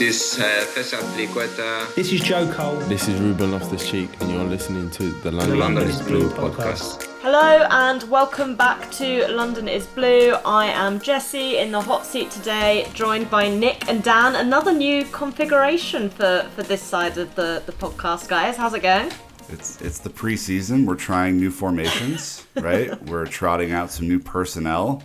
This 0.00 0.38
is 0.38 0.40
uh, 0.40 0.64
Cesar 0.64 0.96
Azpilicueta. 0.96 1.94
This 1.94 2.10
is 2.10 2.22
Joe 2.22 2.50
Cole. 2.54 2.78
This 2.88 3.06
is 3.06 3.20
Ruben 3.20 3.52
Loftus 3.52 3.86
Cheek, 3.86 4.08
and 4.22 4.30
you're 4.30 4.44
listening 4.44 4.88
to 4.92 5.10
the 5.20 5.30
London, 5.30 5.58
London 5.58 5.88
is 5.90 6.00
is 6.00 6.06
Blue 6.06 6.30
podcast. 6.30 7.06
Hello 7.20 7.66
and 7.70 8.02
welcome 8.04 8.56
back 8.56 8.90
to 8.92 9.28
London 9.28 9.68
is 9.68 9.86
Blue. 9.88 10.36
I 10.46 10.68
am 10.68 11.00
Jessie 11.00 11.58
in 11.58 11.70
the 11.70 11.82
hot 11.82 12.06
seat 12.06 12.30
today, 12.30 12.88
joined 12.94 13.28
by 13.28 13.50
Nick 13.50 13.90
and 13.90 14.02
Dan. 14.02 14.36
Another 14.36 14.72
new 14.72 15.04
configuration 15.04 16.08
for, 16.08 16.48
for 16.54 16.62
this 16.62 16.80
side 16.80 17.18
of 17.18 17.34
the, 17.34 17.62
the 17.66 17.72
podcast, 17.72 18.26
guys. 18.26 18.56
How's 18.56 18.72
it 18.72 18.80
going? 18.80 19.12
It's 19.50 19.82
it's 19.82 19.98
the 19.98 20.08
preseason. 20.08 20.86
We're 20.86 20.94
trying 20.94 21.36
new 21.36 21.50
formations, 21.50 22.46
right? 22.54 22.90
We're 23.02 23.26
trotting 23.26 23.72
out 23.72 23.90
some 23.90 24.08
new 24.08 24.18
personnel. 24.18 25.02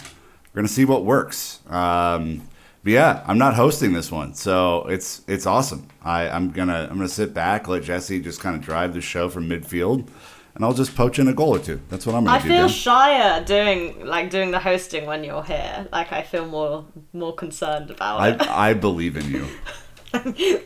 We're 0.54 0.62
gonna 0.62 0.70
see 0.70 0.86
what 0.86 1.04
works. 1.04 1.60
Um, 1.68 2.48
but 2.86 2.92
yeah, 2.94 3.22
I'm 3.28 3.38
not 3.38 3.56
hosting 3.56 3.92
this 3.92 4.10
one, 4.12 4.34
so 4.36 4.86
it's 4.88 5.22
it's 5.28 5.46
awesome. 5.46 5.88
I, 6.04 6.30
I'm 6.30 6.52
gonna 6.52 6.88
I'm 6.90 6.96
gonna 6.96 7.10
sit 7.10 7.34
back, 7.34 7.68
let 7.68 7.84
Jesse 7.84 8.22
just 8.22 8.40
kind 8.40 8.56
of 8.56 8.62
drive 8.62 8.94
the 8.94 9.02
show 9.02 9.28
from 9.28 9.50
midfield, 9.50 10.08
and 10.54 10.64
I'll 10.64 10.74
just 10.74 10.96
poach 10.96 11.20
in 11.20 11.28
a 11.28 11.34
goal 11.34 11.56
or 11.56 11.60
two. 11.60 11.82
That's 11.90 12.06
what 12.06 12.16
I'm 12.16 12.24
gonna 12.24 12.38
I 12.38 12.42
do. 12.42 12.48
feel 12.48 12.68
Dan. 12.68 12.70
shyer 12.70 13.44
doing 13.44 14.06
like 14.06 14.30
doing 14.30 14.52
the 14.52 14.60
hosting 14.60 15.06
when 15.06 15.24
you're 15.26 15.44
here. 15.44 15.88
Like 15.92 16.14
I 16.14 16.22
feel 16.22 16.46
more 16.46 16.86
more 17.12 17.34
concerned 17.36 17.90
about 17.92 18.42
it. 18.42 18.48
I 18.48 18.70
I 18.70 18.74
believe 18.74 19.18
in 19.18 19.30
you. 19.32 19.48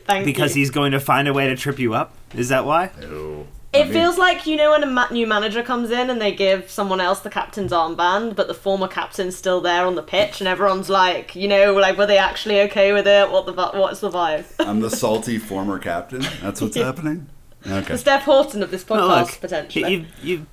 Thank 0.06 0.24
Because 0.24 0.54
you. 0.54 0.60
he's 0.60 0.70
going 0.70 0.92
to 0.92 1.00
find 1.00 1.26
a 1.26 1.32
way 1.32 1.48
to 1.48 1.56
trip 1.56 1.80
you 1.80 1.94
up? 1.94 2.14
Is 2.36 2.50
that 2.50 2.64
why? 2.64 2.90
No. 3.00 3.48
It 3.72 3.86
feels 3.86 4.18
like 4.18 4.46
you 4.46 4.56
know 4.56 4.70
when 4.72 4.82
a 4.82 4.86
ma- 4.86 5.08
new 5.10 5.26
manager 5.28 5.62
comes 5.62 5.90
in 5.92 6.10
and 6.10 6.20
they 6.20 6.32
give 6.32 6.68
someone 6.68 7.00
else 7.00 7.20
the 7.20 7.30
captain's 7.30 7.70
armband, 7.70 8.34
but 8.34 8.48
the 8.48 8.54
former 8.54 8.88
captain's 8.88 9.36
still 9.36 9.60
there 9.60 9.86
on 9.86 9.94
the 9.94 10.02
pitch, 10.02 10.40
and 10.40 10.48
everyone's 10.48 10.90
like, 10.90 11.36
you 11.36 11.46
know, 11.46 11.74
like 11.74 11.96
were 11.96 12.06
they 12.06 12.18
actually 12.18 12.60
okay 12.62 12.92
with 12.92 13.06
it? 13.06 13.30
What 13.30 13.46
the 13.46 13.52
what's 13.52 14.00
the 14.00 14.10
vibe? 14.10 14.44
I'm 14.58 14.80
the 14.80 14.90
salty 15.04 15.38
former 15.38 15.78
captain. 15.78 16.22
That's 16.42 16.60
what's 16.60 16.76
happening. 16.76 17.28
Okay. 17.66 17.92
the 17.92 17.98
Steph 17.98 18.22
Houghton 18.22 18.62
of 18.62 18.70
this 18.70 18.82
podcast 18.82 18.96
Well, 19.08 19.20
look, 19.20 19.40
potentially. 19.40 19.92
you've, 19.92 20.24
you've 20.24 20.46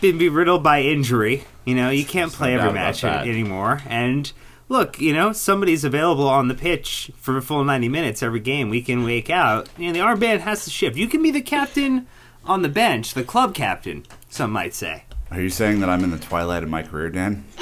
been 0.00 0.18
beriddled 0.18 0.62
by 0.62 0.82
injury. 0.82 1.44
You 1.64 1.74
know, 1.74 1.88
you 1.90 2.04
can't 2.04 2.32
play 2.32 2.54
every 2.54 2.72
match 2.72 3.02
that. 3.02 3.26
anymore. 3.28 3.80
And 3.86 4.30
look, 4.68 5.00
you 5.00 5.12
know, 5.14 5.32
somebody's 5.32 5.84
available 5.84 6.28
on 6.28 6.48
the 6.48 6.54
pitch 6.54 7.12
for 7.16 7.36
a 7.36 7.42
full 7.42 7.64
90 7.64 7.88
minutes 7.88 8.22
every 8.22 8.40
game, 8.40 8.70
week 8.70 8.88
in, 8.88 9.04
week 9.04 9.30
out. 9.30 9.68
You 9.78 9.86
know, 9.86 9.92
the 9.92 10.00
armband 10.00 10.40
has 10.40 10.64
to 10.64 10.70
shift. 10.70 10.96
You 10.96 11.06
can 11.08 11.22
be 11.22 11.30
the 11.30 11.40
captain 11.40 12.06
on 12.48 12.62
the 12.62 12.68
bench, 12.68 13.14
the 13.14 13.22
club 13.22 13.54
captain, 13.54 14.04
some 14.28 14.50
might 14.50 14.74
say. 14.74 15.04
Are 15.30 15.40
you 15.40 15.50
saying 15.50 15.80
that 15.80 15.90
I'm 15.90 16.02
in 16.02 16.10
the 16.10 16.18
twilight 16.18 16.62
of 16.62 16.70
my 16.70 16.82
career, 16.82 17.10
Dan? 17.10 17.44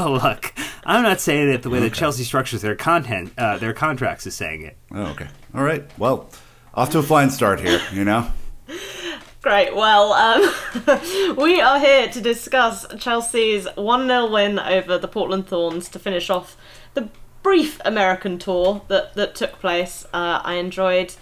Oh, 0.00 0.12
look, 0.12 0.54
I'm 0.86 1.02
not 1.02 1.20
saying 1.20 1.50
it 1.50 1.62
the 1.62 1.68
way 1.68 1.80
that 1.80 1.92
Chelsea 1.92 2.24
structures 2.24 2.62
their 2.62 2.76
content, 2.76 3.32
uh, 3.36 3.58
their 3.58 3.74
contracts 3.74 4.26
is 4.26 4.34
saying 4.34 4.62
it. 4.62 4.78
Oh, 4.92 5.08
okay. 5.08 5.26
All 5.54 5.62
right. 5.62 5.84
Well, 5.98 6.30
off 6.72 6.90
to 6.90 7.00
a 7.00 7.02
flying 7.02 7.28
start 7.30 7.60
here. 7.60 7.82
You 7.92 8.04
know. 8.04 8.30
Great. 9.42 9.74
Well, 9.74 10.12
um, 10.12 11.36
we 11.36 11.60
are 11.60 11.78
here 11.78 12.08
to 12.08 12.20
discuss 12.20 12.86
Chelsea's 12.98 13.66
1 13.74 14.06
0 14.06 14.30
win 14.30 14.58
over 14.58 14.96
the 14.96 15.08
Portland 15.08 15.48
Thorns 15.48 15.88
to 15.90 15.98
finish 15.98 16.30
off 16.30 16.56
the 16.94 17.08
brief 17.42 17.80
American 17.84 18.38
tour 18.38 18.82
that, 18.88 19.14
that 19.14 19.34
took 19.34 19.58
place. 19.58 20.06
Uh, 20.14 20.40
I 20.44 20.54
enjoyed 20.54 21.14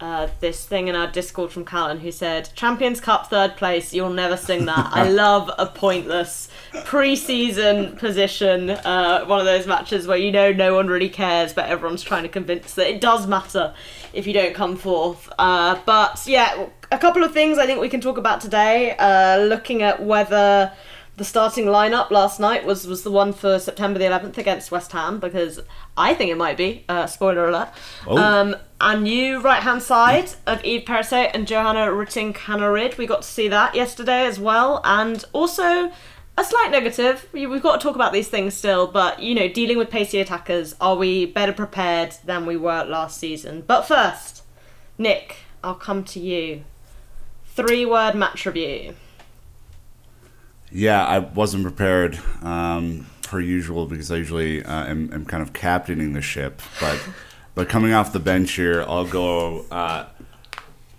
uh, 0.00 0.28
this 0.40 0.64
thing 0.64 0.88
in 0.88 0.94
our 0.94 1.10
Discord 1.10 1.50
from 1.50 1.64
Callan 1.64 1.98
who 1.98 2.12
said, 2.12 2.50
Champions 2.54 3.00
Cup 3.00 3.28
third 3.28 3.56
place, 3.56 3.92
you'll 3.92 4.10
never 4.10 4.36
sing 4.36 4.64
that. 4.66 4.90
I 4.92 5.08
love 5.08 5.50
a 5.58 5.66
pointless 5.66 6.48
pre 6.84 7.16
season 7.16 7.96
position, 7.96 8.70
uh, 8.70 9.24
one 9.24 9.40
of 9.40 9.44
those 9.44 9.66
matches 9.66 10.06
where 10.06 10.16
you 10.16 10.30
know 10.30 10.52
no 10.52 10.74
one 10.74 10.86
really 10.86 11.08
cares, 11.08 11.52
but 11.52 11.66
everyone's 11.68 12.02
trying 12.02 12.22
to 12.22 12.28
convince 12.28 12.74
that 12.74 12.88
it 12.88 13.00
does 13.00 13.26
matter 13.26 13.74
if 14.12 14.26
you 14.26 14.32
don't 14.32 14.54
come 14.54 14.76
forth. 14.76 15.28
Uh, 15.38 15.80
but 15.84 16.22
yeah, 16.26 16.66
a 16.92 16.98
couple 16.98 17.24
of 17.24 17.32
things 17.32 17.58
I 17.58 17.66
think 17.66 17.80
we 17.80 17.88
can 17.88 18.00
talk 18.00 18.18
about 18.18 18.40
today. 18.40 18.96
Uh, 18.98 19.38
looking 19.38 19.82
at 19.82 20.02
whether 20.04 20.72
the 21.18 21.24
starting 21.24 21.66
lineup 21.66 22.10
last 22.10 22.38
night 22.38 22.64
was, 22.64 22.86
was 22.86 23.02
the 23.02 23.10
one 23.10 23.32
for 23.32 23.58
September 23.58 23.98
the 23.98 24.04
11th 24.04 24.38
against 24.38 24.70
West 24.70 24.92
Ham, 24.92 25.18
because 25.18 25.60
I 25.96 26.14
think 26.14 26.30
it 26.30 26.36
might 26.36 26.56
be. 26.56 26.84
Uh, 26.88 27.06
spoiler 27.06 27.48
alert. 27.48 27.70
Oh. 28.06 28.16
Um, 28.16 28.56
our 28.80 28.96
new 28.96 29.40
right 29.40 29.62
hand 29.62 29.82
side 29.82 30.30
of 30.46 30.64
Eve 30.64 30.84
Perisset 30.86 31.32
and 31.34 31.48
Johanna 31.48 31.86
Rytting 31.88 32.34
Kaneryd. 32.34 32.96
We 32.96 33.06
got 33.06 33.22
to 33.22 33.28
see 33.28 33.48
that 33.48 33.74
yesterday 33.74 34.26
as 34.26 34.38
well. 34.38 34.80
And 34.84 35.24
also, 35.32 35.90
a 36.36 36.44
slight 36.44 36.70
negative. 36.70 37.28
We've 37.32 37.60
got 37.60 37.80
to 37.80 37.84
talk 37.84 37.96
about 37.96 38.12
these 38.12 38.28
things 38.28 38.54
still, 38.54 38.86
but 38.86 39.20
you 39.20 39.34
know, 39.34 39.48
dealing 39.48 39.76
with 39.76 39.90
pacey 39.90 40.20
attackers, 40.20 40.76
are 40.80 40.94
we 40.94 41.26
better 41.26 41.52
prepared 41.52 42.14
than 42.24 42.46
we 42.46 42.56
were 42.56 42.84
last 42.84 43.18
season? 43.18 43.64
But 43.66 43.82
first, 43.82 44.44
Nick, 44.96 45.38
I'll 45.64 45.74
come 45.74 46.04
to 46.04 46.20
you. 46.20 46.62
Three 47.44 47.84
word 47.84 48.14
match 48.14 48.46
review. 48.46 48.94
Yeah, 50.70 51.04
I 51.04 51.18
wasn't 51.20 51.62
prepared 51.62 52.18
um, 52.42 53.06
per 53.22 53.40
usual 53.40 53.86
because 53.86 54.10
I 54.10 54.16
usually 54.16 54.64
uh, 54.64 54.86
am, 54.86 55.12
am 55.12 55.24
kind 55.24 55.42
of 55.42 55.52
captaining 55.52 56.12
the 56.12 56.22
ship. 56.22 56.60
But 56.80 57.00
but 57.54 57.68
coming 57.68 57.92
off 57.92 58.12
the 58.12 58.20
bench 58.20 58.52
here, 58.52 58.82
I'll 58.82 59.06
go 59.06 59.64
uh, 59.70 60.06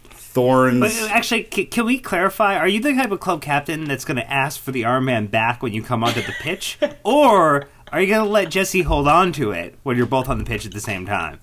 Thorns. 0.10 0.80
But 0.80 0.92
uh, 0.92 1.14
actually, 1.14 1.44
can 1.44 1.86
we 1.86 2.00
clarify? 2.00 2.56
Are 2.58 2.68
you 2.68 2.80
the 2.80 2.94
type 2.94 3.12
of 3.12 3.20
club 3.20 3.42
captain 3.42 3.86
that's 3.86 4.06
going 4.06 4.18
to 4.18 4.32
ask 4.32 4.60
for 4.60 4.72
the 4.72 4.84
armband 4.84 5.32
back 5.32 5.62
when 5.62 5.74
you 5.74 5.84
come 5.84 6.04
onto 6.04 6.22
the 6.22 6.34
pitch, 6.40 6.78
or 7.04 7.68
are 7.92 8.02
you 8.02 8.08
going 8.08 8.24
to 8.24 8.30
let 8.30 8.50
Jesse 8.50 8.82
hold 8.82 9.08
on 9.08 9.32
to 9.34 9.52
it 9.52 9.76
when 9.84 9.98
you're 9.98 10.06
both 10.06 10.30
on 10.30 10.38
the 10.38 10.46
pitch 10.46 10.66
at 10.66 10.74
the 10.74 10.80
same 10.80 11.06
time? 11.06 11.40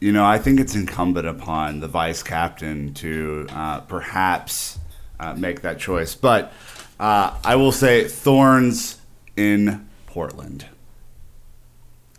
You 0.00 0.12
know, 0.12 0.24
I 0.24 0.38
think 0.38 0.58
it's 0.58 0.74
incumbent 0.74 1.26
upon 1.26 1.80
the 1.80 1.88
vice 1.88 2.22
captain 2.22 2.94
to 2.94 3.46
uh, 3.50 3.80
perhaps 3.80 4.78
uh, 5.20 5.34
make 5.34 5.60
that 5.60 5.78
choice. 5.78 6.14
But 6.14 6.52
uh, 7.00 7.34
I 7.42 7.56
will 7.56 7.72
say 7.72 8.06
Thorns 8.06 8.98
in 9.36 9.88
Portland. 10.06 10.66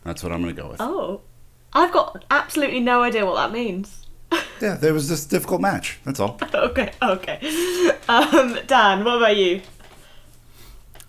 That's 0.03 0.23
what 0.23 0.31
I'm 0.31 0.41
going 0.41 0.55
to 0.55 0.61
go 0.61 0.69
with. 0.69 0.81
Oh, 0.81 1.21
I've 1.71 1.93
got 1.93 2.25
absolutely 2.31 2.79
no 2.79 3.03
idea 3.03 3.25
what 3.25 3.35
that 3.35 3.51
means. 3.51 4.07
Yeah, 4.61 4.75
there 4.75 4.93
was 4.93 5.09
this 5.09 5.25
difficult 5.25 5.59
match. 5.59 5.99
That's 6.05 6.19
all. 6.19 6.37
okay, 6.53 6.91
okay. 7.01 7.39
Um, 8.07 8.59
Dan, 8.67 9.03
what 9.03 9.17
about 9.17 9.35
you? 9.35 9.61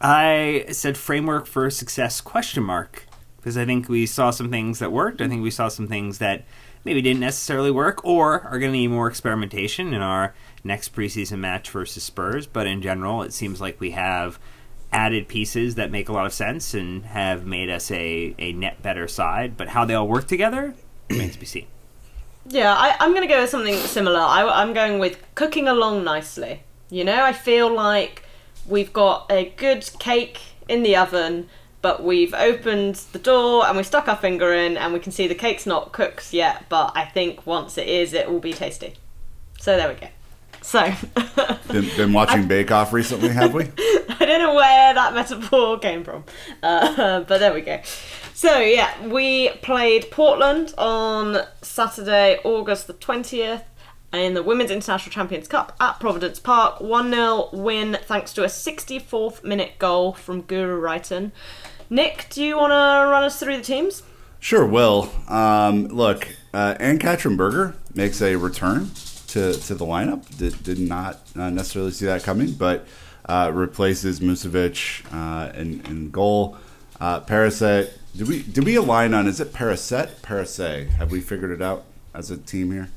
I 0.01 0.65
said 0.73 0.97
framework 0.97 1.47
for 1.47 1.69
success 1.69 2.23
question 2.23 2.63
mark 2.63 3.07
because 3.37 3.59
I 3.59 3.67
think 3.67 3.91
we 3.91 4.07
saw 4.07 4.31
some 4.31 4.51
things 4.51 4.79
that 4.79 4.91
worked. 4.91 5.21
I 5.21 5.29
think 5.29 5.43
we 5.43 5.51
saw 5.51 5.69
some 5.69 5.87
things 5.87 6.17
that 6.17 6.45
maybe 6.85 7.03
didn't 7.03 7.21
necessarily 7.21 7.71
work 7.71 8.03
or 8.05 8.41
are 8.41 8.59
going 8.59 8.73
to 8.73 8.79
need 8.79 8.89
more 8.89 9.07
experimentation 9.07 9.93
in 9.93 10.01
our 10.01 10.35
next 10.65 10.95
preseason 10.95 11.39
match 11.39 11.71
versus 11.71 12.03
Spurs. 12.03 12.47
But 12.47 12.67
in 12.67 12.83
general, 12.83 13.23
it 13.23 13.33
seems 13.33 13.61
like 13.61 13.81
we 13.81 13.93
have 13.93 14.39
added 14.93 15.27
pieces 15.27 15.75
that 15.77 15.91
make 15.91 16.09
a 16.09 16.13
lot 16.13 16.27
of 16.27 16.33
sense 16.33 16.75
and 16.75 17.05
have 17.07 17.47
made 17.47 17.71
us 17.71 17.91
a, 17.91 18.35
a 18.39 18.53
net 18.53 18.83
better 18.83 19.09
side. 19.09 19.57
But 19.57 19.69
how 19.69 19.85
they 19.85 19.95
all 19.95 20.09
work 20.09 20.27
together 20.27 20.75
remains 21.09 21.35
to 21.35 21.41
be 21.41 21.47
seen. 21.47 21.67
Yeah, 22.47 22.75
I, 22.75 22.97
I'm 22.99 23.11
going 23.13 23.23
to 23.23 23.33
go 23.33 23.41
with 23.41 23.51
something 23.51 23.75
similar. 23.75 24.19
I, 24.19 24.43
I'm 24.45 24.73
going 24.73 24.99
with 24.99 25.23
cooking 25.35 25.69
along 25.69 26.05
nicely. 26.05 26.63
You 26.91 27.05
know, 27.05 27.23
I 27.23 27.33
feel 27.33 27.73
like 27.73 28.25
we've 28.67 28.93
got 28.93 29.31
a 29.31 29.53
good 29.57 29.89
cake 29.99 30.41
in 30.69 30.83
the 30.83 30.97
oven, 30.97 31.49
but 31.81 32.03
we've 32.03 32.35
opened 32.35 32.97
the 33.13 33.19
door 33.19 33.67
and 33.67 33.77
we 33.77 33.83
stuck 33.83 34.09
our 34.09 34.17
finger 34.17 34.53
in 34.53 34.77
and 34.77 34.93
we 34.93 34.99
can 34.99 35.13
see 35.13 35.27
the 35.27 35.35
cake's 35.35 35.67
not 35.67 35.93
cooked 35.93 36.33
yet, 36.33 36.69
but 36.69 36.93
I 36.95 37.05
think 37.05 37.47
once 37.47 37.79
it 37.79 37.89
is, 37.89 38.13
it 38.13 38.31
will 38.31 38.41
be 38.41 38.53
tasty. 38.53 38.95
So 39.59 39.77
there 39.77 39.89
we 39.89 39.95
go. 39.95 40.09
So, 40.63 40.93
Been, 41.73 41.89
been 41.97 42.13
watching 42.13 42.47
Bake 42.47 42.71
Off 42.71 42.93
recently, 42.93 43.31
have 43.31 43.55
we? 43.55 43.65
I 44.21 44.25
don't 44.27 44.41
know 44.41 44.55
where 44.55 44.95
that 44.95 45.15
metaphor 45.15 45.79
came 45.79 46.05
from, 46.05 46.25
uh, 46.63 47.21
but 47.29 47.39
there 47.39 47.53
we 47.53 47.63
go. 47.63 47.81
So 48.35 48.59
yeah, 48.59 49.07
we 49.07 49.51
played 49.63 50.11
Portland 50.11 50.75
on 50.77 51.39
Saturday, 51.63 52.39
August 52.45 52.87
the 52.87 52.93
twentieth, 52.93 53.63
in 54.13 54.35
the 54.35 54.43
Women's 54.43 54.71
International 54.71 55.11
Champions 55.13 55.49
Cup 55.49 55.75
at 55.81 55.99
Providence 55.99 56.39
Park. 56.39 56.81
One 56.81 57.11
0 57.11 57.49
win 57.53 57.99
thanks 58.05 58.33
to 58.35 58.45
a 58.45 58.49
sixty-fourth 58.49 59.43
minute 59.45 59.79
goal 59.79 60.13
from 60.13 60.43
Guro 60.43 60.81
Reiten. 60.81 61.33
Nick, 61.89 62.27
do 62.31 62.45
you 62.45 62.57
want 62.57 62.71
to 62.71 63.11
run 63.11 63.25
us 63.25 63.41
through 63.41 63.57
the 63.57 63.63
teams? 63.63 64.03
Sure, 64.41 64.67
will. 64.67 65.11
Um, 65.29 65.87
look, 65.87 66.29
uh, 66.53 66.75
Ann-Katrin 66.81 67.37
Berger 67.37 67.77
makes 67.95 68.21
a 68.21 68.37
return 68.37 68.91
to, 69.33 69.55
to 69.55 69.75
the 69.75 69.85
lineup. 69.85 70.37
Did, 70.37 70.63
did 70.63 70.79
not 70.79 71.21
uh, 71.37 71.51
necessarily 71.51 71.91
see 71.91 72.07
that 72.07 72.23
coming, 72.23 72.53
but 72.53 72.87
uh, 73.27 73.51
replaces 73.53 74.21
Musovic 74.21 75.05
uh, 75.13 75.53
in, 75.55 75.81
in 75.87 76.11
goal. 76.11 76.57
Uh, 77.01 77.21
Paraset. 77.21 77.91
Did 78.17 78.29
we 78.29 78.43
did 78.43 78.65
we 78.65 78.77
align 78.77 79.15
on? 79.15 79.27
Is 79.27 79.41
it 79.41 79.53
Paraset? 79.53 80.17
Parase? 80.23 80.89
Have 80.91 81.11
we 81.11 81.21
figured 81.21 81.51
it 81.51 81.63
out 81.63 81.85
as 82.15 82.31
a 82.31 82.37
team 82.37 82.71
here? 82.71 82.91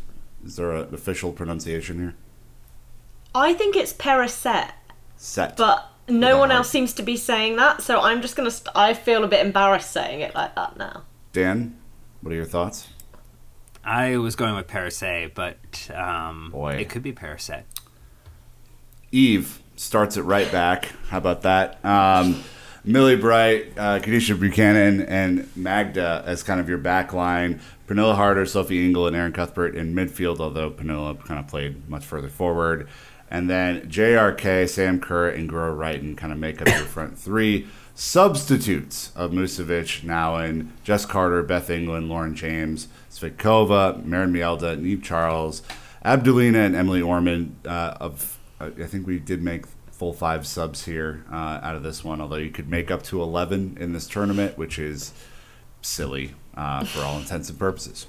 Is 0.46 0.58
there 0.58 0.72
an 0.72 0.94
official 0.94 1.32
pronunciation 1.32 2.00
here? 2.00 2.16
I 3.34 3.54
think 3.54 3.76
it's 3.76 3.94
Perisset, 3.94 4.72
Set. 5.18 5.58
but 5.58 5.90
no 6.08 6.38
one 6.38 6.52
else 6.52 6.70
seems 6.70 6.94
to 6.94 7.04
be 7.04 7.18
saying 7.18 7.56
that, 7.56 7.82
so 7.82 8.00
I'm 8.02 8.22
just 8.22 8.36
gonna. 8.36 8.52
St- 8.52 8.76
I 8.76 8.94
feel 8.94 9.24
a 9.24 9.28
bit 9.28 9.46
embarrassed 9.46 9.92
saying 9.92 10.20
it 10.20 10.36
like 10.36 10.54
that 10.56 10.78
now. 10.78 11.04
Dan, 11.34 11.78
what 12.22 12.32
are 12.32 12.36
your 12.36 12.46
thoughts? 12.46 12.88
I 13.86 14.18
was 14.18 14.36
going 14.36 14.56
with 14.56 14.68
Parise, 14.68 15.32
but 15.34 15.92
um, 15.96 16.50
Boy. 16.52 16.74
it 16.74 16.90
could 16.90 17.04
be 17.04 17.14
Parise. 17.14 17.64
Eve 19.12 19.62
starts 19.76 20.18
it 20.18 20.24
right 20.24 20.52
back. 20.52 20.92
How 21.10 21.20
about 21.20 21.44
that? 21.44 21.84
Um, 21.86 22.44
Millie 22.84 23.16
Bright, 23.16 23.78
uh, 23.78 24.00
Kadeisha 24.00 24.40
Buchanan, 24.40 25.02
and 25.02 25.50
Magda 25.56 26.24
as 26.26 26.44
kind 26.44 26.60
of 26.60 26.68
your 26.68 26.78
back 26.78 27.14
line. 27.14 27.62
Pernille 27.88 28.16
Harder, 28.16 28.46
Sophie 28.46 28.84
Ingle, 28.84 29.08
and 29.08 29.16
Erin 29.16 29.32
Cuthbert 29.32 29.76
in 29.76 29.94
midfield, 29.94 30.40
although 30.40 30.72
Pernille 30.72 31.24
kind 31.24 31.40
of 31.40 31.48
played 31.48 31.88
much 31.88 32.04
further 32.04 32.30
forward. 32.30 32.88
And 33.30 33.50
then 33.50 33.90
JRK, 33.90 34.68
Sam 34.70 35.00
Kerr, 35.00 35.30
and 35.30 35.50
Guro 35.50 35.76
Reiten 35.76 36.18
kind 36.18 36.32
of 36.32 36.40
make 36.40 36.62
up 36.62 36.68
your 36.68 36.78
front 36.86 37.18
three. 37.18 37.68
Substitutes 37.94 39.12
of 39.16 39.32
Musovic 39.32 40.04
now 40.04 40.38
in 40.38 40.74
Jess 40.84 41.06
Carter, 41.06 41.42
Beth 41.44 41.70
England, 41.70 42.10
Lauren 42.10 42.36
James, 42.36 42.88
Svitkova, 43.16 44.04
Maren 44.04 44.34
Mjelde, 44.34 44.78
Niamh 44.78 45.02
Charles, 45.02 45.62
Abdulina, 46.04 46.66
and 46.66 46.76
Emily 46.76 47.02
Orman. 47.02 47.56
Uh, 47.66 47.96
of 48.00 48.38
I 48.60 48.66
I 48.66 48.86
think 48.86 49.08
we 49.08 49.20
did 49.20 49.42
make 49.42 49.66
full 49.92 50.14
five 50.14 50.46
subs 50.46 50.84
here 50.86 51.24
uh, 51.32 51.60
out 51.64 51.76
of 51.76 51.84
this 51.84 52.04
one, 52.04 52.20
although 52.20 52.36
you 52.36 52.52
could 52.52 52.70
make 52.70 52.92
up 52.92 53.02
to 53.02 53.22
11 53.22 53.78
in 53.80 53.94
this 53.94 54.08
tournament, 54.08 54.58
which 54.58 54.78
is 54.78 55.14
silly 55.82 56.34
uh, 56.58 56.84
for 56.84 57.00
all 57.00 57.18
intents 57.18 57.50
and 57.50 57.58
purposes. 57.58 58.08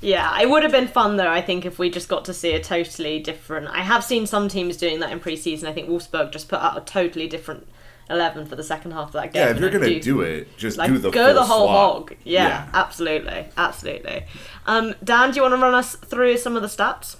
Yeah, 0.00 0.38
it 0.40 0.48
would 0.50 0.62
have 0.62 0.72
been 0.72 0.86
fun 0.86 1.16
though. 1.16 1.30
I 1.30 1.40
think 1.40 1.64
if 1.64 1.78
we 1.78 1.90
just 1.90 2.08
got 2.08 2.24
to 2.26 2.34
see 2.34 2.52
a 2.52 2.62
totally 2.62 3.18
different. 3.18 3.68
I 3.68 3.80
have 3.80 4.04
seen 4.04 4.26
some 4.26 4.48
teams 4.48 4.76
doing 4.76 5.00
that 5.00 5.10
in 5.10 5.18
pre-season. 5.18 5.66
I 5.66 5.72
think 5.72 5.88
Wolfsburg 5.88 6.30
just 6.30 6.48
put 6.48 6.60
out 6.60 6.76
a 6.76 6.82
totally 6.82 7.26
different 7.26 7.66
eleven 8.08 8.46
for 8.46 8.56
the 8.56 8.62
second 8.62 8.92
half 8.92 9.08
of 9.08 9.12
that 9.14 9.32
game. 9.32 9.42
Yeah, 9.42 9.50
if 9.50 9.60
you're 9.60 9.70
gonna 9.70 10.00
do 10.00 10.20
it, 10.20 10.56
just 10.56 10.78
like 10.78 10.90
do 10.90 10.98
the 10.98 11.10
go 11.10 11.26
full 11.26 11.34
the 11.34 11.44
whole 11.44 11.66
swap. 11.66 12.08
hog. 12.08 12.14
Yeah, 12.24 12.68
absolutely, 12.72 13.46
absolutely. 13.56 14.24
Um, 14.66 14.94
Dan, 15.02 15.30
do 15.30 15.36
you 15.36 15.42
want 15.42 15.54
to 15.54 15.60
run 15.60 15.74
us 15.74 15.96
through 15.96 16.38
some 16.38 16.56
of 16.56 16.62
the 16.62 16.68
stats? 16.68 17.16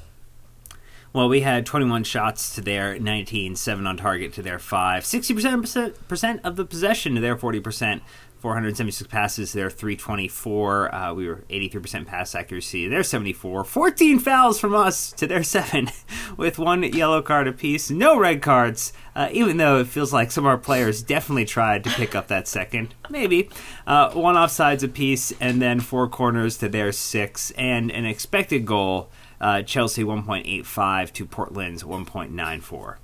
Well, 1.12 1.30
we 1.30 1.40
had 1.40 1.64
21 1.64 2.04
shots 2.04 2.54
to 2.56 2.60
their 2.60 2.98
19, 2.98 3.56
7 3.56 3.86
on 3.86 3.96
target 3.96 4.34
to 4.34 4.42
their 4.42 4.58
5, 4.58 5.02
60% 5.02 6.40
of 6.44 6.56
the 6.56 6.64
possession 6.66 7.14
to 7.14 7.22
their 7.22 7.36
40%, 7.36 8.02
476 8.38 9.08
passes 9.10 9.52
their 9.52 9.70
324. 9.70 10.94
Uh, 10.94 11.14
we 11.14 11.26
were 11.26 11.44
83% 11.48 12.06
pass 12.06 12.34
accuracy 12.34 12.86
their 12.86 13.02
74, 13.02 13.64
14 13.64 14.18
fouls 14.18 14.60
from 14.60 14.74
us 14.74 15.12
to 15.12 15.26
their 15.26 15.42
7, 15.42 15.88
with 16.36 16.58
one 16.58 16.82
yellow 16.82 17.22
card 17.22 17.48
apiece, 17.48 17.90
no 17.90 18.18
red 18.18 18.42
cards, 18.42 18.92
uh, 19.14 19.28
even 19.32 19.56
though 19.56 19.78
it 19.78 19.86
feels 19.86 20.12
like 20.12 20.30
some 20.30 20.44
of 20.44 20.50
our 20.50 20.58
players 20.58 21.02
definitely 21.02 21.44
tried 21.44 21.82
to 21.84 21.90
pick 21.90 22.14
up 22.14 22.28
that 22.28 22.46
second. 22.46 22.94
Maybe. 23.08 23.48
Uh, 23.86 24.10
one 24.12 24.34
offsides 24.34 24.82
apiece, 24.82 25.32
and 25.40 25.60
then 25.62 25.80
four 25.80 26.08
corners 26.08 26.58
to 26.58 26.68
their 26.68 26.92
6, 26.92 27.50
and 27.52 27.90
an 27.90 28.04
expected 28.04 28.66
goal. 28.66 29.10
Uh, 29.40 29.62
Chelsea 29.62 30.02
1.85 30.02 31.12
to 31.12 31.26
Portland's 31.26 31.82
1.94. 31.82 32.96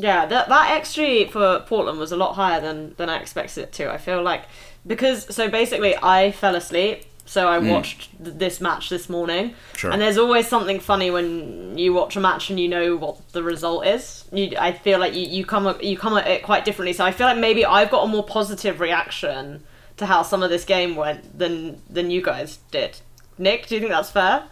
Yeah, 0.00 0.24
that 0.26 0.48
that 0.48 0.82
XG 0.82 1.30
for 1.30 1.60
Portland 1.66 1.98
was 1.98 2.10
a 2.10 2.16
lot 2.16 2.34
higher 2.34 2.60
than 2.60 2.94
than 2.96 3.10
I 3.10 3.18
expected 3.18 3.64
it 3.64 3.72
to. 3.72 3.92
I 3.92 3.98
feel 3.98 4.22
like 4.22 4.44
because 4.86 5.34
so 5.34 5.48
basically 5.50 5.94
I 6.02 6.32
fell 6.32 6.54
asleep, 6.54 7.04
so 7.26 7.48
I 7.48 7.60
hmm. 7.60 7.68
watched 7.68 8.08
th- 8.24 8.36
this 8.36 8.62
match 8.62 8.88
this 8.88 9.10
morning. 9.10 9.54
Sure. 9.76 9.90
And 9.90 10.00
there's 10.00 10.16
always 10.16 10.46
something 10.48 10.80
funny 10.80 11.10
when 11.10 11.76
you 11.76 11.92
watch 11.92 12.16
a 12.16 12.20
match 12.20 12.48
and 12.48 12.58
you 12.58 12.68
know 12.68 12.96
what 12.96 13.32
the 13.32 13.42
result 13.42 13.86
is. 13.86 14.24
You, 14.32 14.52
I 14.58 14.72
feel 14.72 14.98
like 14.98 15.14
you, 15.14 15.26
you 15.26 15.44
come 15.44 15.76
you 15.82 15.98
come 15.98 16.16
at 16.16 16.26
it 16.26 16.42
quite 16.42 16.64
differently. 16.64 16.94
So 16.94 17.04
I 17.04 17.12
feel 17.12 17.26
like 17.26 17.38
maybe 17.38 17.64
I've 17.64 17.90
got 17.90 18.04
a 18.04 18.08
more 18.08 18.24
positive 18.24 18.80
reaction 18.80 19.62
to 19.98 20.06
how 20.06 20.22
some 20.22 20.42
of 20.42 20.48
this 20.48 20.64
game 20.64 20.96
went 20.96 21.38
than 21.38 21.82
than 21.90 22.10
you 22.10 22.22
guys 22.22 22.58
did. 22.70 23.00
Nick, 23.36 23.66
do 23.66 23.74
you 23.74 23.80
think 23.80 23.92
that's 23.92 24.10
fair? 24.10 24.44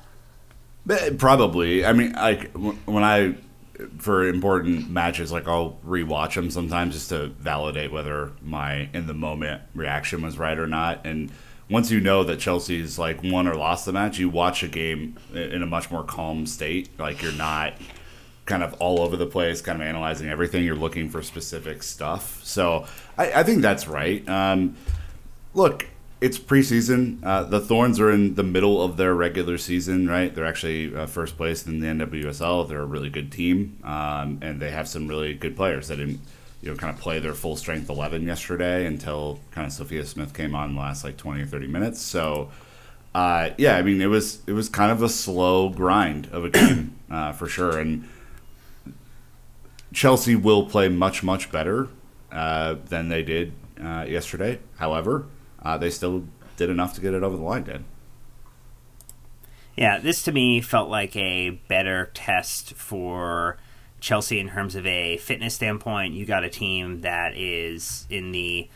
Probably. 1.18 1.84
I 1.84 1.92
mean, 1.92 2.12
like 2.12 2.50
when 2.52 3.04
I 3.04 3.34
for 3.98 4.26
important 4.26 4.90
matches, 4.90 5.30
like 5.30 5.46
I'll 5.46 5.78
rewatch 5.86 6.34
them 6.34 6.50
sometimes 6.50 6.94
just 6.94 7.08
to 7.10 7.28
validate 7.28 7.92
whether 7.92 8.32
my 8.42 8.88
in 8.92 9.06
the 9.06 9.14
moment 9.14 9.62
reaction 9.74 10.22
was 10.22 10.38
right 10.38 10.58
or 10.58 10.66
not. 10.66 11.06
And 11.06 11.30
once 11.70 11.90
you 11.90 12.00
know 12.00 12.24
that 12.24 12.40
Chelsea's 12.40 12.98
like 12.98 13.22
won 13.22 13.46
or 13.46 13.54
lost 13.54 13.84
the 13.86 13.92
match, 13.92 14.18
you 14.18 14.28
watch 14.28 14.62
a 14.62 14.68
game 14.68 15.16
in 15.32 15.62
a 15.62 15.66
much 15.66 15.90
more 15.90 16.02
calm 16.02 16.46
state. 16.46 16.98
Like 16.98 17.22
you're 17.22 17.32
not 17.32 17.74
kind 18.46 18.62
of 18.62 18.74
all 18.74 19.00
over 19.00 19.16
the 19.16 19.26
place, 19.26 19.60
kind 19.60 19.80
of 19.80 19.86
analyzing 19.86 20.28
everything. 20.28 20.64
You're 20.64 20.74
looking 20.74 21.08
for 21.10 21.22
specific 21.22 21.82
stuff. 21.82 22.40
So 22.42 22.86
I, 23.16 23.32
I 23.32 23.42
think 23.42 23.62
that's 23.62 23.86
right. 23.86 24.26
Um, 24.28 24.76
look, 25.54 25.86
it's 26.20 26.38
preseason. 26.38 27.24
Uh, 27.24 27.44
the 27.44 27.60
Thorns 27.60 28.00
are 28.00 28.10
in 28.10 28.34
the 28.34 28.42
middle 28.42 28.82
of 28.82 28.96
their 28.96 29.14
regular 29.14 29.56
season, 29.58 30.08
right? 30.08 30.34
They're 30.34 30.46
actually 30.46 30.94
uh, 30.94 31.06
first 31.06 31.36
place 31.36 31.66
in 31.66 31.80
the 31.80 31.86
NWSL. 31.86 32.68
They're 32.68 32.82
a 32.82 32.86
really 32.86 33.10
good 33.10 33.30
team, 33.30 33.78
um, 33.84 34.38
and 34.42 34.60
they 34.60 34.70
have 34.70 34.88
some 34.88 35.06
really 35.06 35.34
good 35.34 35.56
players 35.56 35.88
that 35.88 35.96
didn't, 35.96 36.20
you 36.60 36.70
know, 36.70 36.76
kind 36.76 36.94
of 36.94 37.00
play 37.00 37.20
their 37.20 37.34
full 37.34 37.56
strength 37.56 37.88
eleven 37.88 38.24
yesterday 38.24 38.84
until 38.86 39.38
kind 39.52 39.66
of 39.66 39.72
Sophia 39.72 40.04
Smith 40.04 40.34
came 40.34 40.54
on 40.54 40.74
the 40.74 40.80
last 40.80 41.04
like 41.04 41.16
twenty 41.16 41.42
or 41.42 41.46
thirty 41.46 41.68
minutes. 41.68 42.00
So. 42.00 42.50
Uh, 43.14 43.50
yeah, 43.56 43.74
I 43.74 43.82
mean 43.82 44.02
it 44.02 44.06
was 44.06 44.42
it 44.46 44.52
was 44.52 44.68
kind 44.68 44.92
of 44.92 45.02
a 45.02 45.08
slow 45.08 45.70
grind 45.70 46.28
of 46.30 46.44
a 46.44 46.50
game 46.50 46.98
uh, 47.10 47.32
for 47.32 47.48
sure, 47.48 47.78
and 47.78 48.06
Chelsea 49.94 50.36
will 50.36 50.66
play 50.66 50.88
much 50.90 51.22
much 51.22 51.50
better 51.50 51.88
uh, 52.30 52.76
than 52.84 53.08
they 53.08 53.22
did 53.22 53.54
uh, 53.82 54.04
yesterday. 54.06 54.58
However, 54.76 55.24
uh, 55.62 55.78
they 55.78 55.90
still 55.90 56.24
did 56.56 56.70
enough 56.70 56.94
to 56.94 57.00
get 57.00 57.14
it 57.14 57.22
over 57.22 57.36
the 57.36 57.42
line. 57.42 57.64
Did 57.64 57.84
Yeah, 59.76 59.98
this 59.98 60.22
to 60.24 60.32
me 60.32 60.60
felt 60.60 60.88
like 60.88 61.14
a 61.16 61.50
better 61.68 62.10
test 62.14 62.74
for 62.74 63.58
Chelsea 64.00 64.38
in 64.38 64.50
terms 64.50 64.74
of 64.74 64.86
a 64.86 65.16
fitness 65.18 65.54
standpoint. 65.54 66.14
You 66.14 66.26
got 66.26 66.44
a 66.44 66.50
team 66.50 67.00
that 67.02 67.36
is 67.36 68.06
in 68.10 68.32
the 68.32 68.68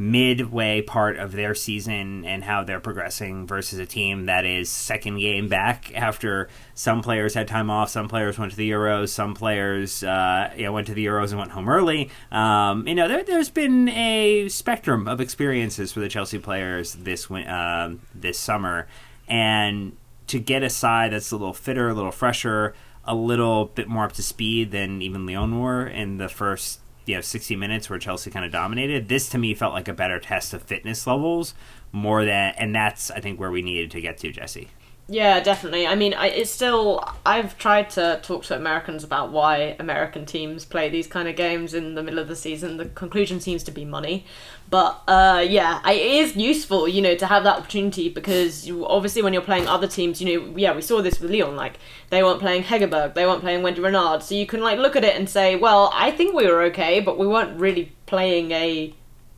midway 0.00 0.80
part 0.80 1.16
of 1.16 1.32
their 1.32 1.56
season 1.56 2.24
and 2.24 2.44
how 2.44 2.62
they're 2.62 2.78
progressing 2.78 3.48
versus 3.48 3.80
a 3.80 3.86
team 3.86 4.26
that 4.26 4.44
is 4.44 4.70
second 4.70 5.18
game 5.18 5.48
back 5.48 5.92
after 5.96 6.48
some 6.72 7.02
players 7.02 7.34
had 7.34 7.48
time 7.48 7.68
off, 7.68 7.90
some 7.90 8.08
players 8.08 8.38
went 8.38 8.52
to 8.52 8.56
the 8.56 8.70
Euros, 8.70 9.08
some 9.08 9.34
players 9.34 10.04
uh, 10.04 10.52
you 10.56 10.62
know, 10.62 10.72
went 10.72 10.86
to 10.86 10.94
the 10.94 11.04
Euros 11.04 11.30
and 11.30 11.38
went 11.38 11.50
home 11.50 11.68
early. 11.68 12.08
Um, 12.30 12.86
you 12.86 12.94
know, 12.94 13.08
there, 13.08 13.24
there's 13.24 13.50
been 13.50 13.88
a 13.88 14.48
spectrum 14.48 15.08
of 15.08 15.20
experiences 15.20 15.90
for 15.90 15.98
the 15.98 16.08
Chelsea 16.08 16.38
players 16.38 16.94
this 16.94 17.28
um 17.28 18.00
this 18.14 18.38
summer, 18.38 18.86
and 19.26 19.96
to 20.28 20.38
get 20.38 20.62
a 20.62 20.70
side 20.70 21.12
that's 21.12 21.32
a 21.32 21.36
little 21.36 21.52
fitter, 21.52 21.88
a 21.88 21.94
little 21.94 22.12
fresher, 22.12 22.72
a 23.04 23.16
little 23.16 23.66
bit 23.66 23.88
more 23.88 24.04
up 24.04 24.12
to 24.12 24.22
speed 24.22 24.70
than 24.70 25.02
even 25.02 25.26
Lyon 25.26 25.58
were 25.60 25.86
in 25.86 26.18
the 26.18 26.28
first 26.28 26.80
you 27.08 27.14
know 27.14 27.20
60 27.20 27.56
minutes 27.56 27.88
where 27.88 27.98
Chelsea 27.98 28.30
kind 28.30 28.44
of 28.44 28.52
dominated. 28.52 29.08
This 29.08 29.28
to 29.30 29.38
me 29.38 29.54
felt 29.54 29.72
like 29.72 29.88
a 29.88 29.94
better 29.94 30.20
test 30.20 30.52
of 30.52 30.62
fitness 30.62 31.06
levels 31.06 31.54
more 31.90 32.24
than, 32.24 32.54
and 32.58 32.74
that's 32.74 33.10
I 33.10 33.20
think 33.20 33.40
where 33.40 33.50
we 33.50 33.62
needed 33.62 33.90
to 33.92 34.00
get 34.00 34.18
to, 34.18 34.30
Jesse. 34.30 34.68
Yeah, 35.10 35.40
definitely. 35.40 35.86
I 35.86 35.94
mean, 35.94 36.12
I, 36.12 36.26
it's 36.26 36.50
still. 36.50 37.02
I've 37.24 37.56
tried 37.56 37.88
to 37.90 38.20
talk 38.22 38.44
to 38.44 38.56
Americans 38.56 39.02
about 39.02 39.32
why 39.32 39.74
American 39.80 40.26
teams 40.26 40.66
play 40.66 40.90
these 40.90 41.06
kind 41.06 41.26
of 41.26 41.34
games 41.34 41.72
in 41.72 41.94
the 41.94 42.02
middle 42.02 42.18
of 42.18 42.28
the 42.28 42.36
season. 42.36 42.76
The 42.76 42.84
conclusion 42.90 43.40
seems 43.40 43.62
to 43.64 43.70
be 43.70 43.86
money, 43.86 44.26
but 44.68 45.02
uh, 45.08 45.42
yeah, 45.48 45.80
it 45.88 45.96
is 45.96 46.36
useful, 46.36 46.86
you 46.86 47.00
know, 47.00 47.14
to 47.16 47.24
have 47.26 47.42
that 47.44 47.56
opportunity 47.60 48.10
because 48.10 48.68
you, 48.68 48.86
obviously 48.86 49.22
when 49.22 49.32
you're 49.32 49.40
playing 49.40 49.66
other 49.66 49.86
teams, 49.86 50.20
you 50.20 50.40
know, 50.40 50.56
yeah, 50.58 50.76
we 50.76 50.82
saw 50.82 51.00
this 51.00 51.20
with 51.20 51.30
Lyon. 51.30 51.56
Like 51.56 51.78
they 52.10 52.22
weren't 52.22 52.40
playing 52.40 52.64
Hegerberg, 52.64 53.14
they 53.14 53.24
weren't 53.24 53.40
playing 53.40 53.62
Wendy 53.62 53.80
Renard, 53.80 54.22
so 54.22 54.34
you 54.34 54.44
can 54.46 54.60
like 54.60 54.78
look 54.78 54.94
at 54.94 55.04
it 55.04 55.16
and 55.16 55.26
say, 55.26 55.56
well, 55.56 55.90
I 55.94 56.10
think 56.10 56.34
we 56.34 56.46
were 56.46 56.60
okay, 56.64 57.00
but 57.00 57.18
we 57.18 57.26
weren't 57.26 57.58
really 57.58 57.92
playing 58.04 58.50
a 58.50 58.92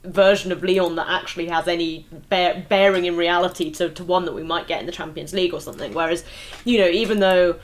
version 0.04 0.50
of 0.50 0.62
Lyon 0.62 0.97
that 0.97 1.09
actually 1.09 1.49
has 1.49 1.69
any 1.69 2.07
bear- 2.28 2.64
bearing 2.69 3.04
in 3.04 3.16
reality 3.16 3.71
to, 3.73 3.90
to 3.90 4.04
one 4.04 4.25
that 4.25 4.35
we 4.35 4.42
might 4.42 4.66
get 4.66 4.80
in 4.80 4.87
the 4.87 4.92
Champions 4.92 5.33
League 5.33 5.52
or 5.52 5.61
something. 5.61 5.92
Whereas, 5.92 6.25
you 6.64 6.78
know, 6.78 6.88
even 6.88 7.21
though 7.21 7.57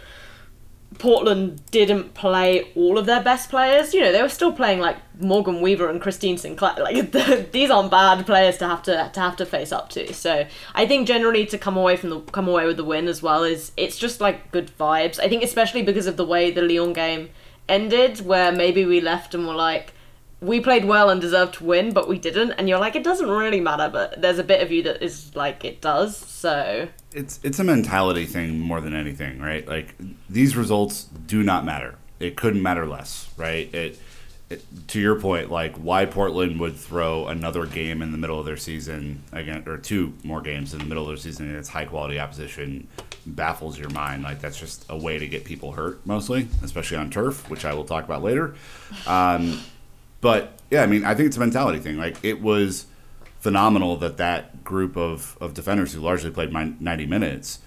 Portland 0.99 1.61
didn't 1.71 2.14
play 2.14 2.71
all 2.75 2.99
of 2.99 3.07
their 3.07 3.23
best 3.23 3.50
players, 3.50 3.93
you 3.93 4.00
know, 4.00 4.12
they 4.12 4.23
were 4.23 4.28
still 4.28 4.52
playing 4.52 4.81
like 4.81 4.97
Morgan 5.19 5.61
Weaver 5.61 5.88
and 5.88 6.00
Christine 6.00 6.38
Sinclair. 6.38 6.75
Like 6.78 7.52
these 7.52 7.71
aren't 7.71 7.90
bad 7.90 8.25
players 8.26 8.59
to 8.59 8.66
have 8.66 8.83
to 8.85 9.11
to 9.12 9.21
have 9.21 9.37
to 9.37 9.47
face 9.47 9.73
up 9.73 9.88
to. 9.90 10.12
So 10.12 10.47
I 10.75 10.87
think 10.87 11.09
generally 11.09 11.47
to 11.47 11.59
come 11.59 11.76
away 11.76 11.97
from 11.97 12.11
the 12.11 12.21
come 12.21 12.49
away 12.49 12.66
with 12.66 12.76
the 12.76 12.85
win 12.85 13.09
as 13.09 13.23
well 13.23 13.43
is 13.43 13.73
it's 13.76 13.99
just 13.99 14.21
like 14.21 14.52
good 14.52 14.71
vibes. 14.78 15.19
I 15.19 15.28
think 15.28 15.43
especially 15.43 15.83
because 15.83 16.07
of 16.07 16.16
the 16.16 16.25
way 16.25 16.50
the 16.50 16.62
Lyon 16.62 16.93
game 16.93 17.31
ended, 17.69 18.21
where 18.25 18.52
maybe 18.52 18.85
we 18.85 19.00
left 19.00 19.35
and 19.35 19.47
were 19.47 19.55
like 19.55 19.93
we 20.40 20.61
played 20.61 20.85
well 20.85 21.09
and 21.09 21.21
deserved 21.21 21.55
to 21.55 21.64
win, 21.64 21.93
but 21.93 22.09
we 22.09 22.19
didn't. 22.19 22.52
And 22.52 22.69
you're 22.69 22.78
like, 22.78 22.95
it 22.95 23.05
doesn't 23.05 23.28
really 23.28 23.61
matter, 23.61 23.88
but 23.90 24.21
there's 24.21 24.38
a 24.38 24.45
bit 24.45 24.62
of 24.62 24.71
you 24.71 24.83
that 24.83 25.02
is 25.02 25.35
like, 25.35 25.64
it 25.64 25.81
does. 25.81 26.16
So 26.16 26.88
it's 27.12 27.40
it's 27.43 27.59
a 27.59 27.64
mentality 27.64 28.26
thing 28.26 28.61
more 28.61 28.81
than 28.81 28.95
anything, 28.95 29.40
right? 29.40 29.66
Like 29.66 29.95
these 30.28 30.57
results 30.57 31.05
do 31.05 31.43
not 31.43 31.64
matter. 31.64 31.97
It 32.21 32.37
couldn't 32.37 32.62
matter 32.62 32.87
less, 32.87 33.28
right? 33.37 33.73
It 33.75 33.99
it, 34.49 34.64
to 34.88 35.00
your 35.00 35.19
point, 35.19 35.50
like 35.50 35.76
why 35.76 36.05
Portland 36.07 36.61
would 36.61 36.76
throw 36.76 37.26
another 37.26 37.66
game 37.66 38.00
in 38.00 38.12
the 38.12 38.19
middle 38.19 38.38
of 38.38 38.47
their 38.47 38.57
season 38.57 39.23
again, 39.33 39.64
or 39.66 39.76
two 39.76 40.14
more 40.23 40.40
games 40.40 40.73
in 40.73 40.78
the 40.78 40.85
middle 40.85 41.02
of 41.02 41.09
their 41.09 41.16
season 41.16 41.50
against 41.50 41.71
high 41.71 41.85
quality 41.85 42.21
opposition 42.21 42.87
baffles 43.25 43.76
your 43.76 43.90
mind. 43.90 44.23
Like 44.23 44.40
that's 44.40 44.59
just 44.59 44.85
a 44.88 44.97
way 44.97 45.19
to 45.19 45.26
get 45.26 45.45
people 45.45 45.73
hurt, 45.73 46.05
mostly, 46.07 46.47
especially 46.62 46.99
on 46.99 47.11
turf, 47.11 47.50
which 47.50 47.64
I 47.64 47.75
will 47.75 47.85
talk 47.85 48.05
about 48.05 48.23
later. 48.23 48.55
Um, 49.07 49.61
but 50.26 50.59
yeah, 50.73 50.83
I 50.83 50.87
mean, 50.88 51.04
I 51.04 51.14
think 51.14 51.28
it's 51.28 51.37
a 51.37 51.40
mentality 51.40 51.78
thing. 51.78 51.99
Like 51.99 52.16
it 52.25 52.42
was 52.42 52.87
phenomenal 53.38 53.95
that 53.99 54.16
that 54.16 54.64
group 54.64 54.97
of, 54.97 55.38
of 55.40 55.54
defenders 55.54 55.92
who 55.92 56.00
largely 56.00 56.33
played 56.33 56.50
my 56.50 56.73
90 56.80 57.06
minutes 57.06 57.61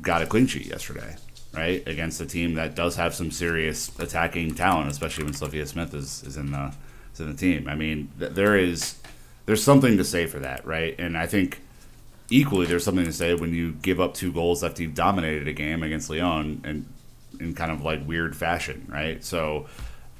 got 0.00 0.22
a 0.22 0.26
clean 0.26 0.46
sheet 0.46 0.64
yesterday, 0.64 1.16
right? 1.52 1.86
Against 1.86 2.18
a 2.22 2.24
team 2.24 2.54
that 2.54 2.74
does 2.74 2.96
have 2.96 3.14
some 3.14 3.30
serious 3.30 3.90
attacking 3.98 4.54
talent, 4.54 4.90
especially 4.90 5.24
when 5.24 5.34
Sophia 5.34 5.66
Smith 5.66 5.92
is, 5.92 6.22
is 6.22 6.38
in 6.38 6.52
the 6.52 6.72
is 7.12 7.20
in 7.20 7.30
the 7.30 7.36
team. 7.36 7.68
I 7.68 7.74
mean, 7.74 8.10
th- 8.18 8.32
there 8.32 8.56
is 8.56 8.96
there's 9.44 9.62
something 9.62 9.98
to 9.98 10.04
say 10.04 10.24
for 10.24 10.38
that, 10.38 10.66
right? 10.66 10.98
And 10.98 11.18
I 11.18 11.26
think 11.26 11.60
equally 12.30 12.64
there's 12.64 12.82
something 12.82 13.04
to 13.04 13.12
say 13.12 13.34
when 13.34 13.52
you 13.52 13.72
give 13.72 14.00
up 14.00 14.14
two 14.14 14.32
goals 14.32 14.64
after 14.64 14.80
you've 14.80 14.94
dominated 14.94 15.48
a 15.48 15.52
game 15.52 15.82
against 15.82 16.08
Lyon 16.08 16.62
and 16.64 16.90
in 17.40 17.54
kind 17.54 17.70
of 17.70 17.82
like 17.82 18.08
weird 18.08 18.34
fashion, 18.34 18.86
right? 18.88 19.22
So 19.22 19.66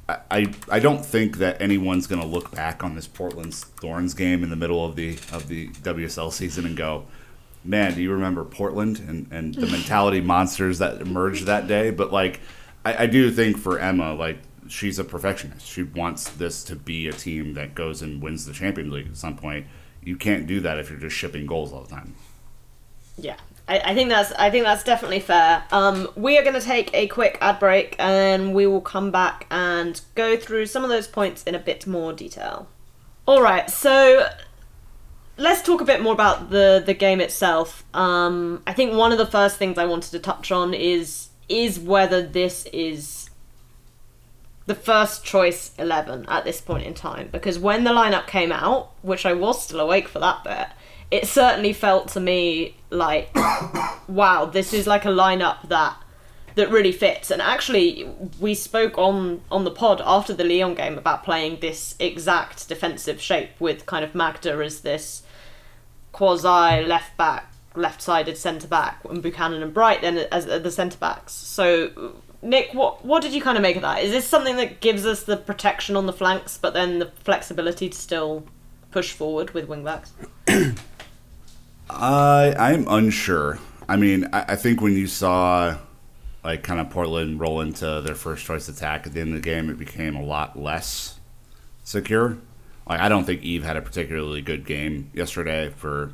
I, 0.09 0.55
I 0.71 0.79
don't 0.79 1.05
think 1.05 1.39
that 1.39 1.61
anyone's 1.61 2.07
going 2.07 2.21
to 2.21 2.27
look 2.27 2.53
back 2.53 2.85
on 2.85 2.95
this 2.95 3.09
Portland 3.09 3.55
Thorns 3.55 4.15
game 4.15 4.45
in 4.45 4.51
the 4.51 4.57
middle 4.57 4.85
of 4.85 4.95
the 4.95 5.19
of 5.33 5.49
the 5.49 5.69
WSL 5.69 6.33
season 6.33 6.65
and 6.65 6.77
go, 6.77 7.07
man, 7.65 7.95
do 7.95 8.03
you 8.03 8.13
remember 8.13 8.45
Portland 8.45 9.01
and, 9.01 9.27
and 9.33 9.55
the 9.55 9.67
mentality 9.67 10.21
monsters 10.23 10.79
that 10.79 11.01
emerged 11.01 11.47
that 11.47 11.67
day? 11.67 11.91
But 11.91 12.13
like, 12.13 12.41
I, 12.85 13.05
I 13.05 13.07
do 13.07 13.33
think 13.33 13.59
for 13.59 13.81
Emma, 13.81 14.15
like 14.15 14.39
she's 14.69 14.99
a 14.99 15.05
perfectionist. 15.05 15.67
She 15.67 15.83
wants 15.83 16.29
this 16.31 16.63
to 16.65 16.77
be 16.77 17.09
a 17.09 17.13
team 17.13 17.55
that 17.55 17.75
goes 17.75 18.01
and 18.01 18.23
wins 18.23 18.47
the 18.47 18.53
Champions 18.53 18.93
League 18.93 19.09
at 19.09 19.17
some 19.17 19.37
point. 19.37 19.67
You 20.05 20.17
can't 20.17 20.47
do 20.47 20.61
that 20.61 20.79
if 20.79 20.89
you're 20.89 21.01
just 21.01 21.17
shipping 21.17 21.47
goals 21.47 21.73
all 21.73 21.83
the 21.83 21.91
time. 21.91 22.15
Yeah, 23.19 23.37
I, 23.69 23.79
I 23.79 23.95
think 23.95 24.11
that's 24.11 24.33
I 24.33 24.51
think 24.51 24.65
that's 24.65 24.85
definitely 24.85 25.21
fair. 25.21 25.65
Um, 25.71 26.09
we 26.17 26.39
are 26.39 26.43
going 26.43 26.55
to 26.55 26.61
take 26.61 26.93
a 26.95 27.07
quick 27.09 27.39
ad 27.41 27.59
break, 27.59 27.97
and 27.99 28.55
we 28.55 28.67
will 28.67 28.81
come 28.81 29.11
back 29.11 29.47
and 29.51 30.01
go 30.15 30.37
through 30.37 30.67
some 30.67 30.85
of 30.85 30.91
those 30.91 31.07
points 31.07 31.43
in 31.45 31.55
a 31.55 31.59
bit 31.59 31.87
more 31.87 32.13
detail. 32.13 32.69
All 33.27 33.43
right, 33.43 33.69
so 33.69 34.29
let's 35.37 35.63
talk 35.63 35.81
a 35.81 35.85
bit 35.85 36.01
more 36.01 36.13
about 36.13 36.51
the 36.51 36.83
the 36.85 36.95
game 36.95 37.21
itself. 37.21 37.85
Um, 37.93 38.63
I 38.67 38.73
think 38.73 38.95
one 38.95 39.13
of 39.13 39.19
the 39.19 39.27
first 39.27 39.57
things 39.57 39.79
I 39.79 39.85
wanted 39.85 40.13
to 40.13 40.19
touch 40.19 40.53
on 40.53 40.73
is 40.73 41.29
is 41.49 41.79
whether 41.79 42.23
this 42.23 42.67
is 42.73 43.31
the 44.67 44.75
first 44.75 45.25
choice 45.25 45.73
11 45.79 46.27
at 46.29 46.45
this 46.45 46.61
point 46.61 46.85
in 46.85 46.93
time 46.93 47.29
because 47.31 47.57
when 47.57 47.85
the 47.85 47.91
lineup 47.91 48.27
came 48.27 48.51
out 48.51 48.91
which 49.01 49.25
i 49.25 49.33
was 49.33 49.63
still 49.63 49.79
awake 49.79 50.09
for 50.09 50.19
that 50.19 50.43
bit 50.43 50.67
it 51.11 51.27
certainly 51.27 51.73
felt 51.73 52.09
to 52.09 52.21
me 52.21 52.77
like 52.91 53.35
wow 54.09 54.45
this 54.45 54.73
is 54.73 54.87
like 54.87 55.05
a 55.05 55.09
lineup 55.09 55.69
that 55.69 55.97
that 56.57 56.71
really 56.71 56.93
fits. 56.93 57.31
And 57.31 57.41
actually 57.41 58.11
we 58.41 58.55
spoke 58.55 58.99
on 58.99 59.43
on 59.51 59.65
the 59.65 59.71
pod 59.71 60.03
after 60.05 60.33
the 60.35 60.43
Lyon 60.43 60.75
game 60.75 60.99
about 60.99 61.23
playing 61.23 61.61
this 61.61 61.95
exact 62.01 62.69
defensive 62.69 63.21
shape 63.21 63.51
with 63.61 63.87
kind 63.87 64.05
of 64.05 64.15
Magda 64.15 64.53
as 64.65 64.81
this 64.81 65.23
quasi 66.13 66.85
left 66.85 67.17
back 67.17 67.53
left 67.75 68.01
sided 68.01 68.39
centre 68.39 68.67
back 68.67 69.01
and 69.05 69.23
Buchanan 69.23 69.63
and 69.63 69.75
Bright 69.75 70.01
then 70.01 70.17
as 70.33 70.47
the 70.47 70.71
centre 70.71 70.99
backs. 70.99 71.33
So 71.33 72.15
Nick 72.41 72.73
what 72.73 73.05
what 73.05 73.23
did 73.23 73.35
you 73.35 73.43
kind 73.43 73.59
of 73.59 73.63
make 73.63 73.77
of 73.77 73.83
that? 73.83 74.03
Is 74.03 74.11
this 74.11 74.27
something 74.27 74.57
that 74.57 74.81
gives 74.81 75.05
us 75.05 75.25
the 75.25 75.37
protection 75.37 75.95
on 75.95 76.07
the 76.07 76.13
flanks 76.13 76.57
but 76.57 76.73
then 76.73 76.99
the 77.01 77.07
flexibility 77.23 77.91
to 77.91 77.99
still 77.99 78.47
push 78.91 79.13
forward 79.13 79.51
with 79.51 79.69
wing 79.69 79.85
backs 79.85 80.13
I 81.88 82.55
I'm 82.59 82.87
unsure. 82.88 83.59
I 83.88 83.97
mean, 83.97 84.28
I, 84.33 84.45
I 84.49 84.57
think 84.57 84.81
when 84.81 84.95
you 84.95 85.07
saw 85.07 85.78
like 86.45 86.62
kind 86.62 86.81
of 86.81 86.90
Portland 86.90 87.40
roll 87.40 87.61
into 87.61 88.00
their 88.05 88.14
first 88.14 88.45
choice 88.45 88.69
attack 88.69 89.07
at 89.07 89.14
the 89.14 89.21
end 89.21 89.31
of 89.31 89.43
the 89.43 89.49
game, 89.49 89.71
it 89.71 89.78
became 89.78 90.14
a 90.14 90.23
lot 90.23 90.59
less 90.59 91.19
secure. 91.85 92.38
Like 92.88 93.00
I 93.00 93.09
don't 93.09 93.25
think 93.25 93.43
Eve 93.43 93.64
had 93.64 93.76
a 93.76 93.83
particularly 93.83 94.43
good 94.43 94.64
game 94.64 95.11
yesterday 95.12 95.71
for 95.71 96.12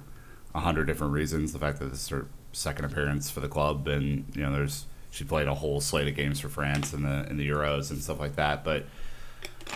a 0.54 0.60
hundred 0.60 0.86
different 0.86 1.12
reasons. 1.12 1.52
The 1.52 1.58
fact 1.58 1.78
that 1.80 1.90
this 1.90 2.02
is 2.02 2.08
her 2.08 2.26
second 2.52 2.84
appearance 2.84 3.30
for 3.30 3.40
the 3.40 3.48
club, 3.48 3.88
and 3.88 4.24
you 4.34 4.42
know, 4.42 4.52
there's 4.52 4.86
she 5.10 5.24
played 5.24 5.48
a 5.48 5.54
whole 5.54 5.80
slate 5.80 6.08
of 6.08 6.14
games 6.14 6.40
for 6.40 6.48
France 6.48 6.92
in 6.92 7.02
the 7.02 7.26
in 7.28 7.36
the 7.36 7.48
Euros 7.48 7.90
and 7.90 8.02
stuff 8.02 8.20
like 8.20 8.36
that. 8.36 8.64
But 8.64 8.86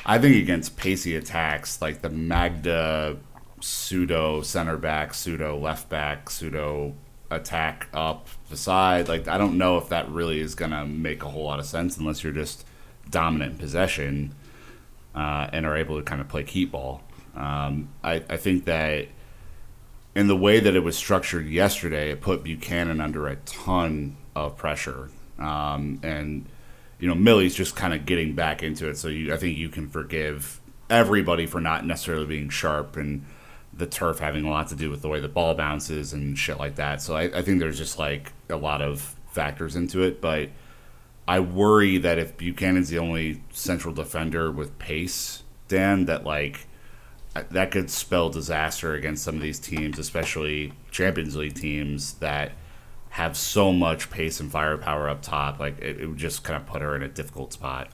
I 0.05 0.19
think 0.19 0.37
against 0.37 0.77
pacey 0.77 1.17
attacks, 1.17 1.81
like 1.81 2.03
the 2.03 2.11
Magda 2.11 3.17
pseudo 3.67 4.43
center 4.43 4.77
back, 4.77 5.13
pseudo 5.13 5.59
left 5.59 5.89
back, 5.89 6.31
pseudo 6.31 6.95
attack 7.31 7.89
up 7.93 8.29
the 8.49 8.57
side. 8.57 9.09
Like 9.09 9.29
I 9.29 9.39
don't 9.39 9.59
know 9.59 9.77
if 9.79 9.89
that 9.89 10.09
really 10.09 10.41
is 10.41 10.55
gonna 10.55 10.87
make 10.87 11.23
a 11.23 11.29
whole 11.29 11.45
lot 11.45 11.59
of 11.59 11.67
sense 11.67 11.97
unless 11.97 12.23
you're 12.23 12.33
just 12.33 12.65
dominant 13.11 13.53
in 13.53 13.59
possession 13.59 14.35
uh, 15.15 15.49
and 15.53 15.67
are 15.67 15.77
able 15.77 15.97
to 15.97 16.03
kind 16.03 16.21
of 16.21 16.29
play 16.29 16.45
keep 16.45 16.73
ball. 16.73 17.03
Um, 17.35 17.89
I, 18.03 18.23
I 18.29 18.37
think 18.37 18.65
that 18.65 19.09
in 20.15 20.29
the 20.29 20.37
way 20.37 20.61
that 20.61 20.75
it 20.75 20.81
was 20.81 20.97
structured 20.97 21.47
yesterday, 21.47 22.11
it 22.11 22.21
put 22.21 22.43
Buchanan 22.43 23.01
under 23.01 23.27
a 23.27 23.37
ton 23.37 24.17
of 24.35 24.57
pressure. 24.57 25.11
Um, 25.39 26.01
and 26.03 26.47
you 26.99 27.09
know, 27.09 27.15
Millie's 27.15 27.55
just 27.55 27.77
kind 27.77 27.93
of 27.93 28.07
getting 28.07 28.35
back 28.35 28.63
into 28.63 28.89
it, 28.89 28.97
so 28.97 29.09
you, 29.09 29.35
I 29.35 29.37
think 29.37 29.59
you 29.59 29.69
can 29.69 29.89
forgive 29.89 30.61
everybody 30.89 31.47
for 31.47 31.61
not 31.61 31.85
necessarily 31.85 32.27
being 32.27 32.49
sharp 32.49 32.97
and 32.97 33.27
the 33.77 33.87
turf 33.87 34.19
having 34.19 34.45
a 34.45 34.51
lot 34.51 34.69
to 34.69 34.75
do 34.75 34.91
with 34.91 35.03
the 35.03 35.09
way 35.09 35.21
the 35.21 35.29
ball 35.29 35.55
bounces 35.55 36.13
and 36.13 36.39
shit 36.39 36.59
like 36.59 36.77
that. 36.77 37.03
So 37.03 37.15
I, 37.15 37.25
I 37.39 37.43
think 37.43 37.61
there's 37.61 37.79
just 37.79 37.99
like 37.99 38.33
a 38.49 38.57
lot 38.57 38.81
of 38.81 39.15
factors 39.29 39.77
into 39.77 40.03
it, 40.03 40.21
but 40.21 40.49
I 41.29 41.41
worry 41.41 41.99
that 41.99 42.19
if 42.19 42.37
Buchanan's 42.37 42.89
the 42.89 42.99
only 42.99 43.43
central 43.53 43.93
defender 43.93 44.51
with 44.51 44.79
pace, 44.79 45.43
Dan, 45.69 46.07
that 46.07 46.25
like 46.25 46.67
that 47.51 47.71
could 47.71 47.91
spell 47.91 48.31
disaster 48.31 48.95
against 48.95 49.25
some 49.25 49.35
of 49.35 49.43
these 49.43 49.59
teams, 49.59 49.99
especially 49.99 50.73
Champions 50.91 51.37
League 51.37 51.55
teams 51.55 52.15
that 52.15 52.53
have 53.11 53.37
so 53.37 53.73
much 53.73 54.11
pace 54.11 54.41
and 54.41 54.51
firepower 54.51 55.09
up 55.09 55.21
top. 55.23 55.59
Like 55.59 55.79
it, 55.81 56.01
it 56.01 56.07
would 56.07 56.19
just 56.19 56.45
kind 56.45 56.57
of 56.57 56.67
put 56.67 56.81
her 56.81 56.95
in 56.97 57.03
a 57.03 57.09
difficult 57.09 57.53
spot. 57.53 57.91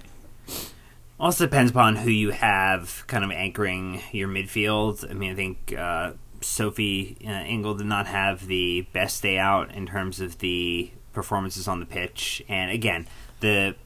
Also 1.21 1.45
depends 1.45 1.71
upon 1.71 1.97
who 1.97 2.11
you 2.11 2.31
have 2.31 3.05
kind 3.07 3.25
of 3.25 3.31
anchoring 3.31 4.03
your 4.13 4.29
midfield. 4.29 5.09
I 5.09 5.15
mean, 5.15 5.33
I 5.33 5.35
think 5.35 5.75
uh, 5.77 6.13
Sophie 6.41 7.17
uh, 7.25 7.31
Ingle 7.31 7.75
did 7.75 7.87
not 7.87 8.07
have 8.07 8.47
the 8.47 8.83
best 8.93 9.23
day 9.23 9.39
out 9.39 9.73
in 9.73 9.87
terms 9.87 10.21
of 10.21 10.39
the 10.39 10.91
performances 11.13 11.69
on 11.69 11.81
the 11.81 11.87
pitch. 11.87 12.43
And 12.49 12.71
again, 12.71 13.07
the 13.41 13.77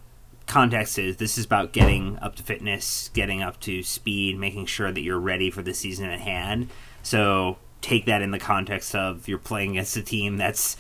context 0.47 0.99
is 0.99 1.17
this 1.17 1.37
is 1.37 1.45
about 1.45 1.73
getting 1.73 2.19
up 2.21 2.37
to 2.37 2.43
fitness, 2.43 3.11
getting 3.13 3.43
up 3.43 3.61
to 3.61 3.83
speed, 3.83 4.39
making 4.39 4.67
sure 4.67 4.93
that 4.93 5.01
you're 5.01 5.19
ready 5.19 5.51
for 5.51 5.63
the 5.63 5.75
season 5.75 6.09
at 6.09 6.21
hand. 6.21 6.71
So 7.03 7.59
take 7.81 8.07
that 8.07 8.23
in 8.23 8.31
the 8.31 8.39
context 8.39 8.95
of 8.95 9.29
you're 9.29 9.39
playing 9.39 9.73
against 9.73 9.97
a 9.97 10.03
team 10.03 10.37
that's 10.37 10.77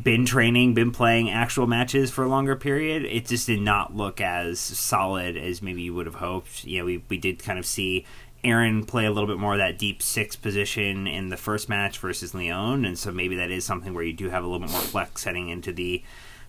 been 0.00 0.26
training, 0.26 0.74
been 0.74 0.90
playing 0.90 1.30
actual 1.30 1.66
matches 1.66 2.10
for 2.10 2.24
a 2.24 2.28
longer 2.28 2.56
period, 2.56 3.04
it 3.04 3.26
just 3.26 3.46
did 3.46 3.60
not 3.60 3.96
look 3.96 4.20
as 4.20 4.58
solid 4.58 5.36
as 5.36 5.62
maybe 5.62 5.82
you 5.82 5.94
would 5.94 6.06
have 6.06 6.16
hoped. 6.16 6.64
You 6.64 6.80
know, 6.80 6.84
we, 6.84 7.04
we 7.08 7.16
did 7.16 7.42
kind 7.42 7.58
of 7.58 7.66
see 7.66 8.04
Erin 8.42 8.84
play 8.84 9.06
a 9.06 9.10
little 9.10 9.28
bit 9.28 9.38
more 9.38 9.52
of 9.52 9.58
that 9.58 9.78
deep 9.78 10.02
six 10.02 10.36
position 10.36 11.06
in 11.06 11.28
the 11.28 11.36
first 11.36 11.68
match 11.68 11.98
versus 11.98 12.34
Lyon, 12.34 12.84
and 12.84 12.98
so 12.98 13.12
maybe 13.12 13.36
that 13.36 13.50
is 13.50 13.64
something 13.64 13.94
where 13.94 14.04
you 14.04 14.12
do 14.12 14.30
have 14.30 14.44
a 14.44 14.46
little 14.46 14.66
bit 14.66 14.70
more 14.70 14.80
flex 14.80 15.24
heading 15.24 15.48
into 15.48 15.72
the 15.72 16.02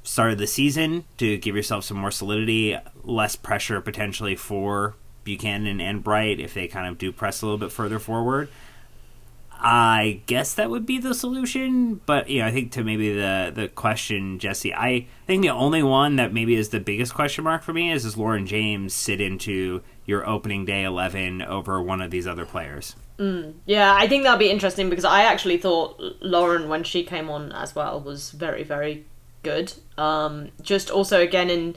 start 0.04 0.32
of 0.32 0.38
the 0.38 0.48
season 0.48 1.06
to 1.18 1.38
give 1.38 1.56
yourself 1.56 1.84
some 1.84 1.98
more 1.98 2.12
solidity, 2.12 2.78
less 3.04 3.36
pressure 3.36 3.80
potentially 3.80 4.36
for 4.36 4.96
Buchanan 5.24 5.80
and 5.82 6.04
Bright 6.04 6.40
if 6.40 6.54
they 6.54 6.68
kind 6.68 6.88
of 6.88 6.98
do 6.98 7.12
press 7.12 7.42
a 7.42 7.46
little 7.46 7.58
bit 7.58 7.72
further 7.72 8.00
forward. 8.00 8.50
I 9.60 10.22
guess 10.26 10.54
that 10.56 10.70
would 10.70 10.86
be 10.86 11.00
the 11.00 11.14
solution, 11.14 12.02
but 12.06 12.30
you 12.30 12.40
know, 12.40 12.48
I 12.48 12.52
think 12.52 12.72
to 12.74 12.84
maybe 12.84 13.14
the 13.14 13.52
the 13.54 13.68
question, 13.68 14.38
Jesse, 14.40 14.74
I 14.74 15.08
think 15.28 15.42
the 15.42 15.50
only 15.50 15.82
one 15.82 16.18
that 16.18 16.34
maybe 16.34 16.56
is 16.56 16.70
the 16.70 16.80
biggest 16.80 17.14
question 17.14 17.44
mark 17.44 17.64
for 17.64 17.74
me 17.74 17.92
is 17.92 18.04
does 18.04 18.18
Lauren 18.18 18.46
James 18.46 18.94
sit 18.94 19.22
into 19.22 19.82
your 20.06 20.28
opening 20.28 20.66
day 20.66 20.84
eleven 20.84 21.42
over 21.42 21.82
one 21.82 22.02
of 22.02 22.12
these 22.12 22.28
other 22.28 22.46
players? 22.46 22.96
Mm, 23.18 23.54
yeah, 23.66 23.96
I 23.96 24.08
think 24.08 24.24
that'll 24.24 24.38
be 24.38 24.52
interesting 24.52 24.90
because 24.90 25.06
I 25.06 25.24
actually 25.24 25.58
thought 25.58 26.00
Lauren 26.22 26.68
when 26.68 26.84
she 26.84 27.04
came 27.04 27.30
on 27.30 27.52
as 27.52 27.74
well 27.74 28.00
was 28.02 28.32
very 28.32 28.64
very 28.64 29.06
good. 29.42 29.74
Um, 29.98 30.50
just 30.62 30.90
also 30.90 31.22
again 31.22 31.50
in 31.50 31.76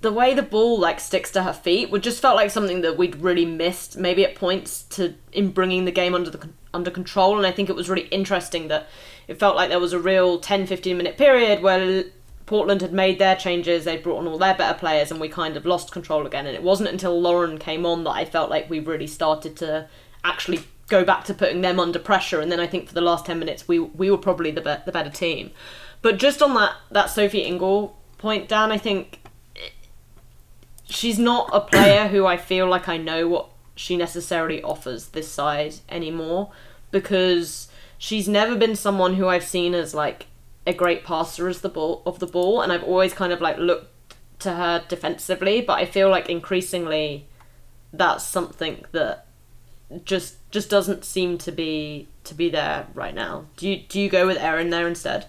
the 0.00 0.12
way 0.12 0.34
the 0.34 0.42
ball 0.42 0.78
like 0.78 0.98
sticks 0.98 1.30
to 1.32 1.42
her 1.42 1.52
feet 1.52 1.90
would 1.90 2.02
just 2.02 2.22
felt 2.22 2.36
like 2.36 2.50
something 2.50 2.80
that 2.80 2.96
we'd 2.96 3.16
really 3.16 3.44
missed 3.44 3.96
maybe 3.96 4.24
at 4.24 4.34
points 4.34 4.82
to 4.84 5.14
in 5.32 5.50
bringing 5.50 5.84
the 5.84 5.92
game 5.92 6.14
under 6.14 6.30
the 6.30 6.48
under 6.72 6.90
control 6.90 7.36
and 7.36 7.46
I 7.46 7.52
think 7.52 7.68
it 7.68 7.76
was 7.76 7.90
really 7.90 8.08
interesting 8.08 8.68
that 8.68 8.88
it 9.28 9.38
felt 9.38 9.56
like 9.56 9.68
there 9.68 9.80
was 9.80 9.92
a 9.92 9.98
real 9.98 10.38
10 10.38 10.66
15 10.66 10.96
minute 10.96 11.18
period 11.18 11.62
where 11.62 12.04
Portland 12.46 12.82
had 12.82 12.92
made 12.92 13.18
their 13.18 13.36
changes, 13.36 13.84
they'd 13.84 14.02
brought 14.02 14.18
on 14.18 14.26
all 14.26 14.36
their 14.36 14.54
better 14.54 14.78
players, 14.78 15.10
and 15.10 15.20
we 15.20 15.28
kind 15.28 15.56
of 15.56 15.64
lost 15.64 15.90
control 15.92 16.26
again. 16.26 16.46
And 16.46 16.54
it 16.54 16.62
wasn't 16.62 16.90
until 16.90 17.18
Lauren 17.18 17.56
came 17.56 17.86
on 17.86 18.04
that 18.04 18.10
I 18.10 18.26
felt 18.26 18.50
like 18.50 18.68
we 18.68 18.78
really 18.78 19.06
started 19.06 19.56
to 19.58 19.88
actually 20.22 20.60
go 20.88 21.04
back 21.04 21.24
to 21.24 21.34
putting 21.34 21.62
them 21.62 21.80
under 21.80 21.98
pressure. 21.98 22.40
And 22.40 22.52
then 22.52 22.60
I 22.60 22.66
think 22.66 22.88
for 22.88 22.94
the 22.94 23.00
last 23.00 23.24
10 23.24 23.38
minutes, 23.38 23.66
we, 23.66 23.78
we 23.78 24.10
were 24.10 24.18
probably 24.18 24.50
the, 24.50 24.60
be- 24.60 24.84
the 24.84 24.92
better 24.92 25.08
team. 25.08 25.50
But 26.02 26.18
just 26.18 26.42
on 26.42 26.52
that, 26.54 26.74
that 26.90 27.06
Sophie 27.06 27.40
Ingle 27.40 27.96
point, 28.18 28.48
Dan, 28.48 28.70
I 28.70 28.76
think 28.76 29.21
she's 30.84 31.18
not 31.18 31.50
a 31.52 31.60
player 31.60 32.08
who 32.08 32.26
I 32.26 32.36
feel 32.36 32.68
like 32.68 32.88
I 32.88 32.96
know 32.96 33.28
what 33.28 33.48
she 33.74 33.96
necessarily 33.96 34.62
offers 34.62 35.08
this 35.08 35.28
side 35.28 35.76
anymore 35.88 36.52
because 36.90 37.68
she's 37.98 38.28
never 38.28 38.56
been 38.56 38.76
someone 38.76 39.14
who 39.14 39.28
I've 39.28 39.44
seen 39.44 39.74
as 39.74 39.94
like 39.94 40.26
a 40.66 40.72
great 40.72 41.04
passer 41.04 41.48
as 41.48 41.60
the 41.60 41.68
ball 41.68 42.02
of 42.04 42.18
the 42.18 42.26
ball 42.26 42.60
and 42.60 42.72
I've 42.72 42.84
always 42.84 43.12
kind 43.14 43.32
of 43.32 43.40
like 43.40 43.58
looked 43.58 44.14
to 44.40 44.52
her 44.52 44.84
defensively 44.88 45.60
but 45.60 45.74
I 45.74 45.86
feel 45.86 46.10
like 46.10 46.28
increasingly 46.28 47.26
that's 47.92 48.24
something 48.24 48.84
that 48.92 49.26
just 50.04 50.36
just 50.50 50.70
doesn't 50.70 51.04
seem 51.04 51.38
to 51.38 51.52
be 51.52 52.08
to 52.24 52.34
be 52.34 52.48
there 52.48 52.86
right 52.94 53.14
now. 53.14 53.46
Do 53.56 53.68
you 53.68 53.82
do 53.88 54.00
you 54.00 54.08
go 54.08 54.26
with 54.26 54.38
Erin 54.38 54.70
there 54.70 54.88
instead? 54.88 55.26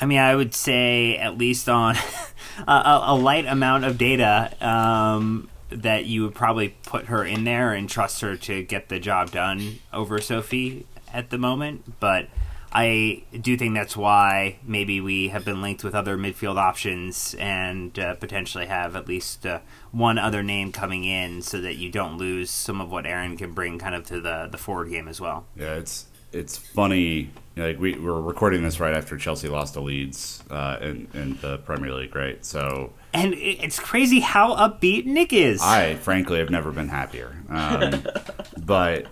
I 0.00 0.06
mean, 0.06 0.18
I 0.18 0.34
would 0.34 0.54
say 0.54 1.16
at 1.16 1.36
least 1.36 1.68
on 1.68 1.96
a, 2.66 3.00
a, 3.06 3.14
light 3.14 3.46
amount 3.46 3.84
of 3.84 3.98
data 3.98 4.52
um, 4.66 5.50
that 5.68 6.06
you 6.06 6.22
would 6.22 6.34
probably 6.34 6.70
put 6.84 7.06
her 7.06 7.24
in 7.24 7.44
there 7.44 7.72
and 7.72 7.88
trust 7.88 8.20
her 8.22 8.36
to 8.36 8.62
get 8.62 8.88
the 8.88 8.98
job 8.98 9.30
done 9.30 9.78
over 9.92 10.20
Sophie 10.20 10.86
at 11.12 11.30
the 11.30 11.38
moment. 11.38 12.00
But 12.00 12.28
I 12.72 13.24
do 13.38 13.56
think 13.56 13.74
that's 13.74 13.96
why 13.96 14.58
maybe 14.64 15.00
we 15.00 15.28
have 15.28 15.44
been 15.44 15.60
linked 15.60 15.82
with 15.82 15.94
other 15.94 16.16
midfield 16.16 16.56
options 16.56 17.34
and 17.38 17.96
uh, 17.98 18.14
potentially 18.14 18.66
have 18.66 18.94
at 18.94 19.08
least 19.08 19.44
uh, 19.44 19.60
one 19.90 20.18
other 20.18 20.42
name 20.42 20.70
coming 20.70 21.04
in 21.04 21.42
so 21.42 21.60
that 21.60 21.76
you 21.76 21.90
don't 21.90 22.16
lose 22.16 22.50
some 22.50 22.80
of 22.80 22.90
what 22.90 23.06
Erin 23.06 23.36
can 23.36 23.52
bring 23.52 23.78
kind 23.78 23.94
of 23.94 24.04
to 24.06 24.20
the, 24.20 24.48
the 24.50 24.58
forward 24.58 24.90
game 24.90 25.08
as 25.08 25.20
well. 25.20 25.46
Yeah, 25.56 25.74
it's 25.74 26.06
it's 26.32 26.56
funny. 26.56 27.30
Like 27.60 27.78
we 27.78 27.98
we're 27.98 28.20
recording 28.20 28.62
this 28.62 28.80
right 28.80 28.94
after 28.94 29.16
Chelsea 29.16 29.48
lost 29.48 29.74
to 29.74 29.80
Leeds 29.80 30.42
uh, 30.50 30.78
in 30.80 31.08
in 31.14 31.38
the 31.40 31.58
Premier 31.58 31.92
League, 31.92 32.14
right? 32.16 32.44
So 32.44 32.92
And 33.12 33.34
it's 33.34 33.78
crazy 33.78 34.20
how 34.20 34.56
upbeat 34.56 35.04
Nick 35.06 35.32
is. 35.32 35.60
I 35.60 35.96
frankly 35.96 36.38
have 36.38 36.50
never 36.50 36.72
been 36.72 36.88
happier. 36.88 37.36
Um, 37.48 38.02
but 38.58 39.06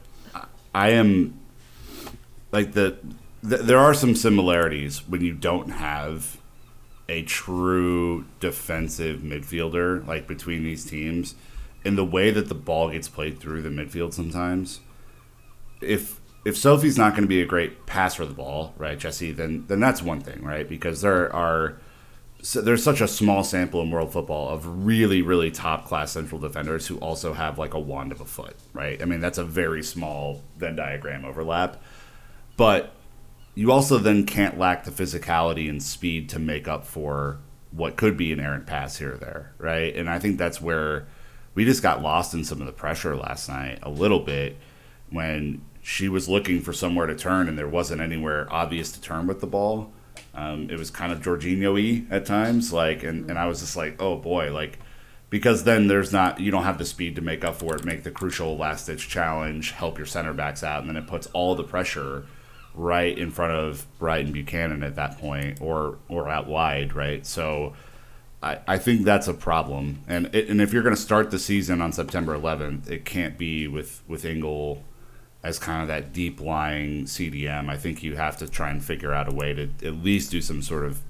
I 0.74 0.90
am 0.90 1.38
like 2.50 2.72
the, 2.72 2.98
th 3.48 3.60
there 3.62 3.78
are 3.78 3.94
some 3.94 4.14
similarities 4.14 5.06
when 5.06 5.20
you 5.20 5.34
don't 5.34 5.70
have 5.70 6.38
a 7.08 7.22
true 7.22 8.24
defensive 8.40 9.20
midfielder 9.20 10.06
like 10.06 10.26
between 10.26 10.62
these 10.62 10.84
teams 10.84 11.34
in 11.84 11.96
the 11.96 12.04
way 12.04 12.30
that 12.30 12.48
the 12.48 12.54
ball 12.54 12.90
gets 12.90 13.08
played 13.08 13.38
through 13.40 13.62
the 13.62 13.68
midfield 13.68 14.12
sometimes. 14.12 14.80
If 15.80 16.17
if 16.48 16.56
Sophie's 16.56 16.96
not 16.96 17.12
going 17.12 17.24
to 17.24 17.28
be 17.28 17.42
a 17.42 17.46
great 17.46 17.84
passer 17.84 18.22
of 18.22 18.30
the 18.30 18.34
ball, 18.34 18.72
right, 18.78 18.98
Jesse, 18.98 19.32
then 19.32 19.66
then 19.68 19.80
that's 19.80 20.02
one 20.02 20.22
thing, 20.22 20.42
right? 20.42 20.66
Because 20.66 21.02
there 21.02 21.30
are 21.34 21.78
so 22.40 22.62
there's 22.62 22.82
such 22.82 23.02
a 23.02 23.08
small 23.08 23.44
sample 23.44 23.82
in 23.82 23.90
world 23.90 24.14
football 24.14 24.48
of 24.48 24.86
really, 24.86 25.20
really 25.20 25.50
top 25.50 25.86
class 25.86 26.12
central 26.12 26.40
defenders 26.40 26.86
who 26.86 26.96
also 26.98 27.34
have 27.34 27.58
like 27.58 27.74
a 27.74 27.78
wand 27.78 28.12
of 28.12 28.22
a 28.22 28.24
foot, 28.24 28.56
right? 28.72 29.00
I 29.02 29.04
mean, 29.04 29.20
that's 29.20 29.36
a 29.36 29.44
very 29.44 29.82
small 29.82 30.42
Venn 30.56 30.76
diagram 30.76 31.26
overlap. 31.26 31.82
But 32.56 32.94
you 33.54 33.70
also 33.70 33.98
then 33.98 34.24
can't 34.24 34.58
lack 34.58 34.84
the 34.84 34.90
physicality 34.90 35.68
and 35.68 35.82
speed 35.82 36.30
to 36.30 36.38
make 36.38 36.66
up 36.66 36.86
for 36.86 37.40
what 37.72 37.96
could 37.96 38.16
be 38.16 38.32
an 38.32 38.40
errant 38.40 38.66
pass 38.66 38.96
here 38.96 39.14
or 39.14 39.18
there, 39.18 39.52
right? 39.58 39.94
And 39.94 40.08
I 40.08 40.18
think 40.18 40.38
that's 40.38 40.62
where 40.62 41.08
we 41.54 41.66
just 41.66 41.82
got 41.82 42.00
lost 42.00 42.32
in 42.32 42.42
some 42.42 42.60
of 42.60 42.66
the 42.66 42.72
pressure 42.72 43.14
last 43.16 43.50
night 43.50 43.80
a 43.82 43.90
little 43.90 44.20
bit 44.20 44.56
when 45.10 45.60
she 45.88 46.06
was 46.06 46.28
looking 46.28 46.60
for 46.60 46.74
somewhere 46.74 47.06
to 47.06 47.14
turn 47.14 47.48
and 47.48 47.58
there 47.58 47.66
wasn't 47.66 47.98
anywhere 47.98 48.46
obvious 48.50 48.92
to 48.92 49.00
turn 49.00 49.26
with 49.26 49.40
the 49.40 49.46
ball. 49.46 49.90
Um, 50.34 50.68
it 50.68 50.78
was 50.78 50.90
kind 50.90 51.10
of 51.10 51.20
Jorginho-y 51.20 52.04
at 52.10 52.26
times, 52.26 52.74
like, 52.74 53.02
and, 53.02 53.30
and 53.30 53.38
I 53.38 53.46
was 53.46 53.60
just 53.60 53.74
like, 53.74 54.00
oh 54.00 54.16
boy, 54.16 54.52
like, 54.52 54.80
because 55.30 55.64
then 55.64 55.88
there's 55.88 56.12
not, 56.12 56.40
you 56.40 56.50
don't 56.50 56.64
have 56.64 56.76
the 56.76 56.84
speed 56.84 57.16
to 57.16 57.22
make 57.22 57.42
up 57.42 57.56
for 57.56 57.74
it, 57.74 57.86
make 57.86 58.02
the 58.02 58.10
crucial 58.10 58.54
last 58.58 58.84
ditch 58.84 59.08
challenge, 59.08 59.70
help 59.70 59.96
your 59.96 60.06
center 60.06 60.34
backs 60.34 60.62
out, 60.62 60.80
and 60.80 60.90
then 60.90 60.96
it 61.02 61.06
puts 61.06 61.26
all 61.28 61.54
the 61.54 61.64
pressure 61.64 62.26
right 62.74 63.16
in 63.16 63.30
front 63.30 63.54
of 63.54 63.86
Brighton 63.98 64.30
Buchanan 64.30 64.82
at 64.82 64.94
that 64.96 65.16
point, 65.16 65.58
or 65.62 65.96
or 66.08 66.28
out 66.28 66.46
wide, 66.46 66.94
right? 66.94 67.24
So. 67.24 67.74
I, 68.40 68.60
I 68.68 68.78
think 68.78 69.04
that's 69.04 69.26
a 69.26 69.34
problem, 69.34 70.04
and 70.06 70.32
it, 70.32 70.48
and 70.48 70.60
if 70.60 70.72
you're 70.72 70.84
going 70.84 70.94
to 70.94 71.00
start 71.00 71.32
the 71.32 71.40
season 71.40 71.80
on 71.80 71.90
September 71.90 72.38
11th, 72.38 72.88
it 72.88 73.04
can't 73.04 73.36
be 73.36 73.66
with 73.66 74.04
with 74.06 74.24
Ingle 74.24 74.84
as 75.42 75.58
kind 75.58 75.82
of 75.82 75.88
that 75.88 76.12
deep 76.12 76.40
lying 76.40 77.04
CDM. 77.04 77.68
I 77.68 77.76
think 77.76 78.02
you 78.02 78.16
have 78.16 78.36
to 78.38 78.48
try 78.48 78.70
and 78.70 78.84
figure 78.84 79.12
out 79.12 79.28
a 79.28 79.34
way 79.34 79.54
to 79.54 79.68
at 79.84 79.94
least 80.02 80.30
do 80.30 80.40
some 80.40 80.62
sort 80.62 80.84
of 80.84 81.00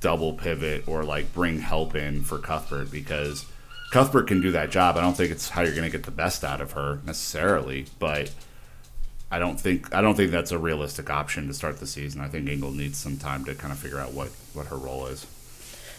double 0.00 0.34
pivot 0.34 0.86
or 0.86 1.04
like 1.04 1.32
bring 1.32 1.60
help 1.60 1.94
in 1.94 2.22
for 2.22 2.38
Cuthbert 2.38 2.90
because 2.90 3.46
Cuthbert 3.92 4.26
can 4.26 4.40
do 4.40 4.50
that 4.52 4.70
job. 4.70 4.96
I 4.96 5.00
don't 5.00 5.16
think 5.16 5.30
it's 5.30 5.50
how 5.50 5.62
you're 5.62 5.74
going 5.74 5.90
to 5.90 5.96
get 5.96 6.04
the 6.04 6.10
best 6.10 6.44
out 6.44 6.60
of 6.60 6.72
her 6.72 7.00
necessarily, 7.06 7.86
but 7.98 8.30
I 9.30 9.38
don't 9.38 9.58
think 9.58 9.94
I 9.94 10.02
don't 10.02 10.14
think 10.14 10.30
that's 10.30 10.52
a 10.52 10.58
realistic 10.58 11.08
option 11.08 11.46
to 11.48 11.54
start 11.54 11.80
the 11.80 11.86
season. 11.86 12.20
I 12.20 12.28
think 12.28 12.48
Ingle 12.48 12.72
needs 12.72 12.98
some 12.98 13.16
time 13.16 13.46
to 13.46 13.54
kind 13.54 13.72
of 13.72 13.78
figure 13.78 13.98
out 13.98 14.12
what 14.12 14.28
what 14.52 14.66
her 14.66 14.76
role 14.76 15.06
is. 15.06 15.26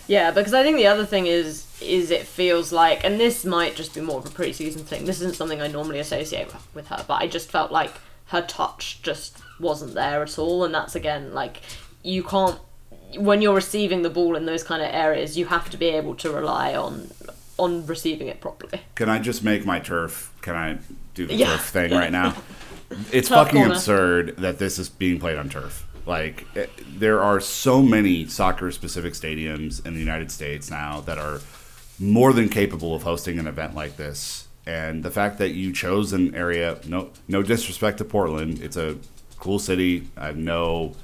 Yeah, 0.07 0.31
because 0.31 0.53
I 0.53 0.63
think 0.63 0.77
the 0.77 0.87
other 0.87 1.05
thing 1.05 1.27
is 1.27 1.65
is 1.81 2.11
it 2.11 2.25
feels 2.27 2.71
like, 2.71 3.03
and 3.03 3.19
this 3.19 3.43
might 3.45 3.75
just 3.75 3.93
be 3.93 4.01
more 4.01 4.19
of 4.19 4.25
a 4.25 4.29
preseason 4.29 4.81
thing. 4.81 5.05
This 5.05 5.17
isn't 5.21 5.35
something 5.35 5.61
I 5.61 5.67
normally 5.67 5.99
associate 5.99 6.47
with- 6.73 6.87
her, 6.87 7.03
but 7.07 7.21
I 7.21 7.27
just 7.27 7.49
felt 7.51 7.71
like 7.71 7.93
her 8.27 8.41
touch 8.41 9.01
just 9.01 9.37
wasn't 9.59 9.93
there 9.93 10.21
at 10.23 10.37
all, 10.39 10.63
and 10.63 10.73
that's 10.73 10.95
again 10.95 11.33
like 11.33 11.61
you 12.03 12.23
can't 12.23 12.59
when 13.15 13.41
you're 13.43 13.53
receiving 13.53 14.01
the 14.01 14.09
ball 14.09 14.35
in 14.35 14.45
those 14.45 14.63
kind 14.63 14.81
of 14.81 14.89
areas, 14.91 15.37
you 15.37 15.45
have 15.45 15.69
to 15.69 15.77
be 15.77 15.85
able 15.87 16.15
to 16.15 16.31
rely 16.31 16.73
on 16.75 17.11
on 17.57 17.85
receiving 17.85 18.27
it 18.27 18.41
properly. 18.41 18.81
Can 18.95 19.07
I 19.09 19.19
just 19.19 19.43
make 19.43 19.65
my 19.65 19.79
turf? 19.79 20.31
Can 20.41 20.55
I 20.55 20.77
do 21.13 21.27
the 21.27 21.35
Yeah. 21.35 21.47
turf 21.51 21.65
thing 21.69 21.91
right 21.91 22.11
now? 22.11 22.35
It's 23.11 23.27
Turf 23.29 23.37
fucking 23.47 23.59
corner. 23.61 23.73
absurd 23.73 24.35
that 24.37 24.59
this 24.59 24.77
is 24.77 24.87
being 24.87 25.19
played 25.19 25.37
on 25.37 25.49
turf. 25.49 25.83
Like, 26.05 26.45
it, 26.55 26.69
there 26.99 27.21
are 27.21 27.39
so 27.39 27.81
many 27.81 28.27
soccer 28.27 28.71
specific 28.71 29.13
stadiums 29.13 29.85
in 29.85 29.93
the 29.93 29.99
United 29.99 30.31
States 30.31 30.69
now 30.69 31.01
that 31.01 31.17
are 31.17 31.39
more 31.99 32.33
than 32.33 32.49
capable 32.49 32.93
of 32.93 33.03
hosting 33.03 33.39
an 33.39 33.47
event 33.47 33.75
like 33.75 33.97
this. 33.97 34.47
And 34.65 35.03
the 35.03 35.11
fact 35.11 35.37
that 35.39 35.49
you 35.49 35.73
chose 35.73 36.13
an 36.13 36.35
area, 36.35 36.79
no, 36.87 37.11
no 37.27 37.43
disrespect 37.43 37.97
to 37.99 38.05
Portland, 38.05 38.61
it's 38.61 38.77
a 38.77 38.97
cool 39.39 39.59
city. 39.59 40.07
I 40.15 40.27
have 40.27 40.37
no 40.37 40.95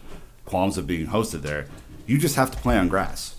qualms 0.45 0.77
of 0.77 0.87
being 0.87 1.07
hosted 1.07 1.41
there. 1.41 1.67
You 2.05 2.17
just 2.17 2.35
have 2.35 2.51
to 2.51 2.57
play 2.57 2.77
on 2.77 2.87
grass. 2.87 3.35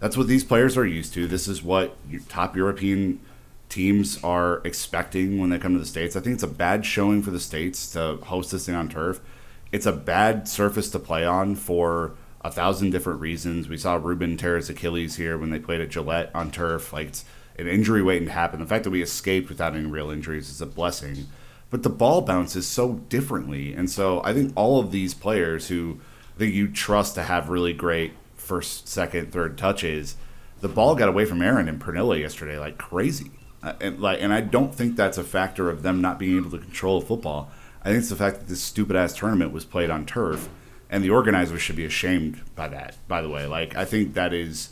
That's 0.00 0.16
what 0.16 0.26
these 0.26 0.44
players 0.44 0.76
are 0.76 0.86
used 0.86 1.12
to. 1.14 1.26
This 1.26 1.48
is 1.48 1.62
what 1.62 1.96
top 2.28 2.56
European 2.56 3.20
teams 3.68 4.22
are 4.24 4.62
expecting 4.64 5.38
when 5.38 5.50
they 5.50 5.58
come 5.58 5.74
to 5.74 5.78
the 5.78 5.86
states. 5.86 6.16
I 6.16 6.20
think 6.20 6.34
it's 6.34 6.42
a 6.42 6.48
bad 6.48 6.86
showing 6.86 7.22
for 7.22 7.30
the 7.30 7.40
states 7.40 7.92
to 7.92 8.16
host 8.16 8.50
this 8.50 8.66
thing 8.66 8.74
on 8.74 8.88
turf. 8.88 9.20
It's 9.70 9.86
a 9.86 9.92
bad 9.92 10.48
surface 10.48 10.90
to 10.90 10.98
play 10.98 11.24
on 11.24 11.54
for 11.54 12.12
a 12.40 12.50
thousand 12.50 12.90
different 12.90 13.20
reasons. 13.20 13.68
We 13.68 13.76
saw 13.76 13.96
Ruben 13.96 14.36
tear 14.36 14.56
his 14.56 14.70
Achilles 14.70 15.16
here 15.16 15.36
when 15.36 15.50
they 15.50 15.58
played 15.58 15.80
at 15.80 15.90
Gillette 15.90 16.30
on 16.34 16.50
turf. 16.50 16.92
Like 16.92 17.08
it's 17.08 17.24
an 17.58 17.66
injury 17.66 18.02
waiting 18.02 18.28
to 18.28 18.32
happen. 18.32 18.60
The 18.60 18.66
fact 18.66 18.84
that 18.84 18.90
we 18.90 19.02
escaped 19.02 19.48
without 19.48 19.74
any 19.74 19.86
real 19.86 20.10
injuries 20.10 20.48
is 20.48 20.60
a 20.60 20.66
blessing. 20.66 21.26
But 21.70 21.82
the 21.82 21.90
ball 21.90 22.22
bounces 22.22 22.66
so 22.66 22.94
differently, 22.94 23.74
and 23.74 23.90
so 23.90 24.22
I 24.24 24.32
think 24.32 24.52
all 24.56 24.80
of 24.80 24.90
these 24.90 25.12
players 25.12 25.68
who 25.68 26.00
I 26.34 26.38
think 26.38 26.54
you 26.54 26.68
trust 26.68 27.14
to 27.16 27.24
have 27.24 27.50
really 27.50 27.74
great 27.74 28.12
first, 28.36 28.88
second, 28.88 29.32
third 29.32 29.58
touches. 29.58 30.16
The 30.60 30.68
ball 30.68 30.94
got 30.94 31.10
away 31.10 31.26
from 31.26 31.42
Erin 31.42 31.68
and 31.68 31.80
Pernille 31.80 32.18
yesterday 32.18 32.58
like 32.58 32.78
crazy, 32.78 33.30
uh, 33.62 33.74
and 33.82 34.00
like, 34.00 34.22
and 34.22 34.32
I 34.32 34.40
don't 34.40 34.74
think 34.74 34.96
that's 34.96 35.18
a 35.18 35.24
factor 35.24 35.68
of 35.68 35.82
them 35.82 36.00
not 36.00 36.18
being 36.18 36.38
able 36.38 36.50
to 36.52 36.58
control 36.58 37.02
football. 37.02 37.50
I 37.82 37.88
think 37.88 38.00
it's 38.00 38.08
the 38.08 38.16
fact 38.16 38.40
that 38.40 38.48
this 38.48 38.62
stupid 38.62 38.96
ass 38.96 39.14
tournament 39.14 39.52
was 39.52 39.64
played 39.64 39.90
on 39.90 40.04
turf, 40.06 40.48
and 40.90 41.02
the 41.02 41.10
organizers 41.10 41.62
should 41.62 41.76
be 41.76 41.84
ashamed 41.84 42.40
by 42.54 42.68
that. 42.68 42.96
By 43.06 43.22
the 43.22 43.28
way, 43.28 43.46
like 43.46 43.76
I 43.76 43.84
think 43.84 44.14
that 44.14 44.32
is 44.32 44.70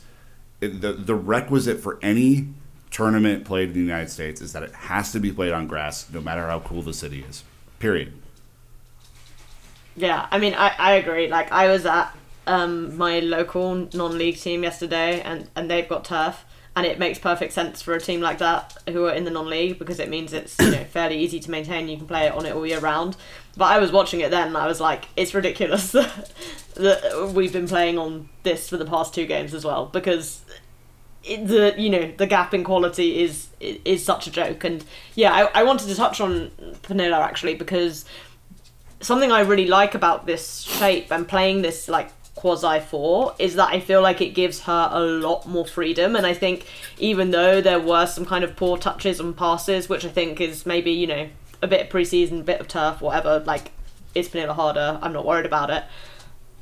the 0.59 0.93
the 0.93 1.15
requisite 1.15 1.79
for 1.79 1.99
any 2.01 2.47
tournament 2.91 3.45
played 3.45 3.69
in 3.69 3.73
the 3.73 3.79
United 3.79 4.09
States 4.09 4.41
is 4.41 4.53
that 4.53 4.63
it 4.63 4.73
has 4.73 5.11
to 5.11 5.19
be 5.19 5.31
played 5.31 5.51
on 5.51 5.67
grass, 5.67 6.09
no 6.11 6.21
matter 6.21 6.47
how 6.47 6.59
cool 6.59 6.81
the 6.81 6.93
city 6.93 7.23
is. 7.27 7.43
Period. 7.79 8.13
Yeah, 9.95 10.27
I 10.31 10.37
mean, 10.37 10.53
I, 10.53 10.73
I 10.77 10.93
agree. 10.93 11.27
Like, 11.27 11.51
I 11.51 11.67
was 11.69 11.85
at 11.85 12.15
um, 12.45 12.95
my 12.97 13.19
local 13.19 13.87
non-league 13.93 14.37
team 14.37 14.63
yesterday, 14.63 15.21
and, 15.21 15.49
and 15.55 15.69
they've 15.69 15.87
got 15.87 16.05
turf, 16.05 16.45
and 16.77 16.85
it 16.85 16.99
makes 16.99 17.17
perfect 17.17 17.53
sense 17.53 17.81
for 17.81 17.95
a 17.95 17.99
team 17.99 18.21
like 18.21 18.37
that 18.37 18.77
who 18.87 19.05
are 19.05 19.11
in 19.11 19.23
the 19.23 19.31
non-league 19.31 19.79
because 19.79 19.99
it 19.99 20.09
means 20.09 20.31
it's 20.31 20.55
you 20.59 20.69
know 20.69 20.83
fairly 20.91 21.17
easy 21.17 21.39
to 21.39 21.49
maintain. 21.49 21.87
You 21.87 21.97
can 21.97 22.05
play 22.05 22.27
it 22.27 22.33
on 22.33 22.45
it 22.45 22.53
all 22.53 22.67
year 22.67 22.79
round. 22.79 23.17
But 23.57 23.65
I 23.65 23.79
was 23.79 23.91
watching 23.91 24.19
it 24.19 24.29
then, 24.29 24.49
and 24.49 24.57
I 24.57 24.67
was 24.67 24.79
like, 24.79 25.05
it's 25.15 25.33
ridiculous 25.33 25.91
that, 26.75 27.31
we've 27.33 27.51
been 27.51 27.67
playing 27.67 27.97
on 27.97 28.29
this 28.43 28.69
for 28.69 28.77
the 28.77 28.85
past 28.85 29.15
two 29.15 29.25
games 29.25 29.55
as 29.55 29.65
well 29.65 29.87
because 29.87 30.45
it, 31.23 31.47
the 31.47 31.73
you 31.79 31.89
know 31.89 32.11
the 32.15 32.27
gap 32.27 32.53
in 32.53 32.63
quality 32.63 33.23
is 33.23 33.47
is 33.59 34.05
such 34.05 34.27
a 34.27 34.31
joke. 34.31 34.63
And 34.63 34.85
yeah, 35.15 35.33
I, 35.33 35.61
I 35.61 35.63
wanted 35.63 35.87
to 35.87 35.95
touch 35.95 36.21
on 36.21 36.51
Pernille 36.83 37.19
actually 37.19 37.55
because 37.55 38.05
something 39.01 39.31
I 39.31 39.39
really 39.39 39.67
like 39.67 39.95
about 39.95 40.27
this 40.27 40.61
shape 40.61 41.11
and 41.11 41.27
playing 41.27 41.63
this 41.63 41.87
like 41.89 42.11
quasi 42.37 42.79
four 42.79 43.35
is 43.39 43.55
that 43.55 43.73
I 43.73 43.81
feel 43.81 44.01
like 44.01 44.21
it 44.21 44.29
gives 44.29 44.61
her 44.61 44.89
a 44.91 45.01
lot 45.01 45.45
more 45.45 45.65
freedom. 45.65 46.15
And 46.15 46.25
I 46.25 46.33
think 46.33 46.65
even 46.97 47.31
though 47.31 47.59
there 47.59 47.79
were 47.79 48.05
some 48.05 48.25
kind 48.25 48.43
of 48.43 48.55
poor 48.55 48.77
touches 48.77 49.19
and 49.19 49.35
passes, 49.35 49.89
which 49.89 50.05
I 50.05 50.09
think 50.09 50.39
is 50.39 50.65
maybe, 50.65 50.91
you 50.91 51.07
know, 51.07 51.29
a 51.61 51.67
bit 51.67 51.81
of 51.81 51.89
preseason, 51.89 52.41
a 52.41 52.43
bit 52.43 52.61
of 52.61 52.67
turf, 52.67 53.01
whatever, 53.01 53.39
like, 53.39 53.71
is 54.15 54.29
Pernille 54.29 54.55
harder? 54.55 54.99
I'm 55.01 55.13
not 55.13 55.25
worried 55.25 55.45
about 55.45 55.69
it. 55.69 55.83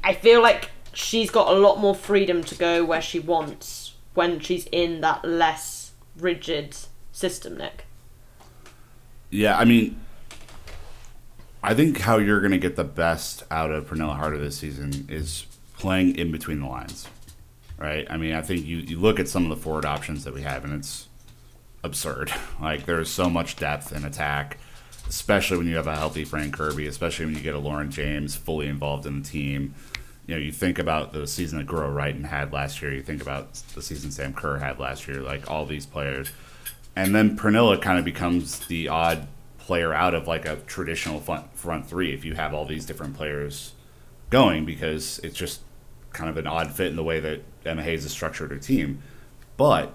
I 0.04 0.14
feel 0.14 0.42
like 0.42 0.72
she's 0.94 1.30
got 1.30 1.50
a 1.50 1.60
lot 1.60 1.80
more 1.80 1.94
freedom 1.94 2.44
to 2.46 2.56
go 2.56 2.84
where 2.84 3.02
she 3.02 3.20
wants 3.20 3.94
when 4.14 4.40
she's 4.40 4.66
in 4.72 5.02
that 5.02 5.26
less 5.26 5.92
rigid 6.18 6.76
system, 7.12 7.58
Nick. 7.58 7.86
Yeah, 9.30 9.58
I 9.58 9.66
mean, 9.66 10.00
I 11.62 11.74
think 11.74 12.00
how 12.00 12.18
you're 12.18 12.40
going 12.40 12.52
to 12.52 12.58
get 12.58 12.76
the 12.76 12.84
best 12.84 13.44
out 13.52 13.72
of 13.72 13.88
Pernille 13.88 14.16
Harder 14.16 14.38
this 14.38 14.58
season 14.58 15.08
is 15.10 15.46
playing 15.78 16.18
in 16.18 16.32
between 16.32 16.62
the 16.62 16.68
lines, 16.68 17.08
right? 17.78 18.08
I 18.10 18.18
mean, 18.18 18.34
I 18.34 18.42
think 18.42 18.66
you, 18.66 18.78
you 18.78 19.00
look 19.00 19.20
at 19.20 19.28
some 19.28 19.44
of 19.44 19.50
the 19.50 19.62
forward 19.62 19.86
options 19.86 20.24
that 20.24 20.34
we 20.34 20.42
have, 20.42 20.64
and 20.64 20.74
it's 20.74 21.08
absurd. 21.84 22.32
Like, 22.62 22.86
there's 22.86 23.10
so 23.10 23.30
much 23.30 23.58
depth 23.58 23.92
in 23.92 24.06
attack, 24.06 24.58
especially 25.08 25.58
when 25.58 25.68
you 25.68 25.76
have 25.76 25.88
a 25.88 25.96
healthy 25.96 26.24
Fran 26.24 26.52
Kirby, 26.52 26.88
especially 26.88 27.26
when 27.26 27.36
you 27.36 27.42
get 27.42 27.54
a 27.54 27.60
Lauren 27.60 27.92
James 27.92 28.36
fully 28.36 28.68
involved 28.68 29.06
in 29.06 29.22
the 29.22 29.30
team. 29.30 29.76
You 30.26 30.36
know, 30.36 30.42
you 30.42 30.52
think 30.52 30.80
about 30.80 31.14
the 31.14 31.28
season 31.28 31.60
that 31.60 31.68
Guro 31.68 31.94
Reiten 31.94 32.26
had 32.26 32.54
last 32.54 32.82
year, 32.82 32.94
you 32.94 33.04
think 33.04 33.22
about 33.22 33.54
the 33.76 33.82
season 33.82 34.10
Sam 34.10 34.34
Kerr 34.34 34.58
had 34.58 34.80
last 34.80 35.08
year, 35.08 35.22
like 35.22 35.52
all 35.52 35.66
these 35.66 35.86
players. 35.86 36.32
And 36.96 37.14
then 37.14 37.38
Pernille 37.38 37.80
kind 37.82 38.00
of 38.00 38.06
becomes 38.06 38.66
the 38.66 38.88
odd 38.88 39.28
player 39.60 39.94
out 39.94 40.16
of 40.16 40.28
like 40.28 40.46
a 40.46 40.56
traditional 40.56 41.20
front, 41.20 41.56
front 41.56 41.88
three 41.88 42.14
if 42.14 42.24
you 42.24 42.34
have 42.34 42.54
all 42.54 42.66
these 42.66 42.86
different 42.86 43.16
players 43.16 43.75
going 44.30 44.66
because 44.66 45.20
it's 45.20 45.36
just 45.36 45.62
kind 46.14 46.30
of 46.30 46.38
an 46.38 46.48
odd 46.48 46.72
fit 46.72 46.88
in 46.88 46.96
the 46.96 47.04
way 47.04 47.20
that 47.20 47.42
Emma 47.66 47.84
Hayes 47.84 48.04
has 48.04 48.12
structured 48.12 48.52
her 48.52 48.58
team. 48.58 49.02
But 49.58 49.94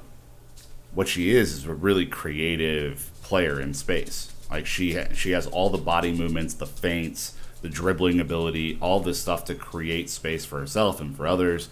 what 0.95 1.09
she 1.09 1.31
is 1.31 1.53
is 1.53 1.67
a 1.67 1.75
really 1.75 2.07
creative 2.07 3.11
player 3.23 3.61
in 3.61 3.75
space. 3.75 4.33
Like 4.51 4.67
she 4.67 4.95
ha- 4.95 5.13
she 5.15 5.31
has 5.31 5.47
all 5.47 5.71
the 5.71 5.79
body 5.79 6.13
movements, 6.13 6.55
the 6.55 6.67
feints, 6.67 7.35
the 7.63 7.69
dribbling 7.69 8.21
ability, 8.21 8.79
all 8.81 9.01
this 9.01 9.21
stuff 9.21 9.45
to 9.47 9.55
create 9.55 10.11
space 10.11 10.45
for 10.45 10.59
herself 10.59 11.01
and 11.01 11.17
for 11.17 11.27
others. 11.27 11.69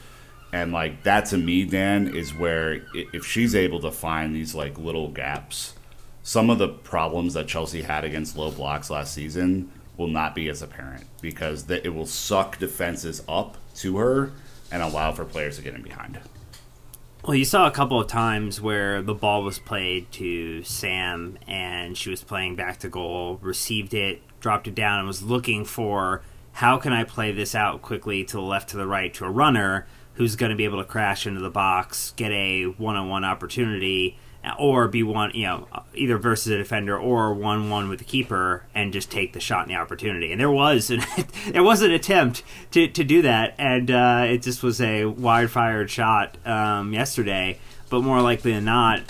And 0.52 0.72
like 0.72 1.02
that 1.02 1.26
to 1.26 1.36
me, 1.36 1.64
Dan, 1.64 2.14
is 2.14 2.34
where 2.34 2.82
if 2.94 3.26
she's 3.26 3.54
able 3.54 3.80
to 3.80 3.90
find 3.90 4.34
these 4.34 4.54
like 4.54 4.78
little 4.78 5.08
gaps, 5.08 5.74
some 6.22 6.48
of 6.48 6.58
the 6.58 6.68
problems 6.68 7.34
that 7.34 7.48
Chelsea 7.48 7.82
had 7.82 8.04
against 8.04 8.36
low 8.36 8.50
blocks 8.50 8.88
last 8.90 9.12
season 9.12 9.70
will 9.98 10.08
not 10.08 10.34
be 10.34 10.48
as 10.48 10.62
apparent 10.62 11.04
because 11.20 11.70
it 11.70 11.92
will 11.92 12.06
suck 12.06 12.58
defenses 12.58 13.22
up 13.28 13.58
to 13.74 13.98
her 13.98 14.32
and 14.72 14.82
allow 14.82 15.12
for 15.12 15.26
players 15.26 15.56
to 15.56 15.62
get 15.62 15.74
in 15.74 15.82
behind. 15.82 16.18
Well, 17.24 17.34
you 17.34 17.44
saw 17.44 17.66
a 17.66 17.70
couple 17.70 18.00
of 18.00 18.06
times 18.06 18.60
where 18.60 19.02
the 19.02 19.12
ball 19.12 19.42
was 19.42 19.58
played 19.58 20.10
to 20.12 20.62
Sam 20.62 21.36
and 21.46 21.98
she 21.98 22.08
was 22.08 22.22
playing 22.22 22.56
back 22.56 22.78
to 22.78 22.88
goal, 22.88 23.38
received 23.42 23.92
it, 23.92 24.22
dropped 24.40 24.68
it 24.68 24.74
down, 24.74 25.00
and 25.00 25.08
was 25.08 25.22
looking 25.22 25.64
for 25.64 26.22
how 26.52 26.78
can 26.78 26.92
I 26.92 27.04
play 27.04 27.32
this 27.32 27.54
out 27.54 27.82
quickly 27.82 28.24
to 28.24 28.36
the 28.36 28.42
left 28.42 28.70
to 28.70 28.76
the 28.76 28.86
right 28.86 29.12
to 29.14 29.24
a 29.24 29.30
runner 29.30 29.86
who's 30.14 30.36
going 30.36 30.50
to 30.50 30.56
be 30.56 30.64
able 30.64 30.78
to 30.78 30.88
crash 30.88 31.26
into 31.26 31.40
the 31.40 31.50
box, 31.50 32.12
get 32.16 32.32
a 32.32 32.64
one 32.64 32.96
on 32.96 33.08
one 33.08 33.24
opportunity, 33.24 34.16
or 34.58 34.88
be 34.88 35.02
one, 35.02 35.32
you 35.34 35.44
know, 35.44 35.68
either 35.94 36.18
versus 36.18 36.52
a 36.52 36.58
defender 36.58 36.98
or 36.98 37.34
one 37.34 37.70
one 37.70 37.88
with 37.88 37.98
the 37.98 38.04
keeper 38.04 38.64
and 38.74 38.92
just 38.92 39.10
take 39.10 39.32
the 39.32 39.40
shot 39.40 39.62
and 39.62 39.70
the 39.70 39.78
opportunity. 39.78 40.30
And 40.32 40.40
there 40.40 40.50
was 40.50 40.90
an 40.90 41.02
there 41.48 41.62
was 41.62 41.82
an 41.82 41.90
attempt 41.90 42.42
to, 42.72 42.88
to 42.88 43.04
do 43.04 43.22
that, 43.22 43.54
and 43.58 43.90
uh, 43.90 44.24
it 44.28 44.42
just 44.42 44.62
was 44.62 44.80
a 44.80 45.06
wide 45.06 45.50
fired 45.50 45.90
shot 45.90 46.36
um, 46.46 46.92
yesterday. 46.92 47.58
But 47.90 48.02
more 48.02 48.20
likely 48.20 48.52
than 48.52 48.66
not, 48.66 49.02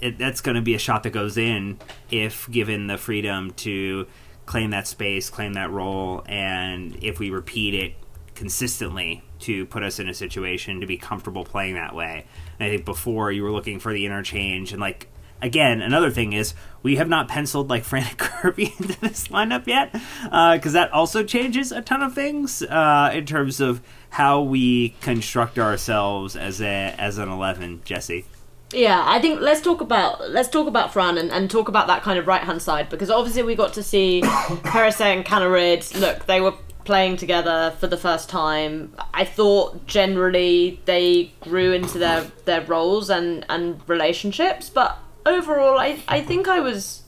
it, 0.00 0.18
that's 0.18 0.40
going 0.40 0.56
to 0.56 0.62
be 0.62 0.74
a 0.74 0.78
shot 0.78 1.04
that 1.04 1.10
goes 1.10 1.36
in 1.36 1.78
if 2.10 2.50
given 2.50 2.88
the 2.88 2.98
freedom 2.98 3.52
to 3.52 4.06
claim 4.46 4.70
that 4.70 4.86
space, 4.86 5.30
claim 5.30 5.54
that 5.54 5.70
role, 5.70 6.22
and 6.26 7.02
if 7.02 7.18
we 7.18 7.30
repeat 7.30 7.74
it 7.74 7.94
consistently 8.34 9.22
to 9.40 9.66
put 9.66 9.82
us 9.82 9.98
in 9.98 10.08
a 10.08 10.14
situation 10.14 10.80
to 10.80 10.86
be 10.86 10.96
comfortable 10.96 11.44
playing 11.44 11.74
that 11.74 11.94
way. 11.94 12.26
And 12.58 12.66
I 12.66 12.70
think 12.70 12.84
before 12.84 13.30
you 13.30 13.42
were 13.42 13.52
looking 13.52 13.78
for 13.78 13.92
the 13.92 14.06
interchange 14.06 14.72
and 14.72 14.80
like 14.80 15.08
again, 15.44 15.82
another 15.82 16.10
thing 16.10 16.32
is 16.32 16.54
we 16.82 16.96
have 16.96 17.08
not 17.08 17.28
penciled 17.28 17.68
like 17.68 17.84
Fran 17.84 18.14
Kirby 18.16 18.74
into 18.78 19.00
this 19.00 19.28
lineup 19.28 19.66
yet, 19.66 19.92
because 19.92 20.74
uh, 20.74 20.80
that 20.80 20.92
also 20.92 21.22
changes 21.22 21.70
a 21.70 21.82
ton 21.82 22.02
of 22.02 22.14
things 22.14 22.62
uh, 22.62 23.10
in 23.12 23.26
terms 23.26 23.60
of 23.60 23.80
how 24.10 24.40
we 24.40 24.90
construct 25.00 25.58
ourselves 25.58 26.34
as 26.34 26.60
a 26.60 26.94
as 26.98 27.18
an 27.18 27.28
eleven. 27.28 27.82
Jesse. 27.84 28.24
Yeah, 28.72 29.04
I 29.06 29.20
think 29.20 29.40
let's 29.40 29.60
talk 29.60 29.80
about 29.80 30.30
let's 30.30 30.48
talk 30.48 30.66
about 30.66 30.92
Fran 30.92 31.18
and, 31.18 31.30
and 31.30 31.48
talk 31.48 31.68
about 31.68 31.86
that 31.86 32.02
kind 32.02 32.18
of 32.18 32.26
right 32.26 32.42
hand 32.42 32.60
side 32.60 32.88
because 32.88 33.10
obviously 33.10 33.42
we 33.42 33.54
got 33.54 33.74
to 33.74 33.82
see 33.82 34.22
Perisset 34.24 35.14
and 35.14 35.24
Kaneryd. 35.24 36.00
Look, 36.00 36.26
they 36.26 36.40
were 36.40 36.54
playing 36.84 37.16
together 37.16 37.74
for 37.78 37.86
the 37.86 37.96
first 37.96 38.28
time. 38.28 38.94
I 39.12 39.24
thought 39.24 39.86
generally 39.86 40.80
they 40.84 41.32
grew 41.40 41.72
into 41.72 41.98
their, 41.98 42.30
their 42.44 42.60
roles 42.62 43.10
and, 43.10 43.44
and 43.48 43.80
relationships, 43.88 44.68
but 44.68 44.98
overall 45.26 45.78
I, 45.78 46.00
I 46.08 46.20
think 46.20 46.48
I 46.48 46.60
was 46.60 47.04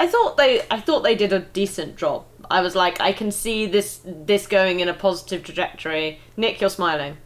I 0.00 0.06
thought 0.06 0.38
they 0.38 0.62
I 0.70 0.80
thought 0.80 1.02
they 1.02 1.14
did 1.14 1.30
a 1.30 1.40
decent 1.40 1.96
job. 1.96 2.24
I 2.50 2.62
was 2.62 2.74
like, 2.74 3.02
I 3.02 3.12
can 3.12 3.30
see 3.30 3.66
this 3.66 4.00
this 4.04 4.46
going 4.46 4.80
in 4.80 4.88
a 4.88 4.94
positive 4.94 5.42
trajectory. 5.44 6.20
Nick, 6.38 6.58
you're 6.58 6.70
smiling. 6.70 7.18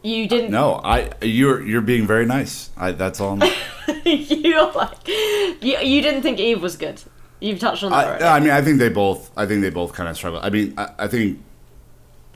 You 0.00 0.28
didn't. 0.28 0.52
No, 0.52 0.80
I 0.84 1.10
you're 1.20 1.60
you're 1.66 1.80
being 1.80 2.06
very 2.06 2.26
nice. 2.26 2.70
I 2.76 2.92
that's 2.92 3.20
all. 3.20 3.42
I'm... 3.42 3.52
you're 4.04 4.72
like 4.72 5.08
you, 5.08 5.78
you 5.78 6.00
didn't 6.00 6.22
think 6.22 6.38
Eve 6.38 6.62
was 6.62 6.76
good. 6.76 7.02
You've 7.40 7.58
touched 7.58 7.84
on 7.84 7.90
that. 7.90 7.96
I, 7.98 8.04
already. 8.06 8.24
I 8.24 8.40
mean, 8.40 8.50
I 8.50 8.62
think 8.62 8.78
they 8.78 8.88
both. 8.88 9.30
I 9.36 9.46
think 9.46 9.62
they 9.62 9.70
both 9.70 9.92
kind 9.92 10.08
of 10.08 10.16
struggle. 10.16 10.40
I 10.42 10.50
mean, 10.50 10.74
I, 10.76 10.90
I 10.98 11.08
think 11.08 11.40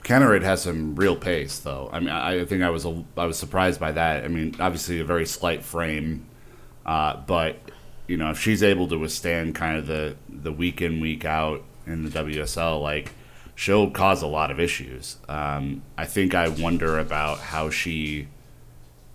Kaneryd 0.03 0.43
has 0.43 0.61
some 0.61 0.95
real 0.95 1.15
pace, 1.15 1.59
though. 1.59 1.89
I 1.91 1.99
mean, 1.99 2.09
I, 2.09 2.41
I 2.41 2.45
think 2.45 2.63
I 2.63 2.69
was 2.69 2.85
a, 2.85 3.03
I 3.17 3.25
was 3.25 3.37
surprised 3.37 3.79
by 3.79 3.91
that. 3.91 4.23
I 4.23 4.27
mean, 4.27 4.55
obviously 4.59 4.99
a 4.99 5.05
very 5.05 5.25
slight 5.25 5.63
frame, 5.63 6.25
uh, 6.85 7.17
but 7.17 7.57
you 8.07 8.17
know, 8.17 8.31
if 8.31 8.39
she's 8.39 8.61
able 8.63 8.87
to 8.87 8.97
withstand 8.97 9.55
kind 9.55 9.77
of 9.77 9.87
the 9.87 10.15
the 10.29 10.51
week 10.51 10.81
in 10.81 10.99
week 10.99 11.25
out 11.25 11.63
in 11.87 12.03
the 12.03 12.09
WSL, 12.09 12.81
like 12.81 13.11
she'll 13.55 13.89
cause 13.89 14.21
a 14.21 14.27
lot 14.27 14.51
of 14.51 14.59
issues. 14.59 15.17
Um, 15.29 15.81
I 15.97 16.05
think 16.05 16.35
I 16.35 16.49
wonder 16.49 16.99
about 16.99 17.39
how 17.39 17.69
she 17.69 18.27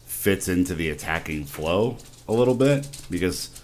fits 0.04 0.48
into 0.48 0.74
the 0.74 0.90
attacking 0.90 1.44
flow 1.44 1.98
a 2.28 2.32
little 2.32 2.54
bit 2.54 2.88
because 3.08 3.59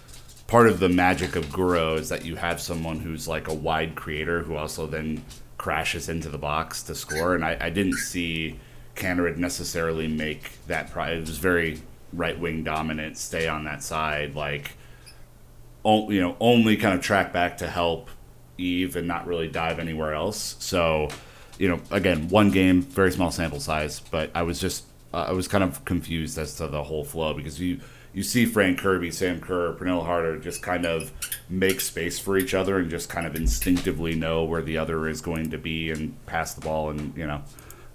part 0.47 0.67
of 0.67 0.79
the 0.79 0.89
magic 0.89 1.35
of 1.35 1.47
Guro 1.47 1.97
is 1.97 2.09
that 2.09 2.25
you 2.25 2.35
have 2.37 2.61
someone 2.61 2.99
who's 2.99 3.27
like 3.27 3.47
a 3.47 3.53
wide 3.53 3.95
creator 3.95 4.43
who 4.43 4.55
also 4.55 4.87
then 4.87 5.23
crashes 5.57 6.07
into 6.09 6.29
the 6.29 6.37
box 6.37 6.83
to 6.83 6.95
score. 6.95 7.35
And 7.35 7.43
I, 7.43 7.57
I 7.59 7.69
didn't 7.69 7.97
see 7.97 8.59
Kaneryd 8.95 9.37
necessarily 9.37 10.07
make 10.07 10.65
that. 10.67 10.89
Pri- 10.91 11.11
it 11.11 11.19
was 11.21 11.37
very 11.37 11.81
right 12.13 12.39
wing 12.39 12.63
dominant, 12.63 13.17
stay 13.17 13.47
on 13.47 13.65
that 13.65 13.83
side, 13.83 14.35
like 14.35 14.71
o- 15.83 16.09
you 16.09 16.21
know, 16.21 16.37
only 16.39 16.77
kind 16.77 16.95
of 16.95 17.01
track 17.01 17.33
back 17.33 17.57
to 17.57 17.67
help 17.67 18.09
Eve 18.57 18.95
and 18.95 19.07
not 19.07 19.27
really 19.27 19.47
dive 19.49 19.79
anywhere 19.79 20.13
else. 20.13 20.55
So, 20.59 21.09
you 21.59 21.67
know, 21.67 21.81
again, 21.91 22.29
one 22.29 22.51
game, 22.51 22.81
very 22.81 23.11
small 23.11 23.31
sample 23.31 23.59
size, 23.59 23.99
but 23.99 24.31
I 24.33 24.43
was 24.43 24.59
just 24.59 24.85
uh, 25.13 25.25
I 25.27 25.31
was 25.31 25.47
kind 25.47 25.63
of 25.63 25.83
confused 25.85 26.37
as 26.37 26.55
to 26.55 26.67
the 26.67 26.83
whole 26.83 27.03
flow 27.03 27.33
because 27.33 27.59
you 27.59 27.79
you 28.17 28.23
see 28.23 28.47
Fran 28.47 28.75
Kirby, 28.75 29.11
Sam 29.11 29.39
Kerr, 29.39 29.73
Pernille 29.73 30.03
Harder 30.03 30.39
just 30.39 30.63
kind 30.63 30.87
of 30.87 31.11
make 31.49 31.79
space 31.79 32.17
for 32.17 32.35
each 32.35 32.55
other 32.55 32.79
and 32.79 32.89
just 32.89 33.09
kind 33.09 33.27
of 33.27 33.35
instinctively 33.35 34.15
know 34.15 34.43
where 34.43 34.63
the 34.63 34.75
other 34.75 35.07
is 35.07 35.21
going 35.21 35.51
to 35.51 35.57
be 35.59 35.91
and 35.91 36.25
pass 36.25 36.55
the 36.55 36.61
ball. 36.61 36.89
And, 36.89 37.15
you 37.15 37.27
know, 37.27 37.43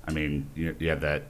I 0.07 0.13
mean, 0.13 0.49
you, 0.55 0.77
you 0.79 0.91
have 0.91 1.01
that 1.01 1.25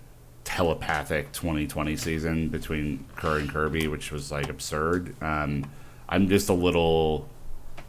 telepathic 0.44 1.32
2020 1.32 1.96
season 1.96 2.48
between 2.50 3.06
Kerr 3.16 3.38
and 3.38 3.48
Kirby, 3.48 3.88
which 3.88 4.12
was 4.12 4.30
like 4.30 4.50
absurd. 4.50 5.16
Um, 5.22 5.64
I'm 6.10 6.28
just 6.28 6.50
a 6.50 6.52
little 6.52 7.30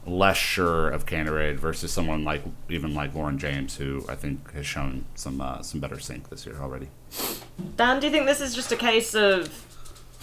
less 0.08 0.38
sure 0.38 0.89
of 0.89 1.06
Kaneryd 1.06 1.58
versus 1.58 1.92
someone 1.92 2.24
like 2.24 2.44
even 2.70 2.94
like 2.94 3.13
Lauren 3.13 3.38
James, 3.38 3.76
who 3.76 4.06
I 4.08 4.16
think 4.16 4.54
has 4.54 4.66
shown 4.66 5.04
some 5.16 5.42
uh, 5.42 5.63
some 5.63 5.82
better 5.82 6.00
sync 6.00 6.30
this 6.30 6.46
year 6.46 6.62
already. 6.62 6.88
Dan, 7.76 8.00
do 8.00 8.08
you 8.08 8.13
think 8.13 8.26
this 8.26 8.39
is 8.39 8.56
just 8.56 8.72
a 8.72 8.78
case 8.78 9.13
of 9.16 9.73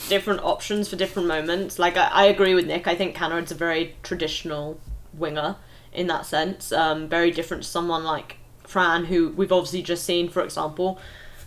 different 0.08 0.40
options 0.42 0.88
for 0.88 0.96
different 0.96 1.28
moments. 1.28 1.78
Like 1.78 1.96
I, 1.96 2.08
I 2.08 2.24
agree 2.24 2.54
with 2.54 2.66
Nick. 2.66 2.86
I 2.86 2.94
think 2.94 3.16
Kaneryd's 3.16 3.52
a 3.52 3.54
very 3.54 3.94
traditional 4.02 4.80
winger 5.12 5.56
in 5.92 6.06
that 6.08 6.26
sense. 6.26 6.72
Um, 6.72 7.08
very 7.08 7.30
different 7.30 7.62
to 7.64 7.68
someone 7.68 8.04
like 8.04 8.36
Fran, 8.64 9.06
who 9.06 9.30
we've 9.30 9.52
obviously 9.52 9.82
just 9.82 10.04
seen, 10.04 10.28
for 10.28 10.42
example, 10.42 10.98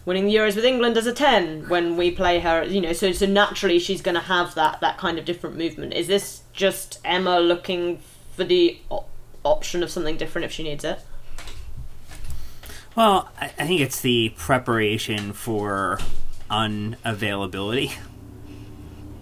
winning 0.05 0.25
the 0.25 0.35
Euros 0.35 0.55
with 0.55 0.65
England 0.65 0.97
as 0.97 1.07
a 1.07 1.13
ten 1.13 1.67
when 1.69 1.95
we 1.97 2.11
play 2.11 2.39
her. 2.39 2.63
You 2.63 2.81
know, 2.81 2.93
so 2.93 3.11
so 3.11 3.25
naturally 3.25 3.79
she's 3.79 4.01
going 4.01 4.15
to 4.15 4.21
have 4.21 4.55
that 4.55 4.81
that 4.81 4.97
kind 4.97 5.17
of 5.17 5.25
different 5.25 5.57
movement. 5.57 5.93
Is 5.93 6.07
this 6.07 6.41
just 6.51 6.99
Emma 7.03 7.39
looking 7.39 8.01
for 8.35 8.43
the 8.43 8.79
op- 8.89 9.09
option 9.43 9.83
of 9.83 9.89
something 9.89 10.17
different 10.17 10.45
if 10.45 10.51
she 10.51 10.63
needs 10.63 10.83
it? 10.83 10.99
Well, 12.95 13.29
I, 13.39 13.45
I 13.45 13.67
think 13.67 13.81
it's 13.81 14.01
the 14.01 14.33
preparation 14.37 15.33
for 15.33 15.99
unavailability. 16.49 17.93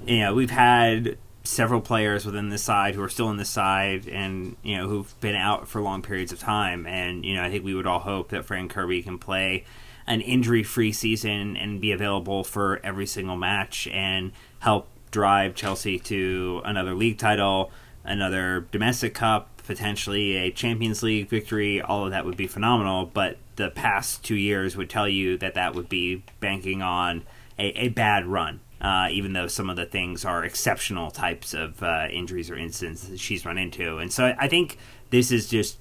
You 0.05 0.19
know, 0.19 0.33
we've 0.33 0.51
had 0.51 1.17
several 1.43 1.81
players 1.81 2.25
within 2.25 2.49
this 2.49 2.63
side 2.63 2.95
who 2.95 3.03
are 3.03 3.09
still 3.09 3.29
in 3.29 3.37
the 3.37 3.45
side 3.45 4.07
and, 4.07 4.55
you 4.63 4.77
know, 4.77 4.87
who've 4.87 5.19
been 5.21 5.35
out 5.35 5.67
for 5.67 5.81
long 5.81 6.01
periods 6.01 6.31
of 6.31 6.39
time. 6.39 6.85
And, 6.85 7.23
you 7.23 7.35
know, 7.35 7.43
I 7.43 7.49
think 7.49 7.63
we 7.63 7.73
would 7.73 7.87
all 7.87 7.99
hope 7.99 8.29
that 8.29 8.45
Fran 8.45 8.67
Kirby 8.67 9.03
can 9.03 9.17
play 9.17 9.63
an 10.07 10.21
injury 10.21 10.63
free 10.63 10.91
season 10.91 11.55
and 11.55 11.79
be 11.79 11.91
available 11.91 12.43
for 12.43 12.79
every 12.83 13.05
single 13.05 13.37
match 13.37 13.87
and 13.87 14.31
help 14.59 14.87
drive 15.11 15.55
Chelsea 15.55 15.99
to 15.99 16.61
another 16.65 16.93
league 16.93 17.17
title, 17.17 17.71
another 18.03 18.67
domestic 18.71 19.13
cup, 19.13 19.61
potentially 19.67 20.35
a 20.35 20.51
Champions 20.51 21.03
League 21.03 21.29
victory. 21.29 21.81
All 21.81 22.05
of 22.05 22.11
that 22.11 22.25
would 22.25 22.37
be 22.37 22.47
phenomenal. 22.47 23.05
But 23.05 23.37
the 23.55 23.69
past 23.69 24.23
two 24.23 24.35
years 24.35 24.75
would 24.75 24.89
tell 24.89 25.07
you 25.07 25.37
that 25.37 25.53
that 25.53 25.75
would 25.75 25.89
be 25.89 26.23
banking 26.39 26.81
on 26.81 27.23
a, 27.59 27.85
a 27.85 27.89
bad 27.89 28.25
run. 28.25 28.61
Uh, 28.81 29.07
even 29.11 29.33
though 29.33 29.45
some 29.45 29.69
of 29.69 29.75
the 29.75 29.85
things 29.85 30.25
are 30.25 30.43
exceptional 30.43 31.11
types 31.11 31.53
of 31.53 31.83
uh, 31.83 32.07
injuries 32.11 32.49
or 32.49 32.55
incidents 32.55 33.03
that 33.03 33.19
she's 33.19 33.45
run 33.45 33.59
into. 33.59 33.99
And 33.99 34.11
so 34.11 34.33
I 34.39 34.47
think 34.47 34.79
this 35.11 35.31
is 35.31 35.47
just 35.47 35.77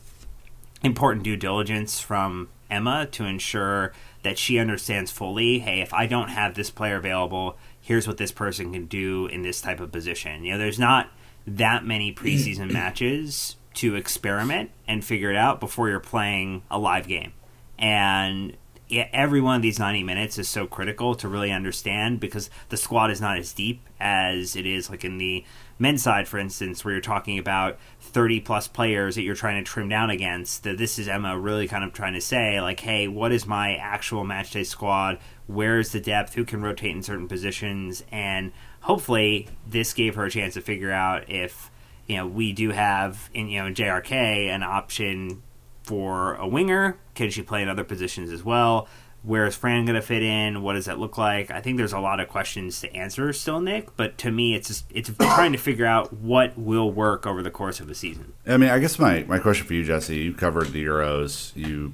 important 0.82 1.24
due 1.24 1.36
diligence 1.36 1.98
from 1.98 2.50
Emma 2.70 3.06
to 3.12 3.24
ensure 3.24 3.92
that 4.22 4.38
she 4.38 4.58
understands 4.58 5.10
fully 5.10 5.60
hey, 5.60 5.80
if 5.80 5.94
I 5.94 6.06
don't 6.06 6.28
have 6.28 6.54
this 6.54 6.70
player 6.70 6.96
available, 6.96 7.56
here's 7.80 8.06
what 8.06 8.18
this 8.18 8.32
person 8.32 8.72
can 8.72 8.86
do 8.86 9.26
in 9.26 9.42
this 9.42 9.60
type 9.60 9.80
of 9.80 9.90
position. 9.90 10.44
You 10.44 10.52
know, 10.52 10.58
there's 10.58 10.78
not 10.78 11.10
that 11.46 11.84
many 11.84 12.12
preseason 12.12 12.70
matches 12.72 13.56
to 13.74 13.94
experiment 13.94 14.70
and 14.86 15.04
figure 15.04 15.30
it 15.30 15.36
out 15.36 15.60
before 15.60 15.88
you're 15.88 16.00
playing 16.00 16.62
a 16.70 16.78
live 16.78 17.08
game. 17.08 17.32
And 17.78 18.56
every 18.92 19.40
one 19.40 19.56
of 19.56 19.62
these 19.62 19.78
90 19.78 20.02
minutes 20.02 20.38
is 20.38 20.48
so 20.48 20.66
critical 20.66 21.14
to 21.16 21.28
really 21.28 21.52
understand 21.52 22.20
because 22.20 22.50
the 22.68 22.76
squad 22.76 23.10
is 23.10 23.20
not 23.20 23.38
as 23.38 23.52
deep 23.52 23.82
as 24.00 24.56
it 24.56 24.66
is 24.66 24.88
like 24.90 25.04
in 25.04 25.18
the 25.18 25.44
men's 25.78 26.02
side 26.02 26.26
for 26.26 26.38
instance 26.38 26.84
where 26.84 26.92
you're 26.92 27.00
talking 27.00 27.38
about 27.38 27.78
30 28.00 28.40
plus 28.40 28.68
players 28.68 29.14
that 29.14 29.22
you're 29.22 29.34
trying 29.34 29.62
to 29.62 29.70
trim 29.70 29.88
down 29.88 30.10
against 30.10 30.62
that 30.62 30.78
this 30.78 30.98
is 30.98 31.08
emma 31.08 31.38
really 31.38 31.68
kind 31.68 31.84
of 31.84 31.92
trying 31.92 32.14
to 32.14 32.20
say 32.20 32.60
like 32.60 32.80
hey 32.80 33.06
what 33.08 33.32
is 33.32 33.46
my 33.46 33.76
actual 33.76 34.24
match 34.24 34.52
day 34.52 34.64
squad? 34.64 35.18
Where 35.46 35.78
is 35.78 35.92
the 35.92 36.00
depth? 36.00 36.34
Who 36.34 36.44
can 36.44 36.62
rotate 36.62 36.94
in 36.94 37.02
certain 37.02 37.28
positions? 37.28 38.04
And 38.10 38.52
hopefully 38.80 39.48
this 39.66 39.92
gave 39.92 40.14
her 40.14 40.24
a 40.24 40.30
chance 40.30 40.54
to 40.54 40.60
figure 40.60 40.92
out 40.92 41.28
if 41.28 41.70
you 42.06 42.16
know 42.16 42.26
we 42.26 42.52
do 42.52 42.70
have 42.70 43.28
in 43.34 43.48
you 43.48 43.62
know 43.62 43.70
jrk 43.70 44.12
an 44.12 44.62
option 44.62 45.42
for 45.90 46.34
a 46.36 46.46
winger? 46.46 46.96
Can 47.16 47.30
she 47.30 47.42
play 47.42 47.62
in 47.62 47.68
other 47.68 47.82
positions 47.82 48.30
as 48.30 48.44
well? 48.44 48.86
Where 49.24 49.44
is 49.44 49.56
Fran 49.56 49.86
going 49.86 49.96
to 49.96 50.00
fit 50.00 50.22
in? 50.22 50.62
What 50.62 50.74
does 50.74 50.84
that 50.84 51.00
look 51.00 51.18
like? 51.18 51.50
I 51.50 51.60
think 51.60 51.78
there's 51.78 51.92
a 51.92 51.98
lot 51.98 52.20
of 52.20 52.28
questions 52.28 52.80
to 52.82 52.94
answer 52.94 53.32
still, 53.32 53.60
Nick. 53.60 53.96
But 53.96 54.16
to 54.18 54.30
me, 54.30 54.54
it's 54.54 54.68
just 54.68 54.84
it's 54.94 55.10
trying 55.18 55.50
to 55.50 55.58
figure 55.58 55.84
out 55.84 56.12
what 56.12 56.56
will 56.56 56.92
work 56.92 57.26
over 57.26 57.42
the 57.42 57.50
course 57.50 57.80
of 57.80 57.88
the 57.88 57.96
season. 57.96 58.34
I 58.46 58.56
mean, 58.56 58.70
I 58.70 58.78
guess 58.78 59.00
my, 59.00 59.24
my 59.24 59.40
question 59.40 59.66
for 59.66 59.74
you, 59.74 59.82
Jesse, 59.82 60.14
you 60.14 60.32
covered 60.32 60.68
the 60.68 60.84
Euros. 60.84 61.56
You 61.56 61.92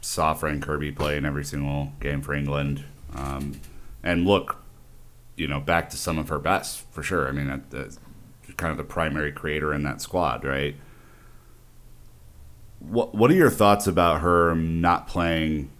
saw 0.00 0.34
Fran 0.34 0.60
Kirby 0.60 0.90
play 0.90 1.16
in 1.16 1.24
every 1.24 1.44
single 1.44 1.92
game 2.00 2.20
for 2.20 2.34
England, 2.34 2.82
um, 3.14 3.60
and 4.02 4.26
look, 4.26 4.56
you 5.36 5.46
know, 5.46 5.60
back 5.60 5.88
to 5.90 5.96
some 5.96 6.18
of 6.18 6.30
her 6.30 6.40
best 6.40 6.84
for 6.90 7.04
sure. 7.04 7.28
I 7.28 7.30
mean, 7.30 7.46
that, 7.46 7.70
that's 7.70 8.00
kind 8.56 8.72
of 8.72 8.76
the 8.76 8.82
primary 8.82 9.30
creator 9.30 9.72
in 9.72 9.84
that 9.84 10.00
squad, 10.00 10.44
right? 10.44 10.74
What 12.88 13.14
What 13.14 13.30
are 13.30 13.34
your 13.34 13.50
thoughts 13.50 13.86
about 13.86 14.20
her 14.20 14.54
not 14.54 15.06
playing 15.06 15.70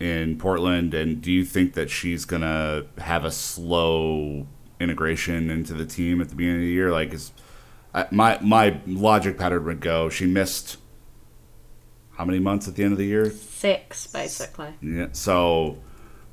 in 0.00 0.38
Portland? 0.38 0.94
And 0.94 1.20
do 1.20 1.32
you 1.32 1.44
think 1.44 1.74
that 1.74 1.90
she's 1.90 2.24
gonna 2.24 2.84
have 2.98 3.24
a 3.24 3.30
slow 3.30 4.46
integration 4.80 5.50
into 5.50 5.74
the 5.74 5.86
team 5.86 6.20
at 6.20 6.28
the 6.28 6.34
beginning 6.34 6.60
of 6.60 6.66
the 6.66 6.72
year? 6.72 6.92
Like, 6.92 7.12
is 7.12 7.32
my 8.10 8.38
my 8.40 8.80
logic 8.86 9.38
pattern 9.38 9.64
would 9.64 9.80
go 9.80 10.08
she 10.08 10.26
missed 10.26 10.76
how 12.12 12.24
many 12.24 12.40
months 12.40 12.66
at 12.66 12.74
the 12.74 12.82
end 12.82 12.92
of 12.92 12.98
the 12.98 13.06
year? 13.06 13.30
Six, 13.30 14.08
basically. 14.08 14.74
Yeah. 14.82 15.06
So, 15.12 15.78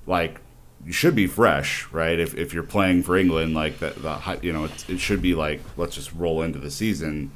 like, 0.08 0.42
you 0.84 0.92
should 0.92 1.16
be 1.16 1.28
fresh, 1.28 1.88
right? 1.92 2.20
If 2.20 2.36
if 2.36 2.54
you're 2.54 2.64
playing 2.64 3.04
for 3.04 3.16
England, 3.16 3.54
like 3.54 3.80
the, 3.80 3.92
the 3.92 4.40
you 4.42 4.52
know, 4.52 4.66
it, 4.66 4.90
it 4.90 5.00
should 5.00 5.22
be 5.22 5.36
like 5.36 5.62
let's 5.78 5.96
just 5.96 6.12
roll 6.14 6.42
into 6.42 6.60
the 6.60 6.72
season 6.72 7.32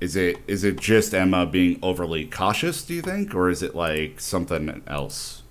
is 0.00 0.16
it 0.16 0.38
is 0.46 0.64
it 0.64 0.76
just 0.76 1.14
Emma 1.14 1.46
being 1.46 1.78
overly 1.82 2.26
cautious? 2.26 2.84
Do 2.84 2.94
you 2.94 3.02
think, 3.02 3.34
or 3.34 3.48
is 3.48 3.62
it 3.62 3.74
like 3.74 4.20
something 4.20 4.82
else? 4.86 5.42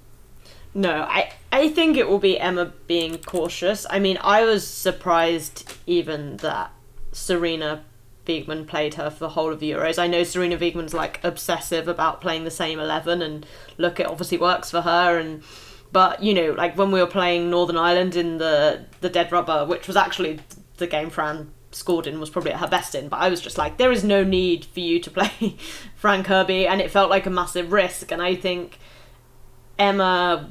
No, 0.74 1.04
I 1.04 1.32
I 1.52 1.70
think 1.70 1.98
it 1.98 2.10
will 2.10 2.20
be 2.20 2.40
Emma 2.40 2.74
being 2.88 3.18
cautious. 3.18 3.86
I 3.90 4.00
mean, 4.00 4.18
I 4.22 4.44
was 4.46 4.68
surprised 4.68 5.74
even 5.88 6.38
that 6.38 6.72
Sarina 7.12 7.82
Wiegman 8.28 8.68
played 8.68 8.96
her 8.96 9.10
for 9.10 9.20
the 9.20 9.30
whole 9.30 9.52
of 9.52 9.60
the 9.60 9.72
Euros. 9.72 9.98
I 9.98 10.08
know 10.08 10.22
Sarina 10.22 10.60
Wiegman's 10.60 10.94
like 10.94 11.24
obsessive 11.24 11.88
about 11.88 12.22
playing 12.22 12.44
the 12.44 12.52
same 12.52 12.80
eleven, 12.80 13.22
and 13.22 13.46
look, 13.78 14.00
it 14.00 14.08
obviously 14.08 14.38
works 14.38 14.70
for 14.70 14.82
her. 14.82 15.18
And 15.18 15.42
but 15.92 16.22
you 16.22 16.34
know, 16.34 16.52
like 16.52 16.78
when 16.78 16.92
we 16.92 17.00
were 17.00 17.08
playing 17.08 17.50
Northern 17.50 17.78
Ireland 17.78 18.16
in 18.16 18.38
the 18.38 18.86
the 19.02 19.10
Dead 19.10 19.32
Rubber, 19.32 19.66
which 19.66 19.88
was 19.88 19.96
actually 19.96 20.40
the 20.78 20.88
game 20.88 21.10
Fran 21.10 21.52
scored 21.76 22.08
in 22.08 22.20
was 22.20 22.30
probably 22.30 22.52
at 22.52 22.60
her 22.60 22.68
best 22.68 22.96
in, 22.96 23.10
but 23.10 23.18
I 23.18 23.30
was 23.30 23.42
just 23.42 23.58
like, 23.58 23.78
there 23.78 23.92
is 23.92 24.04
no 24.04 24.24
need 24.24 24.66
for 24.66 24.80
you 24.80 25.00
to 25.00 25.12
play 25.12 25.58
Fran 25.96 26.24
Kirby, 26.24 26.68
and 26.68 26.82
it 26.82 26.90
felt 26.90 27.10
like 27.10 27.26
a 27.26 27.30
massive 27.30 27.72
risk. 27.72 28.12
And 28.12 28.22
I 28.22 28.36
think 28.36 28.80
Emma 29.78 30.50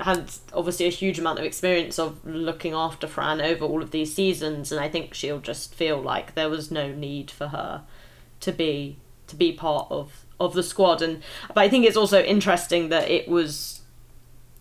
had 0.00 0.30
obviously 0.52 0.86
a 0.86 0.90
huge 0.90 1.18
amount 1.18 1.38
of 1.38 1.44
experience 1.44 1.98
of 1.98 2.24
looking 2.26 2.74
after 2.74 3.06
Fran 3.06 3.40
over 3.40 3.64
all 3.64 3.82
of 3.82 3.90
these 3.90 4.14
seasons, 4.14 4.70
and 4.70 4.80
I 4.80 4.88
think 4.88 5.14
she'll 5.14 5.40
just 5.40 5.74
feel 5.74 6.00
like 6.00 6.34
there 6.34 6.50
was 6.50 6.70
no 6.70 6.92
need 6.92 7.30
for 7.30 7.48
her 7.48 7.82
to 8.40 8.52
be 8.52 8.98
to 9.28 9.36
be 9.36 9.52
part 9.52 9.86
of 9.90 10.26
of 10.38 10.52
the 10.54 10.62
squad. 10.62 11.00
And 11.00 11.22
but 11.48 11.58
I 11.58 11.68
think 11.68 11.86
it's 11.86 11.96
also 11.96 12.22
interesting 12.22 12.90
that 12.90 13.08
it 13.08 13.28
was, 13.28 13.80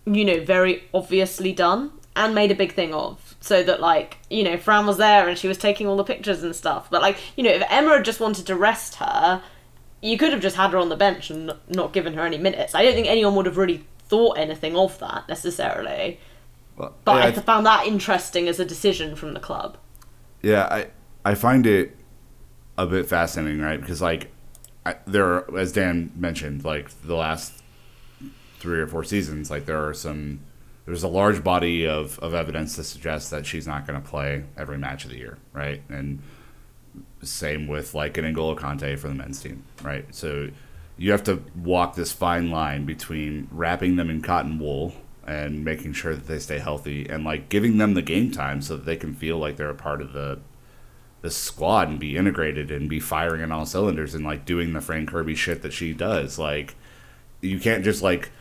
you 0.06 0.24
know, 0.24 0.44
very 0.44 0.84
obviously 0.94 1.52
done 1.52 1.92
and 2.16 2.34
made 2.34 2.52
a 2.52 2.56
big 2.56 2.74
thing 2.74 2.94
of 2.94 3.29
so 3.42 3.64
that 3.64 3.80
like 3.80 4.18
you 4.30 4.44
know 4.44 4.58
Fran 4.58 4.86
was 4.86 4.98
there 4.98 5.28
and 5.28 5.38
she 5.38 5.48
was 5.48 5.58
taking 5.58 5.88
all 5.88 5.98
the 5.98 6.04
pictures 6.04 6.44
and 6.44 6.56
stuff. 6.56 6.90
But 6.90 7.02
like 7.02 7.18
you 7.36 7.44
know, 7.44 7.52
if 7.52 7.64
Emma 7.70 7.96
had 7.96 8.06
just 8.06 8.20
wanted 8.20 8.46
to 8.48 8.56
rest 8.56 8.96
her, 8.96 9.42
you 10.02 10.18
could 10.18 10.32
have 10.32 10.42
just 10.42 10.56
had 10.56 10.72
her 10.72 10.78
on 10.78 10.90
the 10.90 10.96
bench 10.96 11.30
and 11.30 11.54
not 11.68 11.94
given 11.94 12.14
her 12.14 12.26
any 12.26 12.38
minutes. 12.38 12.76
I 12.76 12.84
don't 12.84 12.94
think 12.94 13.08
anyone 13.08 13.36
would 13.36 13.46
have 13.46 13.58
really 13.58 13.86
thought 14.08 14.38
anything 14.38 14.76
of 14.76 14.98
that 15.00 15.28
necessarily. 15.28 16.20
Well, 16.78 16.96
but 17.04 17.16
yeah, 17.16 17.28
I, 17.28 17.32
th- 17.32 17.46
found 17.46 17.66
that 17.66 17.86
interesting 17.86 18.48
as 18.48 18.60
a 18.60 18.66
decision 18.66 19.16
from 19.16 19.34
the 19.34 19.40
club. 19.40 19.78
Yeah, 20.42 20.66
I 20.66 20.88
I 21.26 21.36
find 21.36 21.66
it 21.66 21.96
a 22.78 22.86
bit 22.86 23.08
fascinating, 23.08 23.62
right? 23.62 23.80
Because 23.80 24.02
like 24.02 24.32
I, 24.86 24.96
there, 25.06 25.26
are, 25.26 25.58
as 25.58 25.72
Dan 25.72 26.12
mentioned, 26.16 26.64
like 26.64 26.90
the 27.02 27.16
last 27.16 27.62
three 28.60 28.80
or 28.80 28.88
four 28.88 29.04
seasons, 29.04 29.52
like 29.52 29.66
there 29.66 29.86
are 29.86 29.94
some 29.94 30.40
there's 30.90 31.04
a 31.04 31.08
large 31.08 31.44
body 31.44 31.86
of, 31.86 32.18
of 32.18 32.34
evidence 32.34 32.76
to 32.76 32.84
suggest 32.84 33.30
that 33.30 33.46
she's 33.46 33.68
not 33.68 33.86
going 33.86 34.02
to 34.02 34.10
play 34.10 34.44
every 34.58 34.76
match 34.76 35.06
of 35.06 35.12
the 35.12 35.18
year, 35.18 35.38
right? 35.54 35.84
And 35.88 36.20
same 37.22 37.68
with 37.68 37.94
like 37.94 38.18
an 38.18 38.26
N'Golo 38.26 38.58
Kanté 38.58 38.98
for 38.98 39.08
the 39.08 39.14
men's 39.14 39.40
team, 39.40 39.64
right? 39.84 40.04
So 40.16 40.50
you 40.98 41.12
have 41.12 41.22
to 41.26 41.44
walk 41.56 41.94
this 41.94 42.12
fine 42.12 42.50
line 42.50 42.86
between 42.86 43.48
wrapping 43.52 43.98
them 43.98 44.10
in 44.10 44.24
cotton 44.24 44.58
wool 44.58 44.96
and 45.28 45.64
making 45.64 45.94
sure 45.94 46.16
that 46.16 46.26
they 46.26 46.40
stay 46.40 46.58
healthy 46.58 47.08
and 47.08 47.24
like 47.24 47.50
giving 47.50 47.78
them 47.78 47.94
the 47.94 48.02
game 48.02 48.32
time 48.32 48.60
so 48.60 48.76
that 48.76 48.88
they 48.88 48.98
can 48.98 49.14
feel 49.14 49.38
like 49.38 49.58
they're 49.58 49.70
a 49.70 49.76
part 49.76 50.02
of 50.02 50.14
the 50.14 50.40
the 51.22 51.30
squad 51.30 51.88
and 51.88 52.00
be 52.00 52.18
integrated 52.18 52.72
and 52.72 52.90
be 52.90 53.00
firing 53.00 53.44
on 53.44 53.52
all 53.52 53.66
cylinders 53.68 54.16
and 54.16 54.26
like 54.26 54.44
doing 54.44 54.74
the 54.74 54.82
Fran 54.82 55.06
Kirby 55.06 55.36
shit 55.36 55.62
that 55.62 55.74
she 55.74 55.94
does. 55.94 56.40
Like 56.40 56.76
you 57.42 57.60
can't 57.60 57.84
just 57.84 58.02
like 58.02 58.32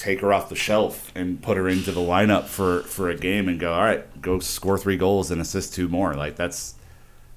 take 0.00 0.20
her 0.20 0.32
off 0.32 0.48
the 0.48 0.56
shelf 0.56 1.12
and 1.14 1.42
put 1.42 1.56
her 1.56 1.68
into 1.68 1.92
the 1.92 2.00
lineup 2.00 2.44
for 2.44 2.80
for 2.82 3.10
a 3.10 3.16
game 3.16 3.48
and 3.48 3.60
go 3.60 3.72
all 3.72 3.82
right 3.82 4.22
go 4.22 4.38
score 4.38 4.78
three 4.78 4.96
goals 4.96 5.30
and 5.30 5.40
assist 5.40 5.74
two 5.74 5.88
more 5.88 6.14
like 6.14 6.36
that's 6.36 6.74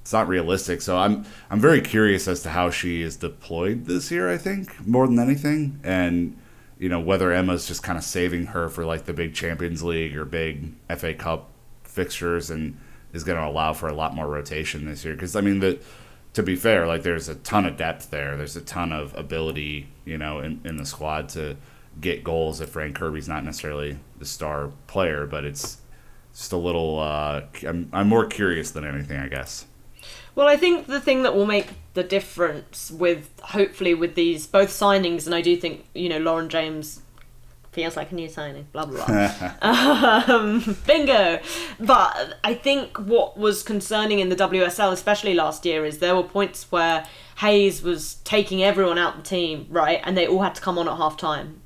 it's 0.00 0.12
not 0.12 0.26
realistic 0.26 0.80
so 0.80 0.96
i'm 0.96 1.24
i'm 1.50 1.60
very 1.60 1.80
curious 1.80 2.26
as 2.26 2.42
to 2.42 2.48
how 2.48 2.70
she 2.70 3.02
is 3.02 3.16
deployed 3.16 3.84
this 3.84 4.10
year 4.10 4.30
i 4.30 4.38
think 4.38 4.86
more 4.86 5.06
than 5.06 5.18
anything 5.18 5.78
and 5.84 6.36
you 6.78 6.88
know 6.88 7.00
whether 7.00 7.32
emma's 7.32 7.68
just 7.68 7.82
kind 7.82 7.98
of 7.98 8.04
saving 8.04 8.46
her 8.46 8.68
for 8.68 8.84
like 8.84 9.04
the 9.04 9.12
big 9.12 9.34
champions 9.34 9.82
league 9.82 10.16
or 10.16 10.24
big 10.24 10.72
fa 10.96 11.12
cup 11.12 11.50
fixtures 11.94 12.50
and 12.50 12.76
is 13.14 13.24
going 13.24 13.38
to 13.38 13.46
allow 13.46 13.72
for 13.72 13.88
a 13.88 13.94
lot 13.94 14.14
more 14.14 14.26
rotation 14.26 14.84
this 14.84 15.04
year. 15.04 15.14
Because 15.14 15.34
I 15.36 15.40
mean, 15.40 15.60
the 15.60 15.78
to 16.34 16.42
be 16.42 16.56
fair, 16.56 16.86
like 16.86 17.04
there's 17.04 17.28
a 17.28 17.36
ton 17.36 17.64
of 17.64 17.76
depth 17.76 18.10
there. 18.10 18.36
There's 18.36 18.56
a 18.56 18.60
ton 18.60 18.92
of 18.92 19.16
ability, 19.16 19.88
you 20.04 20.18
know, 20.18 20.40
in, 20.40 20.60
in 20.64 20.76
the 20.76 20.84
squad 20.84 21.28
to 21.30 21.56
get 22.00 22.24
goals 22.24 22.60
if 22.60 22.70
Fran 22.70 22.94
Kirby's 22.94 23.28
not 23.28 23.44
necessarily 23.44 23.98
the 24.18 24.24
star 24.24 24.70
player, 24.86 25.26
but 25.26 25.44
it's 25.44 25.78
just 26.32 26.52
a 26.52 26.56
little. 26.56 26.98
Uh, 26.98 27.42
I'm, 27.66 27.88
I'm 27.92 28.08
more 28.08 28.26
curious 28.26 28.70
than 28.70 28.84
anything, 28.84 29.18
I 29.18 29.28
guess. 29.28 29.66
Well, 30.34 30.48
I 30.48 30.56
think 30.56 30.86
the 30.86 31.00
thing 31.00 31.22
that 31.22 31.34
will 31.34 31.46
make 31.46 31.68
the 31.94 32.02
difference 32.02 32.90
with 32.90 33.30
hopefully 33.40 33.94
with 33.94 34.14
these 34.14 34.46
both 34.46 34.70
signings, 34.70 35.26
and 35.26 35.34
I 35.34 35.40
do 35.40 35.56
think 35.56 35.86
you 35.94 36.08
know 36.08 36.18
Lauren 36.18 36.48
James 36.48 37.00
feels 37.70 37.96
like 37.96 38.12
a 38.12 38.14
new 38.14 38.28
signing, 38.28 38.66
blah 38.72 38.86
blah 38.86 39.06
blah. 39.06 39.52
um, 40.28 40.76
bingo. 40.86 41.40
But 41.78 42.38
I 42.42 42.54
think 42.54 42.98
what 42.98 43.38
was 43.38 43.62
concerning 43.62 44.18
in 44.18 44.28
the 44.28 44.36
WSL, 44.36 44.92
especially 44.92 45.34
last 45.34 45.64
year, 45.64 45.84
is 45.84 45.98
there 45.98 46.16
were 46.16 46.22
points 46.22 46.70
where 46.70 47.06
Hayes 47.38 47.82
was 47.82 48.14
taking 48.24 48.62
everyone 48.62 48.98
out 48.98 49.16
the 49.16 49.22
team, 49.22 49.66
right, 49.68 50.00
and 50.04 50.16
they 50.16 50.26
all 50.26 50.42
had 50.42 50.54
to 50.56 50.60
come 50.60 50.78
on 50.78 50.88
at 50.88 50.96
half 50.96 51.16
time. 51.16 51.60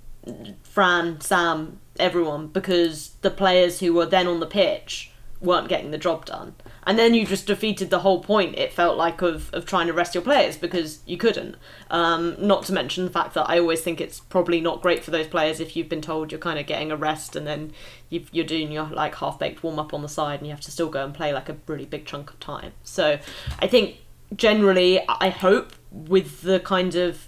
Fran, 0.62 1.21
Sam, 1.21 1.81
everyone, 1.99 2.49
because 2.49 3.11
the 3.23 3.31
players 3.31 3.81
who 3.81 3.93
were 3.93 4.07
then 4.07 4.27
on 4.27 4.41
the 4.41 4.47
pitch 4.47 5.12
weren't 5.41 5.69
getting 5.69 5.91
the 5.91 5.99
job 5.99 6.25
done. 6.25 6.55
And 6.85 6.99
then 6.99 7.14
you 7.14 7.27
just 7.27 7.47
defeated 7.47 7.91
the 7.91 8.01
whole 8.01 8.23
point, 8.23 8.59
it 8.59 8.73
felt 8.73 8.97
like, 8.97 9.23
of, 9.23 9.53
of 9.53 9.67
trying 9.67 9.87
to 9.87 9.93
rest 9.93 10.14
your 10.14 10.23
players 10.23 10.57
because 10.57 11.01
you 11.07 11.17
couldn't. 11.17 11.57
Um, 11.91 12.35
not 12.38 12.64
to 12.64 12.73
mention 12.73 13.05
the 13.05 13.11
fact 13.11 13.35
that 13.35 13.49
I 13.49 13.59
always 13.59 13.81
think 13.81 14.01
it's 14.01 14.21
probably 14.21 14.61
not 14.61 14.83
great 14.83 15.05
for 15.05 15.11
those 15.11 15.27
players 15.27 15.61
if 15.61 15.77
you've 15.77 15.88
been 15.88 16.01
told 16.01 16.33
you're 16.33 16.41
kind 16.41 16.59
of 16.59 16.67
getting 16.67 16.91
a 16.91 16.97
rest 16.97 17.37
and 17.37 17.47
then 17.47 17.73
you 18.11 18.25
are 18.41 18.47
doing 18.47 18.73
your 18.73 18.87
like 18.87 19.14
half 19.17 19.38
baked 19.38 19.62
warm 19.62 19.79
up 19.79 19.95
on 19.95 20.03
the 20.03 20.09
side 20.09 20.41
and 20.41 20.47
you 20.47 20.53
have 20.53 20.62
to 20.62 20.71
still 20.71 20.88
go 20.88 21.05
and 21.05 21.14
play 21.14 21.33
like 21.33 21.49
a 21.49 21.57
really 21.67 21.87
big 21.87 22.05
chunk 22.05 22.31
of 22.31 22.41
time. 22.41 22.73
So 22.83 23.19
I 23.61 23.67
think 23.67 23.99
generally, 24.35 25.01
I 25.09 25.29
hope 25.29 25.73
with 25.91 26.43
the 26.43 26.61
kind 26.61 26.95
of 26.95 27.28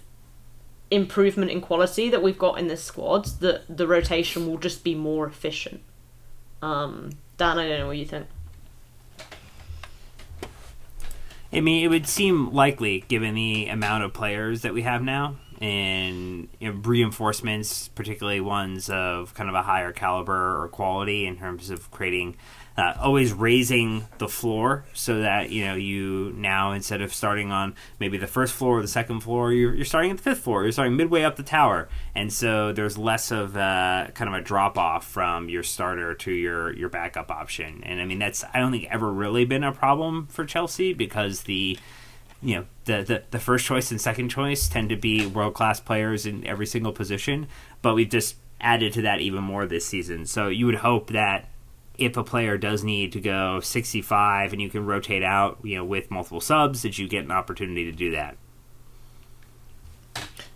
improvement 0.91 1.51
in 1.51 1.61
quality 1.61 2.11
that 2.11 2.23
we've 2.23 2.39
got 2.39 2.59
in 2.59 2.69
this 2.69 2.83
squad 2.83 3.27
that 3.41 3.65
the 3.69 3.87
rotation 3.87 4.47
will 4.47 4.59
just 4.59 4.83
be 4.83 4.95
more 4.95 5.27
efficient. 5.27 5.81
Um, 6.63 7.11
Dan, 7.37 7.59
I 7.59 7.69
don't 7.69 7.79
know 7.81 7.87
what 7.87 7.97
you 7.97 8.05
think. 8.05 8.27
I 11.53 11.61
mean, 11.61 11.85
it 11.85 11.89
would 11.89 12.07
seem 12.07 12.53
likely 12.53 13.05
given 13.09 13.35
the 13.35 13.67
amount 13.67 14.05
of 14.05 14.13
players 14.13 14.63
that 14.63 14.73
we 14.73 14.83
have 14.83 15.03
now 15.03 15.37
and 15.61 16.49
you 16.59 16.73
know, 16.73 16.81
reinforcements, 16.83 17.89
particularly 17.89 18.41
ones 18.41 18.89
of 18.89 19.35
kind 19.35 19.49
of 19.49 19.55
a 19.55 19.63
higher 19.63 19.93
caliber 19.93 20.63
or 20.63 20.69
quality 20.69 21.27
in 21.27 21.37
terms 21.37 21.71
of 21.71 21.91
creating 21.91 22.37
uh, 22.77 22.95
always 23.01 23.33
raising 23.33 24.07
the 24.19 24.29
floor 24.29 24.85
so 24.95 25.21
that 25.21 25.51
you 25.51 25.65
know 25.65 25.75
you 25.75 26.33
now 26.37 26.73
instead 26.73 27.03
of 27.03 27.13
starting 27.13 27.51
on 27.51 27.75
maybe 27.99 28.17
the 28.17 28.27
first 28.27 28.55
floor 28.55 28.79
or 28.79 28.83
the 28.83 28.89
second 28.89 29.21
floor 29.21 29.53
you're, 29.53 29.75
you're 29.75 29.85
starting 29.85 30.11
at 30.11 30.17
the 30.17 30.23
fifth 30.23 30.41
floor. 30.41 30.63
You're 30.63 30.73
starting 30.73 30.97
midway 30.97 31.23
up 31.23 31.37
the 31.37 31.43
tower. 31.43 31.89
And 32.15 32.33
so 32.33 32.73
there's 32.73 32.97
less 32.97 33.31
of 33.31 33.57
a, 33.57 34.11
kind 34.15 34.33
of 34.33 34.41
a 34.41 34.43
drop 34.43 34.79
off 34.79 35.07
from 35.07 35.49
your 35.49 35.63
starter 35.63 36.15
to 36.15 36.33
your 36.33 36.73
your 36.75 36.89
backup 36.89 37.31
option. 37.31 37.83
And 37.85 38.01
i 38.01 38.05
mean 38.05 38.19
that's 38.19 38.45
i 38.55 38.59
don't 38.59 38.73
think 38.73 38.87
ever 38.91 39.13
really 39.13 39.45
been 39.45 39.65
a 39.65 39.73
problem 39.73 40.27
for 40.27 40.45
chelsea 40.45 40.93
because 40.93 41.43
the 41.43 41.79
you 42.43 42.55
know 42.55 42.67
the, 42.85 43.03
the 43.03 43.23
the 43.31 43.39
first 43.39 43.67
choice 43.67 43.91
and 43.91 44.01
second 44.01 44.31
choice 44.31 44.69
tend 44.69 44.89
to 44.89 44.97
be 44.97 45.27
world 45.27 45.55
class 45.55 45.81
players 45.81 46.27
in 46.27 46.47
every 46.47 46.67
single 46.67 46.93
position. 46.93 47.47
But 47.83 47.95
we've 47.95 48.09
just 48.09 48.37
added 48.61 48.93
to 48.95 49.03
that 49.03 49.21
even 49.21 49.43
more 49.43 49.67
this 49.67 49.87
season. 49.87 50.27
So 50.27 50.49
you 50.49 50.67
would 50.67 50.77
hope 50.77 51.11
that 51.11 51.50
if 52.01 52.17
a 52.17 52.25
player 52.25 52.57
does 52.57 52.83
need 52.83 53.13
to 53.13 53.21
go 53.21 53.61
65 53.61 54.53
and 54.53 54.61
you 54.61 54.71
can 54.71 54.87
rotate 54.87 55.23
out, 55.23 55.59
you 55.63 55.77
know, 55.77 55.85
with 55.85 56.11
multiple 56.11 56.41
subs, 56.41 56.83
that 56.83 56.99
you 56.99 57.07
get 57.07 57.25
an 57.25 57.31
opportunity 57.31 57.85
to 57.85 57.93
do 57.93 58.11
that. 58.13 58.37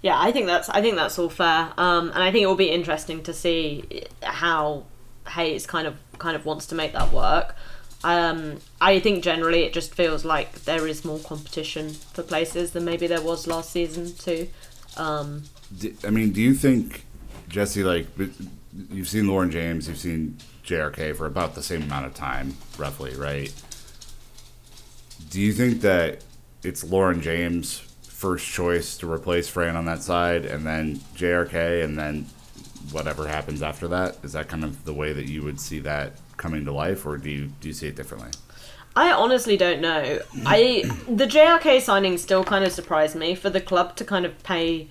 Yeah, 0.02 0.20
I 0.20 0.32
think 0.32 0.46
that's 0.46 0.68
I 0.68 0.82
think 0.82 0.96
that's 0.96 1.18
all 1.18 1.30
fair, 1.30 1.72
um, 1.78 2.10
and 2.10 2.22
I 2.22 2.30
think 2.30 2.42
it 2.42 2.46
will 2.46 2.56
be 2.56 2.70
interesting 2.70 3.22
to 3.22 3.32
see 3.32 4.04
how 4.22 4.84
Hayes 5.28 5.66
kind 5.66 5.86
of 5.86 5.96
kind 6.18 6.36
of 6.36 6.44
wants 6.44 6.66
to 6.66 6.74
make 6.74 6.92
that 6.92 7.10
work. 7.12 7.56
Um, 8.02 8.58
I 8.82 9.00
think 9.00 9.24
generally 9.24 9.62
it 9.62 9.72
just 9.72 9.94
feels 9.94 10.24
like 10.24 10.64
there 10.64 10.86
is 10.86 11.06
more 11.06 11.18
competition 11.20 11.90
for 11.90 12.22
places 12.22 12.72
than 12.72 12.84
maybe 12.84 13.06
there 13.06 13.22
was 13.22 13.46
last 13.46 13.70
season 13.70 14.14
too. 14.14 14.48
Um, 14.98 15.44
I 16.06 16.10
mean, 16.10 16.32
do 16.32 16.42
you 16.42 16.52
think 16.52 17.06
Jesse? 17.48 17.82
Like, 17.82 18.06
you've 18.90 19.08
seen 19.08 19.26
Lauren 19.26 19.50
James, 19.50 19.88
you've 19.88 19.96
seen 19.96 20.36
JRK 20.64 21.16
for 21.16 21.26
about 21.26 21.54
the 21.54 21.62
same 21.62 21.82
amount 21.82 22.06
of 22.06 22.14
time, 22.14 22.56
roughly, 22.78 23.14
right? 23.14 23.52
Do 25.30 25.40
you 25.40 25.52
think 25.52 25.80
that 25.82 26.24
it's 26.62 26.82
Lauren 26.84 27.20
James' 27.20 27.78
first 28.02 28.46
choice 28.46 28.96
to 28.98 29.10
replace 29.10 29.48
Fran 29.48 29.76
on 29.76 29.84
that 29.84 30.02
side, 30.02 30.44
and 30.44 30.66
then 30.66 30.96
JRK, 31.16 31.84
and 31.84 31.98
then 31.98 32.26
whatever 32.90 33.26
happens 33.28 33.62
after 33.62 33.88
that? 33.88 34.18
Is 34.22 34.32
that 34.32 34.48
kind 34.48 34.64
of 34.64 34.84
the 34.84 34.94
way 34.94 35.12
that 35.12 35.26
you 35.26 35.42
would 35.42 35.60
see 35.60 35.78
that 35.80 36.12
coming 36.36 36.64
to 36.64 36.72
life, 36.72 37.06
or 37.06 37.16
do 37.16 37.30
you 37.30 37.46
do 37.60 37.68
you 37.68 37.74
see 37.74 37.88
it 37.88 37.96
differently? 37.96 38.30
I 38.96 39.10
honestly 39.12 39.56
don't 39.56 39.80
know. 39.80 40.20
I 40.46 40.84
the 41.08 41.26
JRK 41.26 41.80
signing 41.80 42.16
still 42.18 42.44
kind 42.44 42.64
of 42.64 42.72
surprised 42.72 43.16
me 43.16 43.34
for 43.34 43.50
the 43.50 43.60
club 43.60 43.96
to 43.96 44.04
kind 44.04 44.24
of 44.24 44.40
pay 44.42 44.88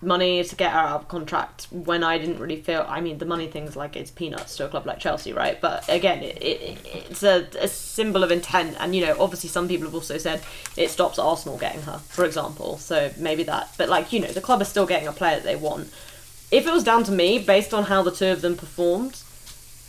money 0.00 0.44
to 0.44 0.56
get 0.56 0.72
her 0.72 0.78
out 0.78 1.00
of 1.00 1.08
contract 1.08 1.66
when 1.70 2.04
I 2.04 2.18
didn't 2.18 2.38
really 2.38 2.60
feel. 2.60 2.86
I 2.88 3.00
mean, 3.00 3.18
the 3.18 3.24
money 3.24 3.48
thing's 3.48 3.76
like 3.76 3.96
it's 3.96 4.10
peanuts 4.10 4.56
to 4.56 4.66
a 4.66 4.68
club 4.68 4.86
like 4.86 4.98
Chelsea, 4.98 5.32
right? 5.32 5.60
But 5.60 5.88
again, 5.88 6.22
it, 6.22 6.40
it 6.40 6.78
it's 6.84 7.22
a, 7.22 7.48
a 7.60 7.68
symbol 7.68 8.22
of 8.22 8.30
intent, 8.30 8.76
and 8.78 8.94
you 8.94 9.04
know, 9.04 9.16
obviously, 9.18 9.48
some 9.48 9.68
people 9.68 9.86
have 9.86 9.94
also 9.94 10.18
said 10.18 10.42
it 10.76 10.90
stops 10.90 11.18
Arsenal 11.18 11.58
getting 11.58 11.82
her, 11.82 11.98
for 11.98 12.24
example. 12.24 12.78
So 12.78 13.10
maybe 13.18 13.42
that, 13.44 13.74
but 13.76 13.88
like 13.88 14.12
you 14.12 14.20
know, 14.20 14.28
the 14.28 14.40
club 14.40 14.62
is 14.62 14.68
still 14.68 14.86
getting 14.86 15.08
a 15.08 15.12
player 15.12 15.36
that 15.36 15.44
they 15.44 15.56
want. 15.56 15.92
If 16.50 16.66
it 16.66 16.72
was 16.72 16.84
down 16.84 17.04
to 17.04 17.12
me, 17.12 17.38
based 17.38 17.74
on 17.74 17.84
how 17.84 18.02
the 18.02 18.12
two 18.12 18.28
of 18.28 18.40
them 18.40 18.56
performed, 18.56 19.20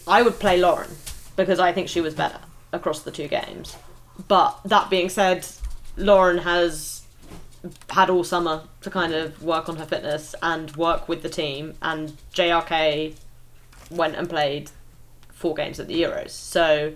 I 0.08 0.22
would 0.24 0.39
play 0.39 0.58
Lauren 0.58 0.89
because 1.36 1.60
I 1.60 1.72
think 1.72 1.88
she 1.88 2.02
was 2.02 2.13
better 2.13 2.39
across 2.74 3.02
the 3.02 3.12
two 3.12 3.28
games. 3.28 3.78
But 4.28 4.60
that 4.65 4.89
being 4.89 5.08
said, 5.08 5.48
Lauren 5.95 6.39
has 6.39 6.98
had 7.89 8.10
all 8.10 8.24
summer 8.24 8.63
to 8.82 8.89
kind 8.89 9.13
of 9.13 9.43
work 9.43 9.67
on 9.67 9.76
her 9.78 9.86
fitness 9.86 10.34
and 10.41 10.76
work 10.76 11.10
with 11.10 11.22
the 11.22 11.30
team, 11.30 11.76
and 11.82 12.17
JRK 12.34 13.15
went 13.89 14.15
and 14.15 14.30
played 14.30 14.72
four 15.30 15.54
games 15.56 15.80
at 15.80 15.88
the 15.88 16.02
Euros. 16.02 16.30
So, 16.30 16.93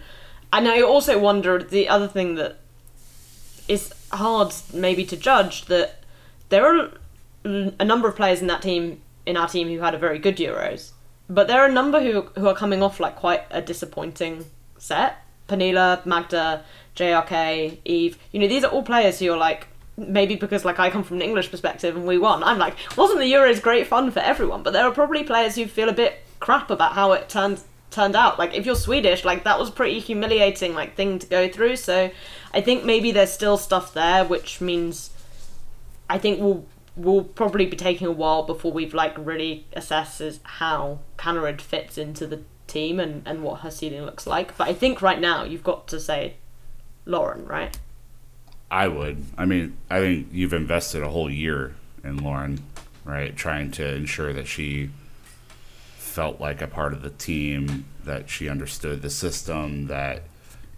and 0.51 0.67
I 0.67 0.81
also 0.81 1.19
wonder 1.19 1.61
the 1.61 1.89
other 1.89 2.07
thing 2.07 2.35
that 2.35 2.59
is 3.67 3.93
hard 4.11 4.53
maybe 4.73 5.05
to 5.05 5.17
judge 5.17 5.65
that 5.65 6.03
there 6.49 6.65
are 6.65 6.91
a 7.45 7.85
number 7.85 8.07
of 8.07 8.15
players 8.15 8.41
in 8.41 8.47
that 8.47 8.61
team 8.61 9.01
in 9.25 9.37
our 9.37 9.47
team 9.47 9.69
who 9.69 9.79
had 9.79 9.95
a 9.95 9.97
very 9.97 10.19
good 10.19 10.37
Euros, 10.37 10.91
but 11.29 11.47
there 11.47 11.61
are 11.61 11.67
a 11.67 11.71
number 11.71 12.01
who 12.01 12.21
who 12.37 12.47
are 12.47 12.55
coming 12.55 12.83
off 12.83 12.99
like 12.99 13.15
quite 13.15 13.43
a 13.51 13.61
disappointing 13.61 14.45
set. 14.77 15.17
Pernille, 15.47 16.05
Magda, 16.05 16.63
JRK, 16.95 17.79
Eve. 17.83 18.17
You 18.31 18.39
know, 18.39 18.47
these 18.47 18.63
are 18.63 18.71
all 18.71 18.83
players 18.83 19.19
who 19.19 19.31
are 19.31 19.37
like 19.37 19.67
maybe 19.97 20.35
because 20.35 20.65
like 20.65 20.79
I 20.79 20.89
come 20.89 21.03
from 21.03 21.17
an 21.17 21.23
English 21.23 21.51
perspective 21.51 21.95
and 21.95 22.05
we 22.05 22.17
won, 22.17 22.43
I'm 22.43 22.57
like, 22.57 22.75
wasn't 22.97 23.19
the 23.19 23.31
Euros 23.31 23.61
great 23.61 23.87
fun 23.87 24.11
for 24.11 24.19
everyone? 24.19 24.63
But 24.63 24.73
there 24.73 24.85
are 24.85 24.91
probably 24.91 25.23
players 25.23 25.55
who 25.55 25.65
feel 25.65 25.89
a 25.89 25.93
bit 25.93 26.23
crap 26.39 26.69
about 26.69 26.93
how 26.93 27.11
it 27.13 27.29
turned 27.29 27.61
turned 27.91 28.15
out. 28.15 28.39
Like 28.39 28.53
if 28.53 28.65
you're 28.65 28.75
Swedish, 28.75 29.23
like 29.23 29.43
that 29.43 29.59
was 29.59 29.69
pretty 29.69 29.99
humiliating 29.99 30.73
like 30.73 30.95
thing 30.95 31.19
to 31.19 31.27
go 31.27 31.47
through. 31.47 31.77
So 31.77 32.11
I 32.53 32.61
think 32.61 32.83
maybe 32.83 33.11
there's 33.11 33.31
still 33.31 33.57
stuff 33.57 33.93
there, 33.93 34.25
which 34.25 34.59
means 34.59 35.11
I 36.09 36.17
think 36.17 36.39
we'll 36.39 36.65
we'll 36.95 37.23
probably 37.23 37.65
be 37.65 37.77
taking 37.77 38.07
a 38.07 38.11
while 38.11 38.43
before 38.43 38.71
we've 38.71 38.93
like 38.93 39.15
really 39.17 39.65
assesses 39.75 40.39
how 40.43 40.99
Kaneryd 41.17 41.61
fits 41.61 41.97
into 41.97 42.27
the 42.27 42.41
team 42.67 42.99
and, 42.99 43.23
and 43.25 43.43
what 43.43 43.61
her 43.61 43.71
ceiling 43.71 44.05
looks 44.05 44.27
like. 44.27 44.55
But 44.57 44.67
I 44.67 44.73
think 44.73 45.01
right 45.01 45.19
now 45.19 45.43
you've 45.43 45.63
got 45.63 45.87
to 45.89 45.99
say 45.99 46.35
Lauren, 47.05 47.45
right? 47.45 47.77
I 48.73 48.87
would. 48.87 49.23
I 49.37 49.45
mean, 49.45 49.77
I 49.87 49.99
think 49.99 50.29
you've 50.31 50.51
invested 50.51 51.03
a 51.03 51.09
whole 51.09 51.29
year 51.29 51.75
in 52.03 52.23
Lauren, 52.23 52.59
right? 53.05 53.35
Trying 53.35 53.69
to 53.73 53.87
ensure 53.87 54.33
that 54.33 54.47
she 54.47 54.89
felt 55.97 56.41
like 56.41 56.59
a 56.59 56.65
part 56.65 56.91
of 56.91 57.03
the 57.03 57.11
team, 57.11 57.85
that 58.03 58.31
she 58.31 58.49
understood 58.49 59.03
the 59.03 59.11
system, 59.11 59.85
that 59.87 60.23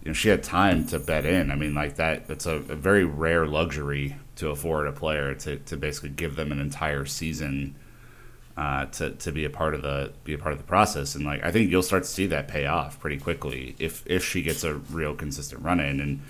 you 0.02 0.08
know 0.08 0.12
she 0.12 0.28
had 0.28 0.42
time 0.42 0.86
to 0.88 0.98
bet 0.98 1.24
in. 1.24 1.50
I 1.50 1.54
mean, 1.54 1.74
like 1.74 1.96
that. 1.96 2.28
That's 2.28 2.44
a, 2.44 2.56
a 2.56 2.76
very 2.76 3.06
rare 3.06 3.46
luxury 3.46 4.16
to 4.36 4.50
afford 4.50 4.86
a 4.88 4.92
player 4.92 5.34
to, 5.34 5.56
to 5.56 5.76
basically 5.78 6.10
give 6.10 6.36
them 6.36 6.52
an 6.52 6.60
entire 6.60 7.06
season 7.06 7.76
uh, 8.58 8.84
to 8.86 9.12
to 9.12 9.32
be 9.32 9.46
a 9.46 9.50
part 9.50 9.74
of 9.74 9.80
the 9.80 10.12
be 10.22 10.34
a 10.34 10.38
part 10.38 10.52
of 10.52 10.58
the 10.58 10.64
process. 10.64 11.14
And 11.14 11.24
like 11.24 11.42
I 11.42 11.50
think 11.50 11.70
you'll 11.70 11.82
start 11.82 12.02
to 12.02 12.10
see 12.10 12.26
that 12.26 12.46
pay 12.46 12.66
off 12.66 13.00
pretty 13.00 13.16
quickly 13.16 13.74
if 13.78 14.06
if 14.06 14.22
she 14.22 14.42
gets 14.42 14.64
a 14.64 14.74
real 14.74 15.14
consistent 15.14 15.62
run 15.62 15.80
in 15.80 15.98
and 15.98 16.20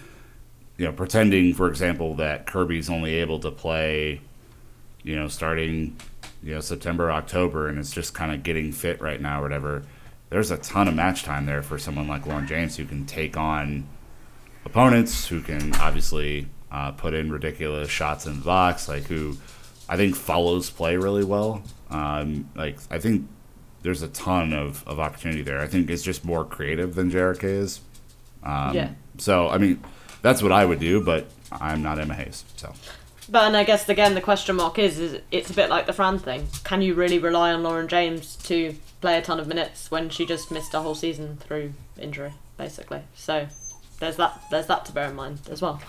you 0.78 0.84
know, 0.84 0.92
pretending, 0.92 1.54
for 1.54 1.68
example, 1.68 2.14
that 2.16 2.46
Kirby's 2.46 2.90
only 2.90 3.14
able 3.14 3.38
to 3.40 3.50
play, 3.50 4.20
you 5.02 5.16
know, 5.16 5.28
starting, 5.28 5.96
you 6.42 6.54
know, 6.54 6.60
September, 6.60 7.10
October, 7.10 7.68
and 7.68 7.78
it's 7.78 7.92
just 7.92 8.14
kind 8.14 8.32
of 8.32 8.42
getting 8.42 8.72
fit 8.72 9.00
right 9.00 9.20
now 9.20 9.40
or 9.40 9.42
whatever. 9.42 9.82
there's 10.28 10.50
a 10.50 10.56
ton 10.58 10.88
of 10.88 10.94
match 10.94 11.22
time 11.22 11.46
there 11.46 11.62
for 11.62 11.78
someone 11.78 12.08
like 12.08 12.26
Lauren 12.26 12.46
James 12.46 12.76
who 12.76 12.84
can 12.84 13.06
take 13.06 13.36
on 13.36 13.86
opponents, 14.64 15.28
who 15.28 15.40
can 15.40 15.72
obviously 15.76 16.48
uh, 16.70 16.90
put 16.92 17.14
in 17.14 17.30
ridiculous 17.30 17.88
shots 17.88 18.26
in 18.26 18.38
the 18.40 18.44
box, 18.44 18.88
like 18.88 19.04
who 19.04 19.36
I 19.88 19.96
think 19.96 20.16
follows 20.16 20.68
play 20.68 20.96
really 20.96 21.24
well. 21.24 21.62
Um, 21.90 22.50
like 22.56 22.78
I 22.90 22.98
think 22.98 23.28
there's 23.82 24.02
a 24.02 24.08
ton 24.08 24.52
of, 24.52 24.86
of 24.86 24.98
opportunity 24.98 25.42
there. 25.42 25.60
I 25.60 25.68
think 25.68 25.88
it's 25.88 26.02
just 26.02 26.24
more 26.24 26.44
creative 26.44 26.96
than 26.96 27.10
JRK 27.10 27.44
is. 27.44 27.80
Um, 28.42 28.74
Yeah. 28.74 28.90
So 29.18 29.48
I 29.48 29.58
mean, 29.58 29.82
that's 30.26 30.42
what 30.42 30.50
I 30.50 30.64
would 30.64 30.80
do, 30.80 31.00
but 31.00 31.26
I'm 31.52 31.82
not 31.82 32.00
Emma 32.00 32.14
Hayes, 32.14 32.44
so. 32.56 32.72
But 33.28 33.44
and 33.44 33.56
I 33.56 33.62
guess 33.64 33.88
again 33.88 34.14
the 34.14 34.20
question 34.20 34.56
mark 34.56 34.78
is 34.78 34.98
is 34.98 35.20
it's 35.30 35.50
a 35.50 35.54
bit 35.54 35.70
like 35.70 35.86
the 35.86 35.92
Fran 35.92 36.18
thing. 36.18 36.48
Can 36.64 36.82
you 36.82 36.94
really 36.94 37.18
rely 37.18 37.52
on 37.52 37.62
Lauren 37.62 37.86
James 37.86 38.36
to 38.44 38.74
play 39.00 39.18
a 39.18 39.22
ton 39.22 39.38
of 39.38 39.46
minutes 39.46 39.90
when 39.90 40.10
she 40.10 40.26
just 40.26 40.50
missed 40.50 40.74
a 40.74 40.80
whole 40.80 40.94
season 40.94 41.36
through 41.36 41.74
injury, 41.98 42.32
basically? 42.56 43.02
So 43.14 43.46
there's 44.00 44.16
that 44.16 44.40
there's 44.50 44.66
that 44.66 44.84
to 44.86 44.92
bear 44.92 45.08
in 45.10 45.16
mind 45.16 45.40
as 45.50 45.62
well. 45.62 45.80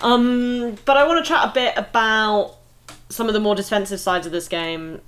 Um, 0.00 0.76
but 0.84 0.96
I 0.96 1.06
want 1.06 1.24
to 1.24 1.28
chat 1.28 1.48
a 1.48 1.52
bit 1.52 1.74
about 1.76 2.56
some 3.08 3.26
of 3.26 3.34
the 3.34 3.40
more 3.40 3.56
defensive 3.56 3.98
sides 3.98 4.24
of 4.24 4.32
this 4.32 4.46
game, 4.46 5.00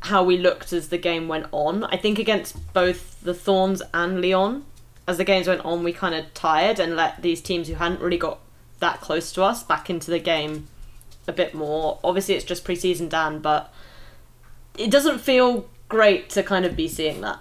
how 0.00 0.24
we 0.24 0.38
looked 0.38 0.72
as 0.72 0.88
the 0.88 0.98
game 0.98 1.28
went 1.28 1.46
on. 1.52 1.84
I 1.84 1.98
think 1.98 2.18
against 2.18 2.72
both 2.72 3.20
the 3.20 3.34
Thorns 3.34 3.82
and 3.92 4.22
Lyon, 4.22 4.64
as 5.08 5.16
the 5.16 5.24
games 5.24 5.48
went 5.48 5.64
on, 5.64 5.82
we 5.82 5.92
kind 5.92 6.14
of 6.14 6.32
tired 6.34 6.78
and 6.78 6.94
let 6.94 7.22
these 7.22 7.40
teams 7.40 7.66
who 7.66 7.74
hadn't 7.74 8.00
really 8.00 8.18
got 8.18 8.40
that 8.78 9.00
close 9.00 9.32
to 9.32 9.42
us 9.42 9.64
back 9.64 9.88
into 9.88 10.10
the 10.10 10.18
game 10.18 10.68
a 11.26 11.32
bit 11.32 11.54
more. 11.54 11.98
Obviously, 12.04 12.34
it's 12.34 12.44
just 12.44 12.62
preseason, 12.62 13.08
Dan, 13.08 13.38
but 13.38 13.72
it 14.76 14.90
doesn't 14.90 15.18
feel 15.18 15.66
great 15.88 16.28
to 16.30 16.42
kind 16.42 16.66
of 16.66 16.76
be 16.76 16.86
seeing 16.86 17.22
that. 17.22 17.38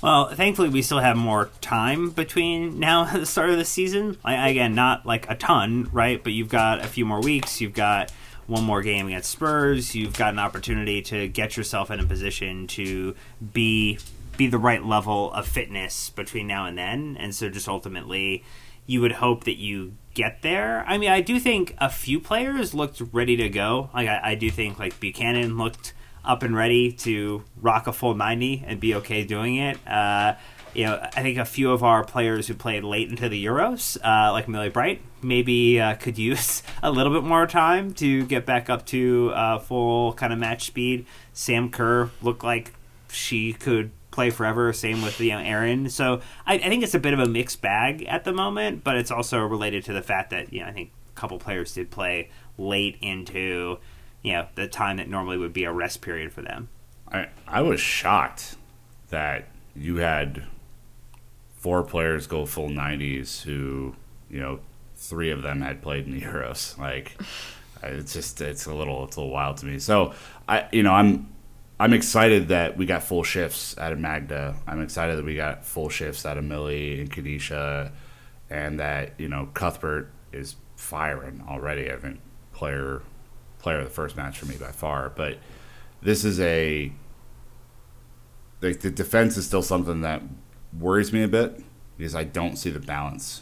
Well, 0.00 0.32
thankfully, 0.32 0.68
we 0.68 0.80
still 0.80 1.00
have 1.00 1.16
more 1.16 1.50
time 1.60 2.10
between 2.10 2.78
now 2.78 3.06
and 3.06 3.20
the 3.22 3.26
start 3.26 3.50
of 3.50 3.58
the 3.58 3.64
season. 3.64 4.16
Like, 4.24 4.48
again, 4.48 4.76
not 4.76 5.04
like 5.04 5.28
a 5.28 5.34
ton, 5.34 5.90
right? 5.92 6.22
But 6.22 6.34
you've 6.34 6.48
got 6.48 6.84
a 6.84 6.86
few 6.86 7.04
more 7.04 7.20
weeks. 7.20 7.60
You've 7.60 7.74
got 7.74 8.12
one 8.46 8.62
more 8.62 8.80
game 8.80 9.08
against 9.08 9.30
Spurs. 9.30 9.96
You've 9.96 10.16
got 10.16 10.32
an 10.32 10.38
opportunity 10.38 11.02
to 11.02 11.26
get 11.26 11.56
yourself 11.56 11.90
in 11.90 11.98
a 11.98 12.06
position 12.06 12.68
to 12.68 13.16
be 13.52 13.98
be 14.40 14.46
the 14.46 14.58
right 14.58 14.82
level 14.82 15.30
of 15.34 15.46
fitness 15.46 16.08
between 16.08 16.46
now 16.46 16.64
and 16.64 16.78
then. 16.78 17.14
And 17.20 17.34
so, 17.34 17.50
just 17.50 17.68
ultimately, 17.68 18.42
you 18.86 19.02
would 19.02 19.12
hope 19.12 19.44
that 19.44 19.58
you 19.58 19.96
get 20.14 20.40
there. 20.40 20.82
I 20.88 20.96
mean, 20.96 21.10
I 21.10 21.20
do 21.20 21.38
think 21.38 21.74
a 21.76 21.90
few 21.90 22.18
players 22.18 22.72
looked 22.72 23.02
ready 23.12 23.36
to 23.36 23.50
go. 23.50 23.90
Like, 23.92 24.08
I, 24.08 24.30
I 24.30 24.34
do 24.36 24.50
think 24.50 24.78
like 24.78 24.98
Buchanan 24.98 25.58
looked 25.58 25.92
up 26.24 26.42
and 26.42 26.56
ready 26.56 26.90
to 26.90 27.44
rock 27.60 27.86
a 27.86 27.92
full 27.92 28.14
90 28.14 28.64
and 28.66 28.80
be 28.80 28.94
okay 28.94 29.24
doing 29.24 29.56
it. 29.56 29.76
Uh, 29.86 30.36
you 30.72 30.86
know, 30.86 30.98
I 31.02 31.20
think 31.20 31.36
a 31.36 31.44
few 31.44 31.70
of 31.72 31.84
our 31.84 32.02
players 32.02 32.48
who 32.48 32.54
played 32.54 32.82
late 32.82 33.10
into 33.10 33.28
the 33.28 33.44
Euros, 33.44 33.98
uh, 34.02 34.32
like 34.32 34.48
Millie 34.48 34.70
Bright, 34.70 35.02
maybe 35.20 35.78
uh, 35.78 35.96
could 35.96 36.16
use 36.16 36.62
a 36.82 36.90
little 36.90 37.12
bit 37.12 37.24
more 37.24 37.46
time 37.46 37.92
to 37.94 38.24
get 38.24 38.46
back 38.46 38.70
up 38.70 38.86
to 38.86 39.32
uh, 39.34 39.58
full 39.58 40.14
kind 40.14 40.32
of 40.32 40.38
match 40.38 40.64
speed. 40.64 41.04
Sam 41.34 41.70
Kerr 41.70 42.08
looked 42.22 42.42
like 42.42 42.72
she 43.10 43.52
could 43.52 43.90
play 44.10 44.30
forever. 44.30 44.72
Same 44.72 45.02
with 45.02 45.20
you 45.20 45.32
uh, 45.32 45.38
know 45.38 45.44
Erin. 45.44 45.90
So 45.90 46.20
I, 46.46 46.54
I 46.54 46.68
think 46.68 46.82
it's 46.82 46.94
a 46.94 46.98
bit 46.98 47.12
of 47.12 47.20
a 47.20 47.26
mixed 47.26 47.60
bag 47.62 48.04
at 48.04 48.24
the 48.24 48.32
moment, 48.32 48.84
but 48.84 48.96
it's 48.96 49.10
also 49.10 49.40
related 49.40 49.84
to 49.84 49.92
the 49.92 50.02
fact 50.02 50.30
that 50.30 50.52
you 50.52 50.60
know 50.60 50.66
I 50.66 50.72
think 50.72 50.90
a 51.10 51.20
couple 51.20 51.38
players 51.38 51.74
did 51.74 51.90
play 51.90 52.30
late 52.58 52.96
into 53.00 53.78
you 54.22 54.32
know 54.32 54.46
the 54.54 54.68
time 54.68 54.96
that 54.98 55.08
normally 55.08 55.36
would 55.36 55.52
be 55.52 55.64
a 55.64 55.72
rest 55.72 56.00
period 56.00 56.32
for 56.32 56.42
them. 56.42 56.68
I 57.10 57.28
I 57.46 57.62
was 57.62 57.80
shocked 57.80 58.56
that 59.10 59.48
you 59.74 59.96
had 59.96 60.44
four 61.60 61.82
players 61.82 62.26
go 62.26 62.46
full 62.46 62.70
90s 62.70 63.42
who, 63.42 63.94
you 64.30 64.40
know, 64.40 64.60
three 64.96 65.30
of 65.30 65.42
them 65.42 65.60
had 65.60 65.82
played 65.82 66.06
in 66.06 66.12
the 66.12 66.20
Euros. 66.22 66.76
Like 66.78 67.20
it's 67.82 68.12
just 68.12 68.40
it's 68.40 68.66
a 68.66 68.74
little 68.74 69.04
it's 69.04 69.16
a 69.16 69.20
little 69.20 69.32
wild 69.32 69.58
to 69.58 69.66
me. 69.66 69.78
So, 69.78 70.14
I 70.48 70.66
you 70.72 70.82
know, 70.82 70.92
I'm 70.92 71.28
I'm 71.80 71.94
excited 71.94 72.48
that 72.48 72.76
we 72.76 72.84
got 72.84 73.02
full 73.02 73.22
shifts 73.22 73.74
out 73.78 73.90
of 73.90 73.98
Magda. 73.98 74.54
I'm 74.66 74.82
excited 74.82 75.16
that 75.16 75.24
we 75.24 75.34
got 75.34 75.64
full 75.64 75.88
shifts 75.88 76.26
out 76.26 76.36
of 76.36 76.44
Millie 76.44 77.00
and 77.00 77.10
Kadeisha 77.10 77.90
and 78.50 78.78
that, 78.80 79.18
you 79.18 79.28
know, 79.28 79.48
Cuthbert 79.54 80.12
is 80.30 80.56
firing 80.76 81.42
already. 81.48 81.90
I 81.90 81.96
think 81.96 82.20
player 82.52 83.00
player 83.60 83.78
of 83.78 83.84
the 83.84 83.90
first 83.90 84.14
match 84.14 84.38
for 84.38 84.44
me 84.44 84.56
by 84.58 84.72
far, 84.72 85.08
but 85.08 85.38
this 86.02 86.22
is 86.22 86.38
a 86.38 86.92
like 88.60 88.80
the 88.80 88.90
defense 88.90 89.38
is 89.38 89.46
still 89.46 89.62
something 89.62 90.02
that 90.02 90.20
worries 90.78 91.14
me 91.14 91.22
a 91.22 91.28
bit 91.28 91.62
because 91.96 92.14
I 92.14 92.24
don't 92.24 92.56
see 92.56 92.68
the 92.68 92.78
balance. 92.78 93.40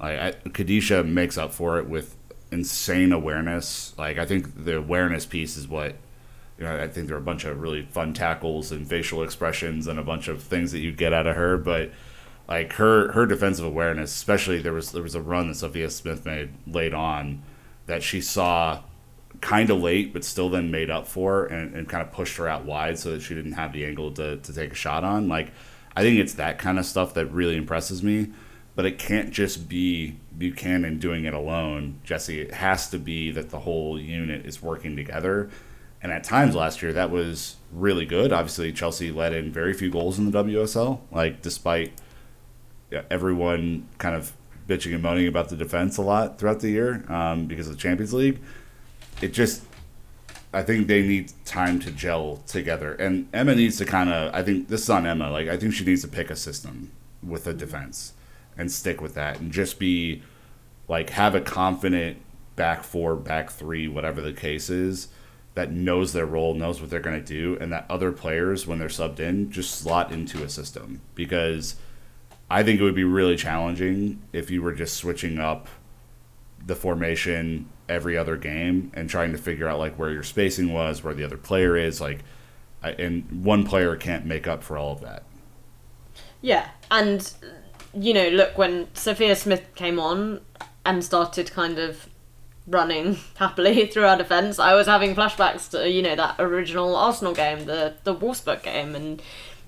Like 0.00 0.44
Kadeisha 0.44 1.06
makes 1.06 1.36
up 1.36 1.52
for 1.52 1.78
it 1.78 1.90
with 1.90 2.16
insane 2.50 3.12
awareness. 3.12 3.92
Like 3.98 4.16
I 4.16 4.24
think 4.24 4.64
the 4.64 4.78
awareness 4.78 5.26
piece 5.26 5.58
is 5.58 5.68
what 5.68 5.96
you 6.60 6.66
know. 6.66 6.80
I 6.80 6.86
think 6.86 7.08
there 7.08 7.16
are 7.16 7.20
a 7.20 7.22
bunch 7.22 7.44
of 7.44 7.60
really 7.60 7.82
fun 7.82 8.14
tackles 8.14 8.70
and 8.70 8.88
facial 8.88 9.24
expressions 9.24 9.88
and 9.88 9.98
a 9.98 10.04
bunch 10.04 10.28
of 10.28 10.42
things 10.42 10.70
that 10.70 10.78
you 10.78 10.92
get 10.92 11.12
out 11.12 11.26
of 11.26 11.34
her, 11.34 11.56
but 11.56 11.90
like 12.48 12.74
her 12.74 13.10
her 13.12 13.26
defensive 13.26 13.64
awareness, 13.64 14.12
especially 14.12 14.60
there 14.60 14.72
was 14.72 14.92
there 14.92 15.02
was 15.02 15.16
a 15.16 15.20
run 15.20 15.48
that 15.48 15.56
Sophia 15.56 15.90
Smith 15.90 16.24
made 16.24 16.50
late 16.66 16.94
on 16.94 17.42
that 17.86 18.02
she 18.04 18.20
saw 18.20 18.82
kind 19.40 19.70
of 19.70 19.80
late, 19.80 20.12
but 20.12 20.24
still 20.24 20.50
then 20.50 20.70
made 20.70 20.90
up 20.90 21.06
for 21.06 21.46
and, 21.46 21.74
and 21.74 21.88
kind 21.88 22.02
of 22.02 22.12
pushed 22.12 22.36
her 22.36 22.48
out 22.48 22.64
wide 22.64 22.98
so 22.98 23.12
that 23.12 23.22
she 23.22 23.34
didn't 23.34 23.52
have 23.52 23.72
the 23.72 23.84
angle 23.84 24.12
to, 24.12 24.36
to 24.38 24.52
take 24.52 24.72
a 24.72 24.74
shot 24.74 25.04
on. 25.04 25.28
Like, 25.28 25.52
I 25.96 26.02
think 26.02 26.18
it's 26.18 26.34
that 26.34 26.58
kind 26.58 26.78
of 26.78 26.84
stuff 26.84 27.14
that 27.14 27.26
really 27.26 27.56
impresses 27.56 28.02
me, 28.02 28.30
but 28.74 28.84
it 28.84 28.98
can't 28.98 29.30
just 29.30 29.68
be 29.68 30.16
Buchanan 30.36 30.98
doing 30.98 31.24
it 31.24 31.34
alone, 31.34 32.00
Jesse. 32.04 32.40
It 32.40 32.54
has 32.54 32.90
to 32.90 32.98
be 32.98 33.30
that 33.32 33.50
the 33.50 33.60
whole 33.60 33.98
unit 33.98 34.44
is 34.44 34.62
working 34.62 34.96
together. 34.96 35.50
And 36.02 36.12
at 36.12 36.24
times 36.24 36.54
last 36.54 36.80
year, 36.82 36.92
that 36.94 37.10
was 37.10 37.56
really 37.72 38.06
good. 38.06 38.32
Obviously, 38.32 38.72
Chelsea 38.72 39.12
let 39.12 39.32
in 39.32 39.52
very 39.52 39.74
few 39.74 39.90
goals 39.90 40.18
in 40.18 40.30
the 40.30 40.44
WSL, 40.44 41.00
like, 41.10 41.42
despite 41.42 41.92
everyone 43.10 43.86
kind 43.98 44.16
of 44.16 44.32
bitching 44.66 44.94
and 44.94 45.02
moaning 45.02 45.28
about 45.28 45.48
the 45.48 45.56
defense 45.56 45.96
a 45.96 46.02
lot 46.02 46.38
throughout 46.38 46.60
the 46.60 46.70
year 46.70 47.04
um, 47.12 47.46
because 47.46 47.68
of 47.68 47.74
the 47.74 47.78
Champions 47.78 48.12
League 48.12 48.40
it 49.20 49.32
just 49.32 49.62
I 50.52 50.62
think 50.62 50.88
they 50.88 51.02
need 51.02 51.32
time 51.44 51.78
to 51.80 51.92
gel 51.92 52.38
together. 52.46 52.94
And 52.94 53.28
Emma 53.32 53.54
needs 53.54 53.76
to 53.78 53.84
kind 53.84 54.10
of 54.10 54.34
I 54.34 54.42
think 54.42 54.68
this 54.68 54.82
is 54.82 54.90
on 54.90 55.06
Emma. 55.06 55.30
Like 55.30 55.48
I 55.48 55.56
think 55.56 55.74
she 55.74 55.84
needs 55.84 56.02
to 56.02 56.08
pick 56.08 56.30
a 56.30 56.36
system 56.36 56.90
with 57.22 57.46
a 57.46 57.54
defense 57.54 58.14
and 58.56 58.70
stick 58.70 59.00
with 59.00 59.14
that 59.14 59.40
and 59.40 59.52
just 59.52 59.78
be 59.78 60.22
like 60.88 61.10
have 61.10 61.34
a 61.34 61.40
confident 61.40 62.18
back 62.56 62.82
four, 62.82 63.16
back 63.16 63.50
three, 63.50 63.88
whatever 63.88 64.20
the 64.20 64.32
case 64.32 64.68
is, 64.68 65.08
that 65.60 65.70
knows 65.70 66.14
their 66.14 66.24
role, 66.24 66.54
knows 66.54 66.80
what 66.80 66.88
they're 66.88 67.00
going 67.00 67.22
to 67.22 67.26
do, 67.34 67.58
and 67.60 67.70
that 67.70 67.84
other 67.90 68.12
players 68.12 68.66
when 68.66 68.78
they're 68.78 68.88
subbed 68.88 69.20
in 69.20 69.52
just 69.52 69.78
slot 69.78 70.10
into 70.10 70.42
a 70.42 70.48
system 70.48 71.02
because 71.14 71.76
I 72.50 72.62
think 72.62 72.80
it 72.80 72.82
would 72.82 72.94
be 72.94 73.04
really 73.04 73.36
challenging 73.36 74.22
if 74.32 74.50
you 74.50 74.62
were 74.62 74.72
just 74.72 74.96
switching 74.96 75.38
up 75.38 75.68
the 76.64 76.74
formation 76.74 77.68
every 77.90 78.16
other 78.16 78.38
game 78.38 78.90
and 78.94 79.10
trying 79.10 79.32
to 79.32 79.38
figure 79.38 79.68
out 79.68 79.78
like 79.78 79.96
where 79.96 80.10
your 80.10 80.22
spacing 80.22 80.72
was, 80.72 81.04
where 81.04 81.12
the 81.12 81.24
other 81.24 81.36
player 81.36 81.76
is, 81.76 82.00
like, 82.00 82.20
and 82.82 83.44
one 83.44 83.62
player 83.62 83.94
can't 83.96 84.24
make 84.24 84.48
up 84.48 84.62
for 84.62 84.78
all 84.78 84.92
of 84.92 85.02
that. 85.02 85.24
Yeah, 86.40 86.70
and 86.90 87.30
you 87.92 88.14
know, 88.14 88.30
look 88.30 88.56
when 88.56 88.88
Sophia 88.94 89.36
Smith 89.36 89.74
came 89.74 90.00
on 90.00 90.40
and 90.86 91.04
started 91.04 91.52
kind 91.52 91.78
of 91.78 92.08
running 92.70 93.18
happily 93.36 93.86
through 93.86 94.06
our 94.06 94.16
defence, 94.16 94.58
I 94.58 94.74
was 94.74 94.86
having 94.86 95.14
flashbacks 95.14 95.70
to 95.72 95.90
you 95.90 96.02
know 96.02 96.16
that 96.16 96.36
original 96.38 96.96
Arsenal 96.96 97.34
game, 97.34 97.66
the 97.66 97.94
the 98.04 98.14
Wolfsburg 98.14 98.62
game, 98.62 98.94
and 98.94 99.22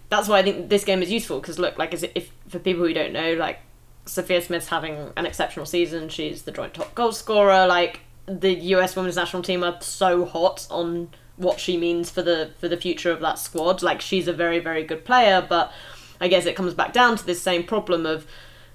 that's 0.08 0.28
why 0.28 0.38
I 0.38 0.42
think 0.42 0.68
this 0.68 0.84
game 0.84 1.02
is 1.02 1.10
useful 1.10 1.40
because 1.40 1.58
look, 1.58 1.78
like 1.78 1.92
if 1.92 2.32
for 2.48 2.58
people 2.58 2.84
who 2.86 2.94
don't 2.94 3.12
know, 3.12 3.34
like 3.34 3.58
Sophia 4.04 4.42
Smith's 4.42 4.68
having 4.68 5.12
an 5.16 5.26
exceptional 5.26 5.66
season. 5.66 6.08
She's 6.08 6.42
the 6.42 6.52
joint 6.52 6.74
top 6.74 6.94
goal 6.94 7.12
scorer. 7.12 7.66
Like 7.66 8.00
the 8.26 8.52
US 8.52 8.96
women's 8.96 9.16
national 9.16 9.42
team 9.42 9.62
are 9.62 9.80
so 9.80 10.24
hot 10.24 10.66
on 10.70 11.10
what 11.36 11.58
she 11.58 11.76
means 11.76 12.10
for 12.10 12.22
the 12.22 12.50
for 12.58 12.68
the 12.68 12.76
future 12.76 13.10
of 13.10 13.20
that 13.20 13.38
squad. 13.38 13.82
Like 13.82 14.00
she's 14.00 14.28
a 14.28 14.32
very 14.32 14.58
very 14.58 14.84
good 14.84 15.04
player, 15.04 15.44
but 15.46 15.72
I 16.20 16.28
guess 16.28 16.46
it 16.46 16.56
comes 16.56 16.74
back 16.74 16.92
down 16.92 17.16
to 17.16 17.26
this 17.26 17.40
same 17.40 17.64
problem 17.64 18.06
of 18.06 18.26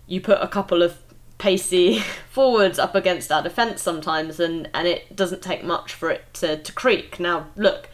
you 0.06 0.22
put 0.22 0.42
a 0.42 0.48
couple 0.48 0.82
of 0.82 0.98
pacey 1.38 2.00
forwards 2.30 2.80
up 2.80 2.96
against 2.96 3.32
our 3.32 3.44
defence 3.44 3.82
sometimes, 3.82 4.40
and 4.40 4.70
and 4.74 4.88
it 4.88 5.16
doesn't 5.16 5.42
take 5.42 5.64
much 5.64 5.94
for 5.94 6.10
it 6.10 6.34
to 6.36 6.58
to 6.58 6.72
creak. 6.72 7.20
Now 7.20 7.48
look, 7.56 7.90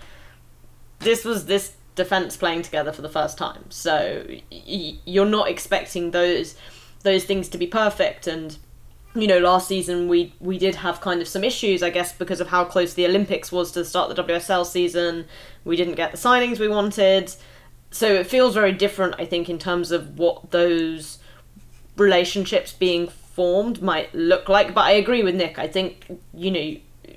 this 0.99 1.25
was 1.25 1.45
this 1.45 1.75
defence 1.95 2.35
playing 2.37 2.63
together 2.63 2.91
for 2.91 3.01
the 3.01 3.09
first 3.09 3.37
time, 3.37 3.65
so 3.69 4.25
y- 4.51 4.97
you're 5.05 5.25
not 5.25 5.49
expecting 5.49 6.11
those 6.11 6.55
those 7.03 7.25
things 7.25 7.49
to 7.49 7.57
be 7.57 7.67
perfect. 7.67 8.27
And 8.27 8.57
you 9.15 9.27
know 9.27 9.37
last 9.37 9.67
season 9.67 10.07
we 10.07 10.33
we 10.39 10.57
did 10.57 10.73
have 10.73 10.99
kind 10.99 11.21
of 11.21 11.27
some 11.27 11.43
issues 11.43 11.83
i 11.83 11.89
guess 11.91 12.13
because 12.13 12.41
of 12.41 12.47
how 12.47 12.65
close 12.65 12.95
the 12.95 13.05
olympics 13.05 13.51
was 13.51 13.71
to 13.71 13.85
start 13.85 14.09
the 14.09 14.23
wsl 14.23 14.65
season. 14.65 15.25
We 15.65 15.75
didn't 15.75 15.95
get 15.95 16.11
the 16.11 16.17
signings 16.17 16.59
we 16.59 16.67
wanted. 16.67 17.33
So 17.91 18.11
it 18.11 18.25
feels 18.27 18.55
very 18.55 18.71
different, 18.71 19.15
I 19.19 19.25
think, 19.25 19.49
in 19.49 19.59
terms 19.59 19.91
of 19.91 20.17
what 20.17 20.49
those 20.49 21.19
relationships 21.95 22.73
being 22.73 23.07
formed 23.34 23.81
might 23.81 24.13
look 24.13 24.47
like. 24.47 24.73
But 24.73 24.86
I 24.86 24.91
agree 24.91 25.23
with 25.23 25.36
Nick. 25.36 25.59
I 25.59 25.67
think, 25.67 26.19
you 26.34 26.51
know, 26.51 27.15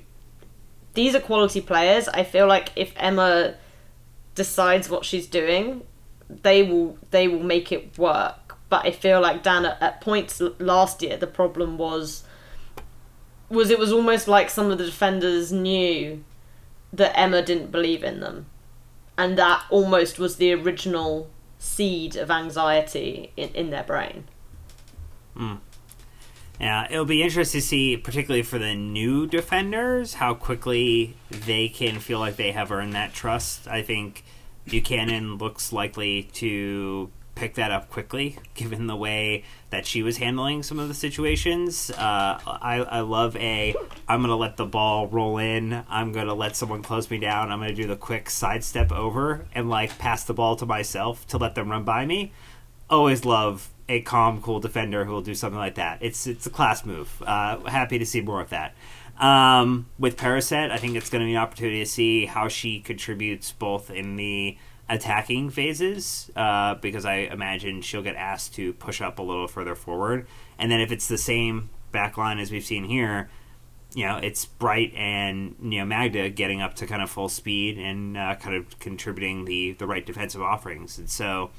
these 0.93 1.15
are 1.15 1.19
quality 1.19 1.61
players. 1.61 2.07
I 2.09 2.23
feel 2.23 2.47
like 2.47 2.71
if 2.75 2.91
Emma 2.97 3.55
decides 4.35 4.89
what 4.89 5.05
she's 5.05 5.27
doing, 5.27 5.83
they 6.29 6.63
will 6.63 6.97
they 7.11 7.27
will 7.27 7.43
make 7.43 7.71
it 7.71 7.97
work. 7.97 8.57
But 8.69 8.85
I 8.85 8.91
feel 8.91 9.21
like 9.21 9.43
Dan 9.43 9.65
at, 9.65 9.81
at 9.81 10.01
points 10.01 10.41
last 10.59 11.01
year 11.01 11.15
the 11.15 11.27
problem 11.27 11.77
was 11.77 12.23
was 13.49 13.69
it 13.69 13.79
was 13.79 13.93
almost 13.93 14.27
like 14.27 14.49
some 14.49 14.71
of 14.71 14.77
the 14.77 14.85
defenders 14.85 15.53
knew 15.53 16.23
that 16.91 17.17
Emma 17.17 17.41
didn't 17.41 17.71
believe 17.71 18.03
in 18.03 18.19
them. 18.19 18.47
And 19.17 19.37
that 19.37 19.63
almost 19.69 20.19
was 20.19 20.35
the 20.35 20.53
original 20.53 21.29
seed 21.59 22.15
of 22.15 22.29
anxiety 22.29 23.31
in, 23.37 23.49
in 23.49 23.69
their 23.69 23.83
brain. 23.83 24.25
Hmm. 25.35 25.55
Yeah, 26.59 26.87
it'll 26.89 27.05
be 27.05 27.21
interesting 27.21 27.61
to 27.61 27.67
see, 27.67 27.97
particularly 27.97 28.41
for 28.41 28.57
the 28.57 28.73
new 28.73 29.27
defenders, 29.27 30.15
how 30.15 30.33
quickly 30.33 31.15
they 31.29 31.69
can 31.69 31.99
feel 31.99 32.19
like 32.19 32.35
they 32.35 32.51
have 32.51 32.71
earned 32.71 32.93
that 32.93 33.13
trust. 33.13 33.67
I 33.67 33.83
think 33.83 34.23
Buchanan 34.65 35.37
looks 35.37 35.71
likely 35.71 36.23
to 36.33 37.11
pick 37.35 37.53
that 37.53 37.69
up 37.69 37.91
quickly, 37.91 38.39
given 38.55 38.87
the 38.87 38.95
way 38.95 39.43
that 39.69 39.85
she 39.85 40.01
was 40.01 40.17
handling 40.17 40.63
some 40.63 40.79
of 40.79 40.87
the 40.87 40.95
situations. 40.95 41.91
Uh, 41.91 42.39
I, 42.45 42.83
I 42.89 42.99
love 43.01 43.35
a, 43.35 43.75
I'm 44.07 44.21
going 44.21 44.29
to 44.29 44.35
let 44.35 44.57
the 44.57 44.65
ball 44.65 45.07
roll 45.07 45.37
in, 45.37 45.83
I'm 45.87 46.11
going 46.11 46.25
to 46.25 46.33
let 46.33 46.55
someone 46.55 46.81
close 46.81 47.11
me 47.11 47.19
down, 47.19 47.51
I'm 47.51 47.59
going 47.59 47.69
to 47.69 47.75
do 47.75 47.87
the 47.87 47.95
quick 47.95 48.31
sidestep 48.31 48.91
over 48.91 49.45
and 49.53 49.69
like 49.69 49.99
pass 49.99 50.23
the 50.23 50.33
ball 50.33 50.55
to 50.55 50.65
myself 50.65 51.27
to 51.27 51.37
let 51.37 51.53
them 51.53 51.69
run 51.69 51.83
by 51.83 52.07
me 52.07 52.31
always 52.89 53.25
love 53.25 53.69
a 53.89 54.01
calm, 54.01 54.41
cool 54.41 54.59
defender 54.59 55.05
who 55.05 55.11
will 55.11 55.21
do 55.21 55.35
something 55.35 55.59
like 55.59 55.75
that. 55.75 55.99
It's 56.01 56.27
it's 56.27 56.45
a 56.45 56.49
class 56.49 56.85
move. 56.85 57.21
Uh, 57.25 57.59
happy 57.61 57.97
to 57.99 58.05
see 58.05 58.21
more 58.21 58.41
of 58.41 58.49
that. 58.49 58.75
Um, 59.19 59.87
with 59.97 60.17
Perisset, 60.17 60.69
I 60.71 60.77
think 60.77 60.95
it's 60.95 61.09
going 61.09 61.21
to 61.21 61.25
be 61.25 61.33
an 61.33 61.41
opportunity 61.41 61.79
to 61.79 61.89
see 61.89 62.25
how 62.25 62.47
she 62.47 62.79
contributes 62.79 63.51
both 63.51 63.89
in 63.89 64.15
the 64.15 64.57
attacking 64.89 65.49
phases, 65.49 66.31
uh, 66.35 66.75
because 66.75 67.03
I 67.05 67.15
imagine 67.15 67.81
she'll 67.81 68.03
get 68.03 68.15
asked 68.15 68.53
to 68.55 68.73
push 68.73 69.01
up 69.01 69.19
a 69.19 69.23
little 69.23 69.47
further 69.47 69.75
forward, 69.75 70.27
and 70.57 70.71
then 70.71 70.79
if 70.79 70.91
it's 70.91 71.07
the 71.07 71.17
same 71.17 71.69
back 71.91 72.17
line 72.17 72.39
as 72.39 72.51
we've 72.51 72.65
seen 72.65 72.83
here, 72.83 73.29
you 73.95 74.05
know, 74.05 74.17
it's 74.17 74.45
Bright 74.45 74.93
and 74.95 75.55
you 75.61 75.79
know 75.79 75.85
Magda 75.85 76.29
getting 76.29 76.61
up 76.61 76.75
to 76.75 76.85
kind 76.85 77.01
of 77.01 77.09
full 77.09 77.29
speed 77.29 77.77
and 77.77 78.17
uh, 78.17 78.35
kind 78.35 78.55
of 78.55 78.77
contributing 78.79 79.45
the 79.45 79.71
the 79.73 79.87
right 79.87 80.05
defensive 80.05 80.41
offerings, 80.41 80.97
and 80.97 81.09
so. 81.09 81.51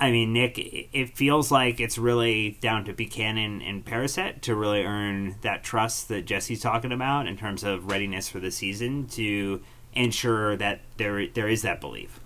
I 0.00 0.10
mean, 0.10 0.32
Nick, 0.32 0.58
it 0.58 1.14
feels 1.14 1.52
like 1.52 1.78
it's 1.78 1.98
really 1.98 2.58
down 2.62 2.86
to 2.86 2.94
Buchanan 2.94 3.60
and 3.60 3.84
Perisset 3.84 4.40
to 4.42 4.54
really 4.54 4.82
earn 4.82 5.36
that 5.42 5.62
trust 5.62 6.08
that 6.08 6.24
Jesse's 6.24 6.60
talking 6.60 6.90
about 6.90 7.26
in 7.26 7.36
terms 7.36 7.62
of 7.62 7.90
readiness 7.90 8.26
for 8.26 8.40
the 8.40 8.50
season 8.50 9.06
to 9.08 9.60
ensure 9.92 10.56
that 10.56 10.80
there 10.96 11.26
there 11.26 11.48
is 11.48 11.62
that 11.62 11.82
belief. 11.82 12.18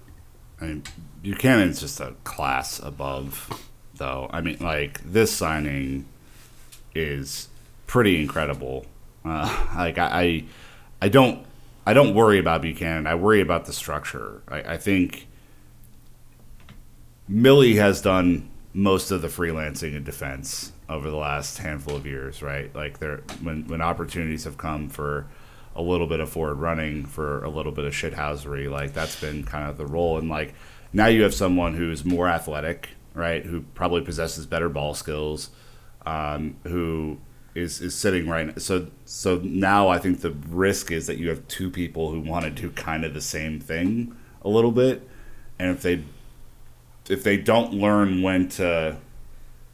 I 0.61 0.66
mean, 0.66 0.83
Buchanan's 1.22 1.81
just 1.81 2.01
a 2.01 2.14
class 2.22 2.79
above, 2.79 3.68
though. 3.95 4.29
I 4.31 4.41
mean, 4.41 4.59
like 4.61 5.01
this 5.03 5.33
signing 5.33 6.07
is 6.95 7.49
pretty 7.89 8.22
incredible. 8.22 8.87
Uh, 9.25 9.66
like 9.77 9.99
I, 9.99 10.22
I, 10.22 10.45
I 11.03 11.09
don't, 11.09 11.45
I 11.85 11.93
don't 11.93 12.14
worry 12.14 12.39
about 12.39 12.62
Buchanan. 12.62 13.09
I 13.09 13.16
worry 13.16 13.41
about 13.41 13.64
the 13.64 13.72
structure. 13.72 14.43
I, 14.47 14.75
I 14.75 14.77
think 14.77 15.27
Millie 17.29 17.77
has 17.77 18.03
done 18.03 18.51
most 18.72 19.11
of 19.11 19.22
the 19.22 19.29
freelancing 19.29 19.95
in 19.95 20.05
defense 20.05 20.72
over 20.89 21.11
the 21.11 21.16
last 21.16 21.59
handful 21.59 21.97
of 21.97 22.07
years, 22.07 22.43
right? 22.43 22.75
Like 22.75 22.99
there, 22.99 23.22
when 23.43 23.66
when 23.68 23.81
opportunities 23.81 24.45
have 24.45 24.59
come 24.59 24.89
for 24.89 25.27
a 25.77 25.83
little 25.83 26.07
bit 26.07 26.20
of 26.20 26.29
forward 26.29 26.57
running, 26.57 27.07
for 27.07 27.43
a 27.43 27.49
little 27.49 27.72
bit 27.72 27.85
of 27.85 27.93
shithousery, 27.93 28.70
like 28.70 28.93
that's 28.93 29.18
been 29.20 29.45
kind 29.45 29.68
of 29.70 29.79
the 29.79 29.87
role. 29.87 30.18
And 30.18 30.29
like 30.29 30.55
now 30.93 31.07
you 31.07 31.22
have 31.22 31.35
someone 31.35 31.75
who's 31.75 32.05
more 32.05 32.29
athletic, 32.29 32.91
right? 33.14 33.45
Who 33.45 33.62
probably 33.75 34.03
possesses 34.03 34.47
better 34.47 34.68
ball 34.68 34.95
skills, 34.95 35.51
um, 36.05 36.57
who 36.64 37.18
is 37.55 37.81
is 37.81 37.95
sitting 37.95 38.29
right. 38.29 38.49
Now. 38.49 38.55
So 38.59 38.89
so 39.07 39.41
now 39.43 39.89
I 39.89 39.99
think 39.99 40.20
the 40.20 40.33
risk 40.33 40.91
is 40.91 41.07
that 41.07 41.16
you 41.16 41.31
have 41.31 41.47
two 41.49 41.70
people 41.70 42.11
who 42.11 42.20
want 42.20 42.45
to 42.45 42.51
do 42.51 42.70
kind 42.70 43.05
of 43.05 43.14
the 43.14 43.22
same 43.22 43.61
thing 43.61 44.14
a 44.43 44.49
little 44.49 44.72
bit, 44.72 45.09
and 45.59 45.70
if 45.70 45.81
they 45.81 46.05
if 47.09 47.22
they 47.22 47.36
don't 47.36 47.72
learn 47.74 48.22
when 48.22 48.48
to 48.48 48.96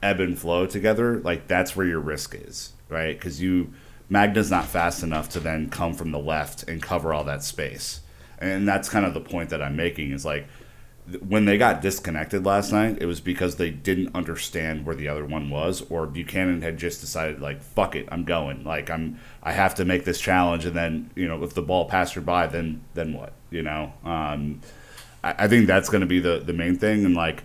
ebb 0.02 0.20
and 0.20 0.38
flow 0.38 0.66
together, 0.66 1.18
like 1.20 1.46
that's 1.46 1.76
where 1.76 1.86
your 1.86 2.00
risk 2.00 2.34
is, 2.34 2.72
right? 2.88 3.16
Because 3.16 3.40
you 3.40 3.72
Magda's 4.08 4.50
not 4.50 4.64
fast 4.64 5.02
enough 5.02 5.28
to 5.30 5.40
then 5.40 5.70
come 5.70 5.94
from 5.94 6.10
the 6.10 6.18
left 6.18 6.64
and 6.68 6.82
cover 6.82 7.14
all 7.14 7.24
that 7.24 7.44
space, 7.44 8.00
and 8.38 8.66
that's 8.66 8.88
kind 8.88 9.06
of 9.06 9.14
the 9.14 9.20
point 9.20 9.50
that 9.50 9.62
I'm 9.62 9.76
making 9.76 10.12
is 10.12 10.24
like 10.24 10.46
when 11.26 11.44
they 11.44 11.58
got 11.58 11.80
disconnected 11.80 12.44
last 12.44 12.72
night, 12.72 12.98
it 13.00 13.06
was 13.06 13.20
because 13.20 13.56
they 13.56 13.70
didn't 13.70 14.14
understand 14.14 14.86
where 14.86 14.94
the 14.94 15.08
other 15.08 15.24
one 15.24 15.50
was, 15.50 15.82
or 15.90 16.06
Buchanan 16.06 16.62
had 16.62 16.78
just 16.78 17.00
decided 17.00 17.40
like 17.40 17.62
fuck 17.62 17.94
it, 17.94 18.08
I'm 18.10 18.24
going, 18.24 18.64
like 18.64 18.90
I'm 18.90 19.18
I 19.42 19.52
have 19.52 19.74
to 19.76 19.84
make 19.84 20.04
this 20.04 20.20
challenge, 20.20 20.64
and 20.64 20.76
then 20.76 21.10
you 21.14 21.28
know 21.28 21.42
if 21.44 21.54
the 21.54 21.62
ball 21.62 21.84
passed 21.84 22.14
her 22.14 22.20
by, 22.20 22.46
then 22.48 22.82
then 22.94 23.12
what, 23.12 23.32
you 23.50 23.62
know. 23.62 23.92
Um, 24.04 24.60
I, 25.22 25.44
I 25.44 25.48
think 25.48 25.66
that's 25.66 25.88
going 25.88 26.00
to 26.00 26.06
be 26.06 26.20
the 26.20 26.42
the 26.44 26.52
main 26.52 26.76
thing, 26.76 27.04
and 27.04 27.14
like 27.14 27.44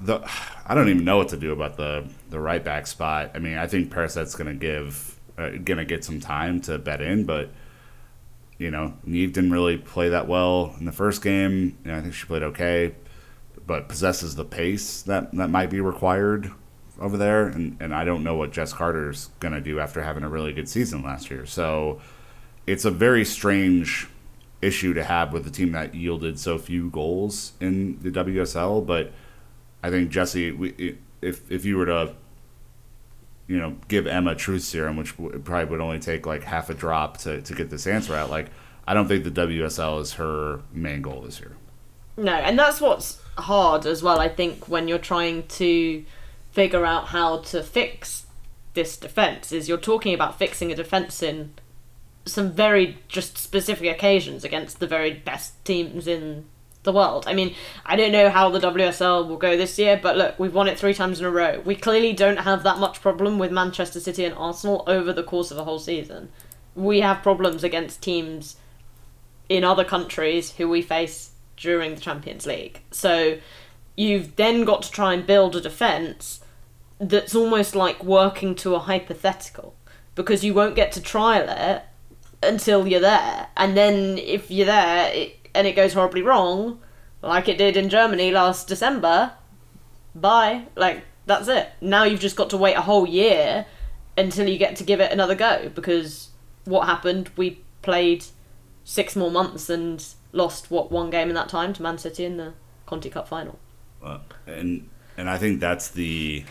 the 0.00 0.20
I 0.66 0.74
don't 0.74 0.88
even 0.88 1.04
know 1.04 1.18
what 1.18 1.28
to 1.28 1.36
do 1.36 1.52
about 1.52 1.76
the 1.76 2.04
the 2.30 2.40
right 2.40 2.62
back 2.62 2.86
spot. 2.86 3.32
I 3.34 3.38
mean, 3.38 3.56
I 3.56 3.66
think 3.66 3.90
Perisset's 3.90 4.34
going 4.34 4.48
to 4.48 4.58
give 4.58 5.18
uh, 5.38 5.50
going 5.50 5.78
to 5.78 5.84
get 5.84 6.04
some 6.04 6.20
time 6.20 6.60
to 6.62 6.78
bet 6.78 7.00
in, 7.00 7.24
but 7.24 7.50
you 8.58 8.70
know, 8.70 8.94
Niamh 9.06 9.32
didn't 9.32 9.50
really 9.50 9.76
play 9.76 10.10
that 10.10 10.28
well 10.28 10.74
in 10.78 10.84
the 10.84 10.92
first 10.92 11.22
game. 11.22 11.76
You 11.84 11.90
know, 11.90 11.98
I 11.98 12.00
think 12.00 12.14
she 12.14 12.26
played 12.26 12.42
okay, 12.42 12.94
but 13.66 13.88
possesses 13.88 14.36
the 14.36 14.44
pace 14.44 15.02
that 15.02 15.32
that 15.32 15.50
might 15.50 15.70
be 15.70 15.80
required 15.80 16.50
over 17.00 17.16
there, 17.16 17.48
and 17.48 17.76
and 17.80 17.94
I 17.94 18.04
don't 18.04 18.22
know 18.22 18.36
what 18.36 18.52
Jess 18.52 18.72
Carter's 18.72 19.30
going 19.40 19.54
to 19.54 19.60
do 19.60 19.80
after 19.80 20.02
having 20.02 20.22
a 20.22 20.28
really 20.28 20.52
good 20.52 20.68
season 20.68 21.02
last 21.02 21.30
year. 21.30 21.46
So 21.46 22.00
it's 22.66 22.84
a 22.84 22.90
very 22.90 23.24
strange 23.24 24.08
issue 24.62 24.94
to 24.94 25.04
have 25.04 25.32
with 25.32 25.46
a 25.46 25.50
team 25.50 25.72
that 25.72 25.94
yielded 25.94 26.38
so 26.38 26.56
few 26.56 26.88
goals 26.88 27.52
in 27.60 27.98
the 28.00 28.10
WSL, 28.10 28.86
but 28.86 29.12
I 29.82 29.90
think 29.90 30.10
Jesse, 30.10 30.52
we, 30.52 30.98
if 31.20 31.50
if 31.50 31.64
you 31.64 31.76
were 31.76 31.86
to, 31.86 32.14
you 33.48 33.58
know, 33.58 33.76
give 33.88 34.06
Emma 34.06 34.34
truth 34.34 34.62
serum, 34.62 34.96
which 34.96 35.16
probably 35.16 35.64
would 35.64 35.80
only 35.80 35.98
take 35.98 36.24
like 36.24 36.44
half 36.44 36.70
a 36.70 36.74
drop 36.74 37.18
to, 37.18 37.42
to 37.42 37.54
get 37.54 37.68
this 37.68 37.86
answer 37.86 38.14
out, 38.14 38.30
like 38.30 38.46
I 38.86 38.94
don't 38.94 39.08
think 39.08 39.24
the 39.24 39.30
WSL 39.30 40.00
is 40.00 40.14
her 40.14 40.62
main 40.72 41.02
goal 41.02 41.22
this 41.22 41.40
year. 41.40 41.56
No, 42.16 42.32
and 42.32 42.58
that's 42.58 42.80
what's 42.80 43.20
hard 43.38 43.86
as 43.86 44.02
well, 44.02 44.20
I 44.20 44.28
think, 44.28 44.68
when 44.68 44.86
you're 44.86 44.98
trying 44.98 45.46
to 45.48 46.04
figure 46.50 46.84
out 46.84 47.08
how 47.08 47.38
to 47.38 47.62
fix 47.62 48.26
this 48.74 48.96
defence, 48.96 49.52
is 49.52 49.68
you're 49.68 49.78
talking 49.78 50.14
about 50.14 50.38
fixing 50.38 50.70
a 50.70 50.74
defence 50.74 51.22
in 51.22 51.54
some 52.24 52.52
very 52.52 52.98
just 53.08 53.38
specific 53.38 53.90
occasions 53.90 54.44
against 54.44 54.80
the 54.80 54.86
very 54.86 55.12
best 55.12 55.64
teams 55.64 56.06
in 56.06 56.44
the 56.82 56.92
world. 56.92 57.24
I 57.26 57.34
mean, 57.34 57.54
I 57.86 57.96
don't 57.96 58.12
know 58.12 58.28
how 58.28 58.50
the 58.50 58.58
WSL 58.58 59.28
will 59.28 59.36
go 59.36 59.56
this 59.56 59.78
year, 59.78 59.98
but 60.02 60.16
look, 60.16 60.38
we've 60.38 60.54
won 60.54 60.68
it 60.68 60.78
three 60.78 60.94
times 60.94 61.20
in 61.20 61.26
a 61.26 61.30
row. 61.30 61.60
We 61.64 61.74
clearly 61.74 62.12
don't 62.12 62.38
have 62.38 62.62
that 62.64 62.78
much 62.78 63.00
problem 63.00 63.38
with 63.38 63.52
Manchester 63.52 64.00
City 64.00 64.24
and 64.24 64.34
Arsenal 64.34 64.84
over 64.86 65.12
the 65.12 65.22
course 65.22 65.50
of 65.50 65.58
a 65.58 65.64
whole 65.64 65.78
season. 65.78 66.30
We 66.74 67.00
have 67.00 67.22
problems 67.22 67.62
against 67.62 68.02
teams 68.02 68.56
in 69.48 69.64
other 69.64 69.84
countries 69.84 70.52
who 70.52 70.68
we 70.68 70.82
face 70.82 71.32
during 71.56 71.94
the 71.94 72.00
Champions 72.00 72.46
League. 72.46 72.80
So 72.90 73.38
you've 73.96 74.36
then 74.36 74.64
got 74.64 74.82
to 74.82 74.90
try 74.90 75.14
and 75.14 75.26
build 75.26 75.54
a 75.54 75.60
defence 75.60 76.40
that's 76.98 77.34
almost 77.34 77.74
like 77.74 78.02
working 78.02 78.54
to 78.54 78.74
a 78.74 78.80
hypothetical 78.80 79.74
because 80.14 80.44
you 80.44 80.54
won't 80.54 80.76
get 80.76 80.92
to 80.92 81.00
trial 81.00 81.48
it 81.48 81.82
until 82.42 82.86
you're 82.86 83.00
there. 83.00 83.48
And 83.56 83.76
then 83.76 84.18
if 84.18 84.50
you're 84.50 84.66
there 84.66 85.10
it, 85.12 85.48
and 85.54 85.66
it 85.66 85.76
goes 85.76 85.92
horribly 85.92 86.22
wrong, 86.22 86.80
like 87.22 87.48
it 87.48 87.58
did 87.58 87.76
in 87.76 87.88
Germany 87.88 88.30
last 88.30 88.68
December, 88.68 89.32
bye. 90.14 90.66
Like, 90.76 91.04
that's 91.26 91.48
it. 91.48 91.70
Now 91.80 92.04
you've 92.04 92.20
just 92.20 92.36
got 92.36 92.50
to 92.50 92.56
wait 92.56 92.74
a 92.74 92.82
whole 92.82 93.06
year 93.06 93.66
until 94.16 94.48
you 94.48 94.58
get 94.58 94.76
to 94.76 94.84
give 94.84 95.00
it 95.00 95.12
another 95.12 95.34
go 95.34 95.70
because 95.74 96.30
what 96.64 96.86
happened? 96.86 97.30
We 97.36 97.60
played 97.82 98.24
six 98.84 99.16
more 99.16 99.30
months 99.30 99.70
and 99.70 100.04
lost, 100.32 100.70
what, 100.70 100.90
one 100.90 101.10
game 101.10 101.28
in 101.28 101.34
that 101.34 101.48
time 101.48 101.72
to 101.74 101.82
Man 101.82 101.98
City 101.98 102.24
in 102.24 102.36
the 102.36 102.54
Conti 102.86 103.10
Cup 103.10 103.28
final. 103.28 103.58
And 104.46 104.88
and 105.16 105.28
I 105.30 105.38
think 105.38 105.60
that's 105.60 105.88
the 105.88 106.44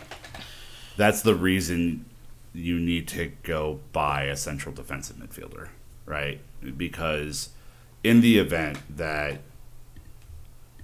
that's 0.96 1.22
the 1.22 1.34
reason 1.34 2.06
you 2.54 2.78
need 2.78 3.08
to 3.08 3.32
go 3.42 3.80
buy 3.92 4.24
a 4.24 4.36
central 4.36 4.74
defensive 4.74 5.16
midfielder, 5.16 5.68
right? 6.06 6.40
Because 6.76 7.50
in 8.02 8.20
the 8.20 8.38
event 8.38 8.78
that 8.96 9.40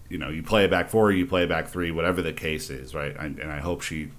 you 0.08 0.18
know, 0.18 0.30
you 0.30 0.42
play 0.42 0.64
a 0.64 0.68
back 0.68 0.88
four, 0.88 1.12
you 1.12 1.26
play 1.26 1.44
a 1.44 1.46
back 1.46 1.68
three, 1.68 1.90
whatever 1.90 2.22
the 2.22 2.32
case 2.32 2.70
is, 2.70 2.94
right? 2.94 3.14
And, 3.18 3.38
and 3.38 3.52
I 3.52 3.58
hope 3.58 3.82
she, 3.82 4.10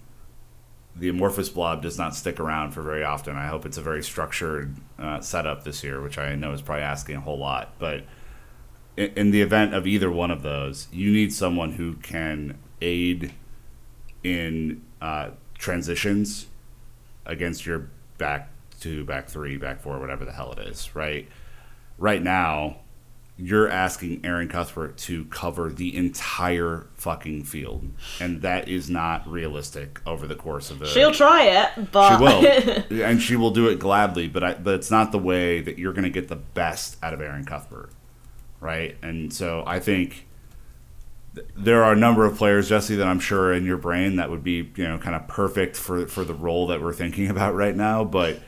the 0.95 1.10
amorphous 1.10 1.50
blob, 1.50 1.82
does 1.82 1.97
not 1.97 2.16
stick 2.16 2.39
around 2.39 2.72
for 2.72 2.82
very 2.82 3.04
often. 3.04 3.36
I 3.36 3.47
hope 3.47 3.66
it's 3.66 3.78
a 3.78 3.82
very 3.82 4.04
structured 4.04 4.76
uh, 5.00 5.20
setup 5.22 5.64
this 5.64 5.84
year, 5.84 6.02
which 6.02 6.18
I 6.18 6.36
know 6.36 6.54
is 6.54 6.62
probably 6.62 6.84
asking 6.84 7.16
a 7.16 7.22
whole 7.22 7.39
lot. 7.39 7.74
But 7.80 8.04
in, 8.97 9.32
the 9.32 9.41
event 9.41 9.74
of 9.74 9.88
either 9.88 10.12
one 10.12 10.30
of 10.30 10.43
those, 10.43 10.88
you 10.91 11.12
need 11.12 11.34
someone 11.34 11.74
who 11.74 11.95
can 11.95 12.58
aid 12.82 13.34
in 14.24 14.84
uh, 15.02 15.32
transitions 15.58 16.47
against 17.26 17.66
your 17.66 17.89
back 18.18 18.49
two, 18.80 19.03
back 19.05 19.27
three, 19.27 19.57
back 19.57 19.82
four, 19.82 19.99
whatever 19.99 20.25
the 20.25 20.32
hell 20.32 20.51
it 20.53 20.59
is, 20.59 20.95
right? 20.95 21.27
Right 21.97 22.21
now, 22.21 22.77
you're 23.41 23.69
asking 23.69 24.19
Erin 24.25 24.49
Cuthbert 24.49 24.97
to 24.97 25.23
cover 25.25 25.69
the 25.71 25.95
entire 25.95 26.88
fucking 26.95 27.45
field, 27.45 27.89
and 28.19 28.41
that 28.41 28.67
is 28.67 28.89
not 28.89 29.25
realistic 29.30 30.01
over 30.05 30.27
the 30.27 30.36
course 30.36 30.69
of 30.71 30.80
the. 30.80 30.86
She'll 30.88 31.13
try 31.13 31.43
it, 31.43 31.91
but 31.91 32.17
She 32.17 32.23
will, 32.23 33.03
and 33.05 33.21
she 33.21 33.38
will 33.38 33.51
do 33.51 33.69
it 33.69 33.80
gladly. 33.80 34.27
But 34.27 34.43
I, 34.43 34.53
but 34.55 34.75
it's 34.75 34.91
not 34.91 35.13
the 35.13 35.19
way 35.19 35.61
that 35.61 35.80
you're 35.80 35.93
going 35.93 36.03
to 36.03 36.09
get 36.09 36.27
the 36.27 36.36
best 36.36 36.97
out 37.01 37.13
of 37.13 37.21
Erin 37.21 37.45
Cuthbert, 37.45 37.91
right? 38.59 38.97
And 39.01 39.32
so 39.34 39.63
I 39.65 39.80
think 39.80 40.27
th- 41.34 41.47
there 41.55 41.82
are 41.86 41.93
a 41.93 41.97
number 41.97 42.25
of 42.25 42.38
players, 42.38 42.67
Jesse, 42.67 42.97
that 42.97 43.07
I'm 43.07 43.21
sure 43.21 43.53
in 43.53 43.65
your 43.65 43.77
brain 43.77 44.17
that 44.17 44.30
would 44.30 44.43
be 44.43 44.69
you 44.75 44.84
know 44.86 44.97
kind 44.97 45.15
of 45.15 45.30
perfect 45.30 45.77
for 45.77 46.07
for 46.07 46.25
the 46.25 46.34
role 46.34 46.67
that 46.67 46.82
we're 46.82 46.91
thinking 46.93 47.30
about 47.30 47.55
right 47.55 47.75
now. 47.75 48.03
But 48.03 48.41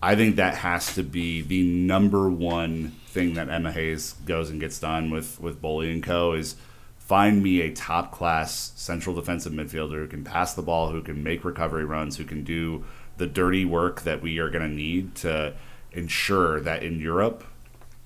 I 0.00 0.14
think 0.14 0.36
that 0.36 0.56
has 0.56 0.94
to 0.94 1.02
be 1.02 1.42
the 1.42 1.62
number 1.64 2.28
one 2.30 2.92
thing 3.06 3.34
that 3.34 3.48
Emma 3.48 3.72
Hayes 3.72 4.12
goes 4.24 4.48
and 4.48 4.60
gets 4.60 4.78
done 4.78 5.10
with 5.10 5.40
with 5.40 5.60
Boehly 5.60 5.92
and 5.92 6.02
Co. 6.02 6.34
is 6.34 6.54
find 6.98 7.42
me 7.42 7.62
a 7.62 7.72
top 7.72 8.12
class 8.12 8.72
central 8.76 9.16
defensive 9.16 9.52
midfielder 9.52 9.94
who 9.94 10.06
can 10.06 10.22
pass 10.22 10.54
the 10.54 10.62
ball, 10.62 10.90
who 10.90 11.02
can 11.02 11.24
make 11.24 11.44
recovery 11.44 11.84
runs, 11.84 12.16
who 12.16 12.24
can 12.24 12.44
do 12.44 12.84
the 13.16 13.26
dirty 13.26 13.64
work 13.64 14.02
that 14.02 14.22
we 14.22 14.38
are 14.38 14.50
going 14.50 14.68
to 14.68 14.74
need 14.74 15.14
to 15.16 15.54
ensure 15.92 16.60
that 16.60 16.82
in 16.82 17.00
Europe 17.00 17.42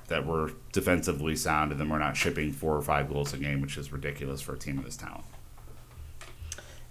that 0.06 0.26
we're 0.26 0.50
defensively 0.72 1.36
sound 1.36 1.72
and 1.72 1.80
then 1.80 1.88
we're 1.88 1.98
not 1.98 2.16
shipping 2.16 2.52
four 2.52 2.76
or 2.76 2.82
five 2.82 3.08
goals 3.08 3.34
a 3.34 3.38
game, 3.38 3.60
which 3.60 3.76
is 3.76 3.92
ridiculous 3.92 4.40
for 4.40 4.54
a 4.54 4.58
team 4.58 4.78
of 4.78 4.84
this 4.84 4.96
talent. 4.96 5.24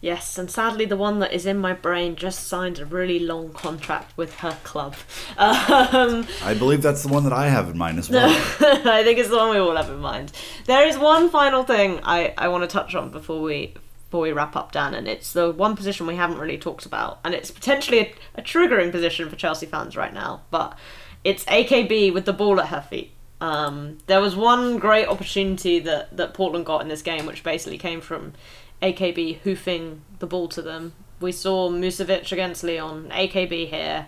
Yes, 0.02 0.40
and 0.40 0.50
sadly, 0.50 0.86
the 0.86 0.98
one 0.98 1.20
that 1.20 1.32
is 1.32 1.46
in 1.46 1.60
my 1.60 1.74
brain 1.74 2.16
just 2.16 2.48
signed 2.48 2.80
a 2.80 2.86
really 2.86 3.20
long 3.20 3.54
contract 3.54 4.18
with 4.18 4.36
her 4.40 4.58
club. 4.64 4.96
Um, 5.38 6.28
I 6.44 6.54
believe 6.54 6.82
that's 6.82 7.04
the 7.04 7.10
one 7.10 7.24
that 7.24 7.34
I 7.34 7.48
have 7.48 7.70
in 7.70 7.78
mind 7.78 8.00
as 8.00 8.10
well. 8.10 8.30
I 8.30 9.04
think 9.04 9.20
it's 9.20 9.30
the 9.30 9.38
one 9.38 9.52
we 9.52 9.58
all 9.58 9.76
have 9.76 9.90
in 9.90 10.00
mind. 10.00 10.32
There 10.66 10.88
is 10.88 10.98
one 10.98 11.30
final 11.30 11.64
thing 11.64 12.00
I, 12.04 12.34
I 12.38 12.48
want 12.48 12.64
to 12.64 12.68
touch 12.68 12.96
on 12.96 13.10
before 13.12 13.42
we 13.42 13.74
before 14.06 14.22
we 14.22 14.32
wrap 14.34 14.56
up, 14.56 14.72
Dan, 14.74 14.94
and 14.94 15.08
it's 15.08 15.32
the 15.34 15.52
one 15.52 15.76
position 15.76 16.06
we 16.06 16.16
haven't 16.16 16.38
really 16.38 16.58
talked 16.58 16.86
about, 16.86 17.20
and 17.24 17.34
it's 17.34 17.50
potentially 17.50 18.00
a, 18.00 18.14
a 18.36 18.42
triggering 18.42 18.92
position 18.92 19.30
for 19.30 19.36
Chelsea 19.38 19.66
fans 19.66 19.96
right 19.96 20.14
now, 20.14 20.42
but 20.52 20.78
it's 21.24 21.46
AKB 21.46 22.14
with 22.14 22.26
the 22.26 22.34
ball 22.34 22.60
at 22.60 22.68
her 22.68 22.82
feet. 22.82 23.12
Um, 23.40 24.00
there 24.08 24.20
was 24.22 24.36
one 24.36 24.78
great 24.78 25.08
opportunity 25.08 25.80
that, 25.80 26.16
that 26.16 26.34
Portland 26.34 26.66
got 26.66 26.82
in 26.82 26.90
this 26.90 27.02
game, 27.02 27.26
which 27.26 27.44
basically 27.44 27.78
came 27.78 28.02
from 28.02 28.34
AKB 28.82 29.40
hoofing 29.40 30.02
the 30.20 30.28
ball 30.28 30.48
to 30.50 30.62
them. 30.62 30.94
We 31.20 31.32
saw 31.32 31.70
Musovic 31.70 32.32
against 32.32 32.64
Lyon, 32.64 33.10
AKB 33.10 33.70
here. 33.70 34.08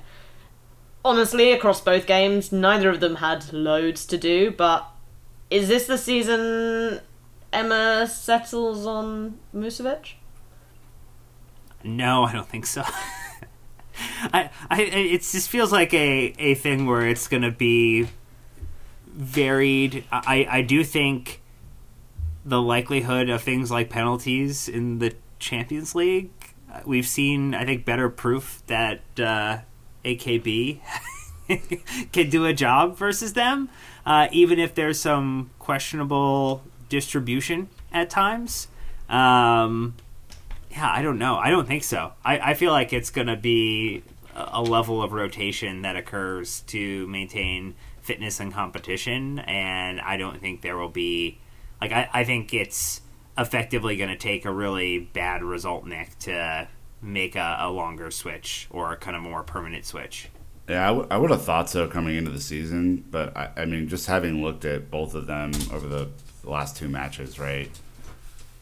Honestly, 1.06 1.52
across 1.52 1.82
both 1.82 2.08
games, 2.08 2.52
neither 2.52 2.90
of 2.90 3.00
them 3.00 3.16
had 3.16 3.54
loads 3.54 4.06
to 4.08 4.18
do, 4.18 4.52
but 4.52 4.90
is 5.50 5.68
this 5.68 5.86
the 5.86 5.98
season 5.98 7.02
Emma 7.52 8.08
settles 8.08 8.88
on 8.88 9.38
Musovic? 9.56 10.14
No, 11.84 12.24
I 12.24 12.34
don't 12.34 12.50
think 12.50 12.66
so. 12.66 12.84
I, 14.34 14.50
I, 14.70 14.82
it 14.82 15.22
just 15.22 15.50
feels 15.50 15.72
like 15.72 15.94
a, 15.94 16.34
a 16.40 16.56
thing 16.56 16.88
where 16.88 17.08
it's 17.08 17.28
gonna 17.28 17.52
be 17.52 18.08
varied. 19.06 20.06
I, 20.12 20.48
I 20.50 20.62
do 20.64 20.84
think 20.84 21.42
the 22.46 22.62
likelihood 22.62 23.30
of 23.30 23.42
things 23.42 23.72
like 23.72 23.90
penalties 23.90 24.68
in 24.68 25.00
the 25.00 25.14
Champions 25.40 25.96
League, 25.96 26.32
we've 26.86 27.08
seen, 27.08 27.54
I 27.54 27.66
think, 27.66 27.86
better 27.86 28.10
proof 28.10 28.64
that 28.68 29.02
uh, 29.18 29.60
AKB 30.04 30.80
can 32.12 32.30
do 32.30 32.46
a 32.46 32.54
job 32.54 32.98
versus 32.98 33.34
them, 33.34 33.70
uh, 34.06 34.28
even 34.32 34.60
if 34.60 34.76
there's 34.76 35.00
some 35.00 35.52
questionable 35.60 36.64
distribution 36.90 37.70
at 37.92 38.10
times. 38.10 38.68
Um, 39.10 39.96
yeah, 40.72 40.92
I 40.92 41.02
don't 41.02 41.20
know. 41.20 41.38
I 41.38 41.50
don't 41.50 41.68
think 41.68 41.84
so. 41.84 42.14
I, 42.26 42.40
I 42.40 42.54
feel 42.56 42.72
like 42.72 42.94
it's 42.94 43.10
going 43.10 43.28
to 43.28 43.36
be 43.36 44.04
a 44.36 44.62
level 44.62 45.04
of 45.04 45.14
rotation 45.14 45.84
that 45.84 45.96
occurs 45.96 46.62
to 46.62 47.06
maintain 47.08 47.76
fitness 48.02 48.40
and 48.40 48.52
competition, 48.52 49.40
and 49.40 50.02
I 50.02 50.18
don't 50.18 50.40
think 50.42 50.62
there 50.62 50.78
will 50.78 50.90
be. 50.90 51.40
Like, 51.84 51.92
I, 52.14 52.22
I 52.22 52.24
think 52.24 52.54
it's 52.54 53.02
effectively 53.38 53.98
going 53.98 54.10
to 54.10 54.18
take 54.18 54.46
a 54.46 54.52
really 54.52 55.00
bad 55.00 55.44
result, 55.44 55.86
Nick, 55.86 56.18
to 56.20 56.68
make 57.02 57.36
a, 57.36 57.58
a 57.62 57.70
longer 57.70 58.12
switch 58.12 58.68
or 58.70 58.94
a 58.94 58.98
kind 58.98 59.16
of 59.16 59.24
more 59.24 59.44
permanent 59.44 59.86
switch. 59.86 60.30
Yeah, 60.70 60.84
I, 60.84 60.88
w- 60.88 61.08
I 61.12 61.18
would 61.18 61.30
have 61.30 61.44
thought 61.44 61.70
so 61.70 61.88
coming 61.88 62.16
into 62.16 62.32
the 62.32 62.40
season, 62.40 63.04
but 63.12 63.36
I, 63.36 63.50
I 63.58 63.66
mean, 63.66 63.90
just 63.90 64.08
having 64.08 64.42
looked 64.42 64.64
at 64.64 64.90
both 64.90 65.14
of 65.14 65.28
them 65.28 65.52
over 65.72 65.88
the, 65.88 66.10
last 66.44 66.76
two 66.78 66.90
matches, 66.90 67.40
right? 67.40 67.70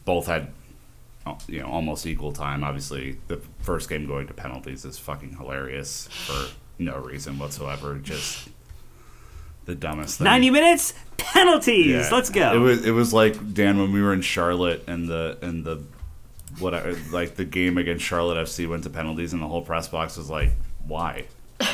Both 0.04 0.26
had, 0.26 0.52
you 1.48 1.60
know, 1.60 1.66
almost 1.66 2.06
equal 2.06 2.32
time. 2.32 2.64
Obviously, 2.64 3.18
the 3.28 3.40
first 3.60 3.88
game 3.88 4.06
going 4.06 4.26
to 4.28 4.34
penalties 4.34 4.84
is 4.84 4.98
fucking 4.98 5.36
hilarious 5.36 6.06
for 6.08 6.48
no 6.78 6.98
reason 6.98 7.38
whatsoever. 7.38 7.96
Just 7.96 8.48
the 9.64 9.74
dumbest 9.74 10.18
thing. 10.18 10.24
90 10.24 10.50
minutes, 10.50 10.94
penalties! 11.16 11.86
Yeah. 11.86 12.08
Let's 12.10 12.30
go. 12.30 12.54
It 12.54 12.58
was 12.58 12.84
it 12.86 12.90
was 12.90 13.12
like 13.12 13.54
Dan 13.54 13.78
when 13.78 13.92
we 13.92 14.02
were 14.02 14.12
in 14.12 14.22
Charlotte 14.22 14.84
and 14.86 15.08
the 15.08 15.38
and 15.42 15.64
the 15.64 15.82
what 16.58 16.74
I, 16.74 16.94
like 17.10 17.36
the 17.36 17.44
game 17.44 17.78
against 17.78 18.04
Charlotte 18.04 18.36
FC 18.46 18.68
went 18.68 18.84
to 18.84 18.90
penalties 18.90 19.32
and 19.32 19.40
the 19.40 19.48
whole 19.48 19.62
press 19.62 19.88
box 19.88 20.16
was 20.16 20.28
like, 20.28 20.50
why? 20.86 21.26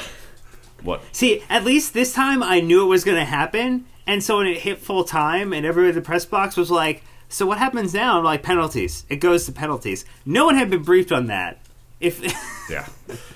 What? 0.82 1.02
See, 1.12 1.42
at 1.48 1.64
least 1.64 1.92
this 1.92 2.12
time 2.12 2.42
I 2.42 2.60
knew 2.60 2.84
it 2.84 2.86
was 2.86 3.02
going 3.02 3.16
to 3.18 3.24
happen, 3.24 3.86
and 4.06 4.22
so 4.22 4.38
when 4.38 4.46
it 4.46 4.58
hit 4.58 4.78
full 4.78 5.02
time, 5.04 5.52
and 5.52 5.66
everybody 5.66 5.90
in 5.90 5.94
the 5.96 6.02
press 6.02 6.24
box 6.24 6.56
was 6.56 6.70
like, 6.70 7.02
"So 7.28 7.46
what 7.46 7.58
happens 7.58 7.92
now?" 7.94 8.18
I'm 8.18 8.24
like, 8.24 8.42
"Penalties. 8.42 9.04
It 9.08 9.16
goes 9.16 9.44
to 9.46 9.52
penalties." 9.52 10.04
No 10.24 10.44
one 10.44 10.54
had 10.54 10.70
been 10.70 10.82
briefed 10.82 11.10
on 11.10 11.26
that. 11.26 11.58
If 11.98 12.20
Yeah, 12.70 12.86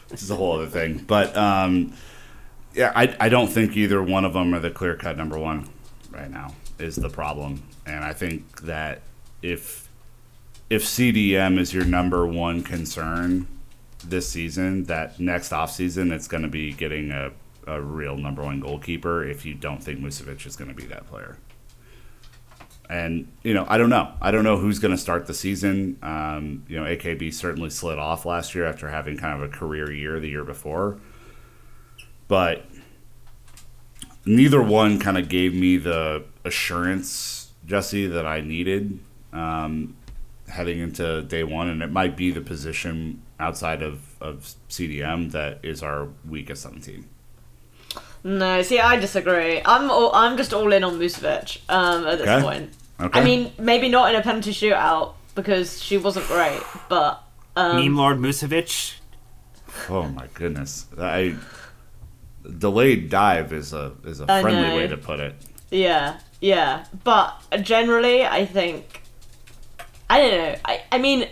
this 0.09 0.23
is 0.23 0.31
a 0.31 0.37
whole 0.37 0.53
other 0.53 0.69
thing. 0.69 0.99
But 0.99 1.37
um, 1.37 1.95
yeah, 2.75 2.93
I, 2.95 3.15
I 3.21 3.29
don't 3.29 3.49
think 3.49 3.77
either 3.77 4.03
one 4.03 4.25
of 4.25 4.33
them 4.33 4.55
are 4.55 4.61
the 4.61 4.71
clear 4.71 4.97
cut 4.97 5.17
number 5.17 5.39
one 5.39 5.69
right 6.11 6.31
now 6.31 6.55
is 6.79 6.97
the 6.97 7.11
problem, 7.11 7.63
and 7.87 8.05
I 8.05 8.13
think 8.13 8.63
that 8.63 9.03
if 9.43 9.89
if 10.71 10.85
CDM 10.85 11.59
is 11.59 11.75
your 11.75 11.85
number 11.85 12.27
one 12.27 12.63
concern 12.63 13.47
this 14.05 14.29
season, 14.29 14.85
that 14.85 15.21
next 15.21 15.53
off 15.53 15.71
season 15.71 16.11
it's 16.13 16.29
going 16.29 16.43
to 16.43 16.49
be 16.49 16.73
getting 16.73 17.11
a, 17.11 17.31
a 17.67 17.81
real 17.81 18.17
number 18.17 18.43
one 18.43 18.61
goalkeeper. 18.61 19.25
If 19.25 19.45
you 19.45 19.55
don't 19.55 19.83
think 19.83 20.01
Musovic 20.01 20.47
is 20.47 20.57
going 20.57 20.69
to 20.69 20.75
be 20.75 20.87
that 20.87 21.07
player. 21.09 21.37
And 22.89 23.31
you 23.43 23.55
know, 23.55 23.65
I 23.69 23.79
don't 23.79 23.91
know. 23.91 24.13
I 24.21 24.31
don't 24.31 24.45
know 24.45 24.59
who's 24.59 24.79
going 24.79 24.93
to 24.93 24.99
start 24.99 25.27
the 25.27 25.35
season. 25.35 25.99
Um, 26.03 26.65
you 26.69 26.79
know, 26.79 26.85
AKB 26.85 27.33
certainly 27.33 27.71
slid 27.71 27.99
off 27.99 28.27
last 28.27 28.55
year 28.55 28.67
after 28.67 28.89
having 28.89 29.17
kind 29.17 29.43
of 29.43 29.49
a 29.49 29.53
career 29.53 29.91
year 29.91 30.21
the 30.21 30.29
year 30.29 30.45
before, 30.45 30.99
but 32.33 32.65
neither 34.25 34.63
one 34.63 34.99
kind 34.99 35.19
of 35.19 35.29
gave 35.29 35.55
me 35.55 35.77
the 35.77 36.25
assurance, 36.47 37.51
Jesse, 37.67 38.07
that 38.07 38.25
I 38.25 38.41
needed 38.41 38.99
um, 39.35 39.95
heading 40.49 40.79
into 40.79 41.21
day 41.25 41.45
one. 41.45 41.69
And 41.69 41.83
it 41.83 41.91
might 41.93 42.17
be 42.17 42.31
the 42.31 42.41
position 42.41 43.21
outside 43.39 43.83
of, 43.83 44.01
of 44.19 44.55
CDM 44.71 45.31
that 45.33 45.59
is 45.63 45.83
our 45.83 46.09
weakest 46.27 46.65
on 46.65 46.77
the 46.77 46.81
team. 46.81 47.07
No, 48.25 48.63
see, 48.63 48.81
I 48.81 48.97
disagree. 48.97 49.61
I'm 49.67 49.91
all, 49.91 50.15
I'm 50.15 50.39
just 50.39 50.55
all 50.55 50.73
in 50.73 50.85
on 50.85 50.99
Musovic 50.99 51.59
um, 51.69 52.07
at 52.07 52.17
this 52.17 52.29
Okay. 52.29 52.43
point. 52.43 52.71
Okay. 52.99 53.21
I 53.21 53.23
mean, 53.23 53.53
maybe 53.59 53.91
not 53.91 54.09
in 54.15 54.19
a 54.19 54.23
penalty 54.23 54.53
shootout 54.53 55.13
because 55.35 55.83
she 55.83 55.99
wasn't 55.99 56.27
great, 56.29 56.63
but 56.89 57.23
um, 57.57 57.77
Meme 57.77 57.95
Lord 57.95 58.17
Musovic, 58.17 58.95
Oh 59.91 60.05
my 60.09 60.29
goodness! 60.35 60.87
I 60.99 61.35
delayed 62.59 63.11
dive 63.11 63.53
is 63.53 63.73
a 63.73 63.93
is 64.05 64.21
a 64.21 64.27
I 64.31 64.43
friendly 64.43 64.69
know. 64.69 64.77
way 64.77 64.87
to 64.89 64.97
put 64.97 65.21
it. 65.21 65.35
Yeah, 65.71 66.19
yeah. 66.41 66.87
But 67.05 67.41
generally, 67.63 68.25
I 68.25 68.45
think. 68.47 69.03
I 70.11 70.21
don't 70.21 70.31
know. 70.31 70.55
I, 70.67 70.83
I 70.93 70.99
mean, 70.99 71.27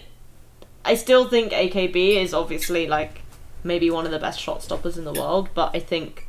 I 0.84 0.94
still 0.94 1.28
think 1.28 1.52
AKB 1.52 2.16
is 2.16 2.32
obviously, 2.32 2.86
like, 2.86 3.20
maybe 3.62 3.90
one 3.90 4.06
of 4.06 4.10
the 4.10 4.18
best 4.18 4.40
shot 4.40 4.62
stoppers 4.62 4.96
in 4.96 5.04
the 5.04 5.12
world, 5.12 5.50
but 5.52 5.70
I 5.74 5.80
think 5.80 6.26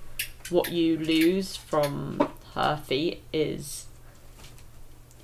what 0.49 0.69
you 0.71 0.97
lose 0.97 1.55
from 1.55 2.29
her 2.55 2.75
feet 2.75 3.23
is 3.31 3.85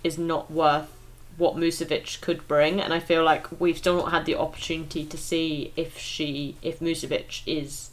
is 0.03 0.17
not 0.17 0.49
worth 0.49 0.87
what 1.35 1.55
Musovic 1.55 2.21
could 2.21 2.47
bring, 2.47 2.79
and 2.79 2.93
I 2.93 2.99
feel 2.99 3.23
like 3.23 3.59
we've 3.59 3.77
still 3.77 3.97
not 3.97 4.11
had 4.11 4.25
the 4.25 4.35
opportunity 4.35 5.05
to 5.05 5.17
see 5.17 5.73
if 5.75 5.97
she 5.97 6.55
if 6.61 6.79
Musovic 6.79 7.41
is. 7.45 7.89